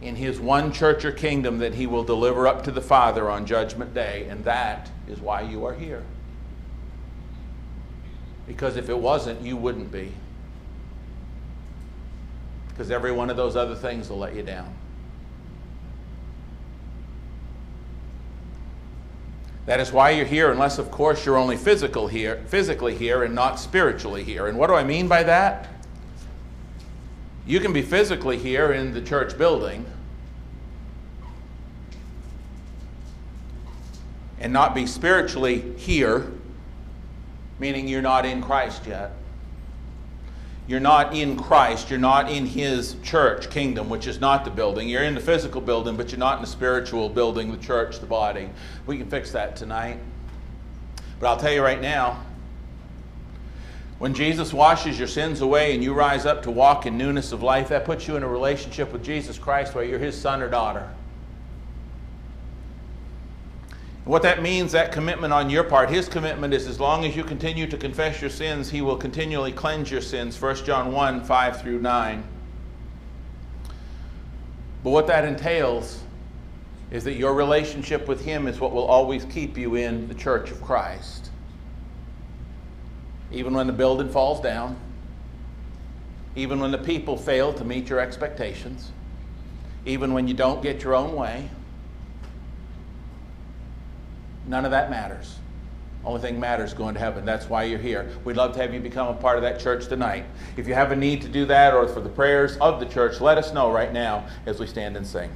in 0.00 0.14
His 0.14 0.38
one 0.38 0.72
church 0.72 1.04
or 1.04 1.10
kingdom 1.10 1.58
that 1.58 1.74
He 1.74 1.86
will 1.86 2.04
deliver 2.04 2.46
up 2.46 2.62
to 2.64 2.70
the 2.70 2.80
Father 2.80 3.28
on 3.28 3.46
Judgment 3.46 3.92
Day. 3.92 4.26
And 4.28 4.44
that 4.44 4.90
is 5.08 5.20
why 5.20 5.40
you 5.40 5.64
are 5.64 5.74
here. 5.74 6.04
Because 8.46 8.76
if 8.76 8.88
it 8.88 8.98
wasn't, 8.98 9.40
you 9.40 9.56
wouldn't 9.56 9.90
be. 9.90 10.12
Because 12.68 12.92
every 12.92 13.10
one 13.10 13.30
of 13.30 13.36
those 13.36 13.56
other 13.56 13.74
things 13.74 14.08
will 14.08 14.18
let 14.18 14.36
you 14.36 14.42
down. 14.42 14.75
That 19.66 19.80
is 19.80 19.90
why 19.92 20.10
you're 20.10 20.26
here, 20.26 20.52
unless, 20.52 20.78
of 20.78 20.92
course, 20.92 21.26
you're 21.26 21.36
only 21.36 21.56
physical 21.56 22.06
here, 22.06 22.42
physically 22.46 22.94
here 22.94 23.24
and 23.24 23.34
not 23.34 23.58
spiritually 23.58 24.22
here. 24.22 24.46
And 24.46 24.56
what 24.56 24.68
do 24.68 24.74
I 24.74 24.84
mean 24.84 25.08
by 25.08 25.24
that? 25.24 25.68
You 27.46 27.58
can 27.58 27.72
be 27.72 27.82
physically 27.82 28.38
here 28.38 28.72
in 28.72 28.94
the 28.94 29.02
church 29.02 29.36
building 29.36 29.84
and 34.40 34.52
not 34.52 34.74
be 34.74 34.86
spiritually 34.86 35.74
here, 35.76 36.30
meaning 37.58 37.88
you're 37.88 38.02
not 38.02 38.24
in 38.24 38.42
Christ 38.42 38.86
yet. 38.86 39.12
You're 40.68 40.80
not 40.80 41.14
in 41.14 41.36
Christ. 41.36 41.90
You're 41.90 41.98
not 41.98 42.30
in 42.30 42.46
His 42.46 42.96
church 43.02 43.50
kingdom, 43.50 43.88
which 43.88 44.06
is 44.06 44.20
not 44.20 44.44
the 44.44 44.50
building. 44.50 44.88
You're 44.88 45.04
in 45.04 45.14
the 45.14 45.20
physical 45.20 45.60
building, 45.60 45.96
but 45.96 46.10
you're 46.10 46.18
not 46.18 46.36
in 46.36 46.42
the 46.42 46.48
spiritual 46.48 47.08
building, 47.08 47.52
the 47.52 47.58
church, 47.58 48.00
the 48.00 48.06
body. 48.06 48.50
We 48.86 48.98
can 48.98 49.08
fix 49.08 49.30
that 49.32 49.54
tonight. 49.54 49.98
But 51.20 51.28
I'll 51.28 51.36
tell 51.36 51.52
you 51.52 51.62
right 51.62 51.80
now 51.80 52.22
when 53.98 54.12
Jesus 54.12 54.52
washes 54.52 54.98
your 54.98 55.08
sins 55.08 55.40
away 55.40 55.72
and 55.74 55.82
you 55.82 55.94
rise 55.94 56.26
up 56.26 56.42
to 56.42 56.50
walk 56.50 56.84
in 56.84 56.98
newness 56.98 57.32
of 57.32 57.42
life, 57.42 57.68
that 57.68 57.84
puts 57.84 58.06
you 58.06 58.16
in 58.16 58.22
a 58.22 58.28
relationship 58.28 58.92
with 58.92 59.02
Jesus 59.02 59.38
Christ 59.38 59.74
where 59.74 59.84
you're 59.84 59.98
His 59.98 60.20
son 60.20 60.42
or 60.42 60.50
daughter. 60.50 60.90
What 64.06 64.22
that 64.22 64.40
means, 64.40 64.70
that 64.70 64.92
commitment 64.92 65.32
on 65.32 65.50
your 65.50 65.64
part, 65.64 65.90
his 65.90 66.08
commitment 66.08 66.54
is 66.54 66.68
as 66.68 66.78
long 66.78 67.04
as 67.04 67.16
you 67.16 67.24
continue 67.24 67.66
to 67.66 67.76
confess 67.76 68.20
your 68.20 68.30
sins, 68.30 68.70
he 68.70 68.80
will 68.80 68.96
continually 68.96 69.50
cleanse 69.50 69.90
your 69.90 70.00
sins. 70.00 70.40
1 70.40 70.64
John 70.64 70.92
1 70.92 71.24
5 71.24 71.60
through 71.60 71.80
9. 71.80 72.24
But 74.84 74.90
what 74.90 75.08
that 75.08 75.24
entails 75.24 76.04
is 76.92 77.02
that 77.02 77.14
your 77.14 77.34
relationship 77.34 78.06
with 78.06 78.24
him 78.24 78.46
is 78.46 78.60
what 78.60 78.72
will 78.72 78.84
always 78.84 79.24
keep 79.24 79.58
you 79.58 79.74
in 79.74 80.06
the 80.06 80.14
church 80.14 80.52
of 80.52 80.62
Christ. 80.62 81.30
Even 83.32 83.54
when 83.54 83.66
the 83.66 83.72
building 83.72 84.08
falls 84.08 84.40
down, 84.40 84.76
even 86.36 86.60
when 86.60 86.70
the 86.70 86.78
people 86.78 87.16
fail 87.16 87.52
to 87.54 87.64
meet 87.64 87.88
your 87.88 87.98
expectations, 87.98 88.92
even 89.84 90.12
when 90.12 90.28
you 90.28 90.34
don't 90.34 90.62
get 90.62 90.84
your 90.84 90.94
own 90.94 91.16
way 91.16 91.50
None 94.46 94.64
of 94.64 94.70
that 94.70 94.90
matters. 94.90 95.38
Only 96.04 96.20
thing 96.20 96.38
matters 96.38 96.72
going 96.72 96.94
to 96.94 97.00
heaven. 97.00 97.24
That's 97.24 97.48
why 97.48 97.64
you're 97.64 97.80
here. 97.80 98.08
We'd 98.24 98.36
love 98.36 98.52
to 98.54 98.60
have 98.60 98.72
you 98.72 98.78
become 98.78 99.08
a 99.08 99.14
part 99.14 99.38
of 99.38 99.42
that 99.42 99.58
church 99.58 99.88
tonight. 99.88 100.24
If 100.56 100.68
you 100.68 100.74
have 100.74 100.92
a 100.92 100.96
need 100.96 101.20
to 101.22 101.28
do 101.28 101.44
that 101.46 101.74
or 101.74 101.88
for 101.88 102.00
the 102.00 102.08
prayers 102.08 102.56
of 102.58 102.78
the 102.78 102.86
church, 102.86 103.20
let 103.20 103.38
us 103.38 103.52
know 103.52 103.72
right 103.72 103.92
now 103.92 104.26
as 104.46 104.60
we 104.60 104.68
stand 104.68 104.96
and 104.96 105.04
sing. 105.04 105.30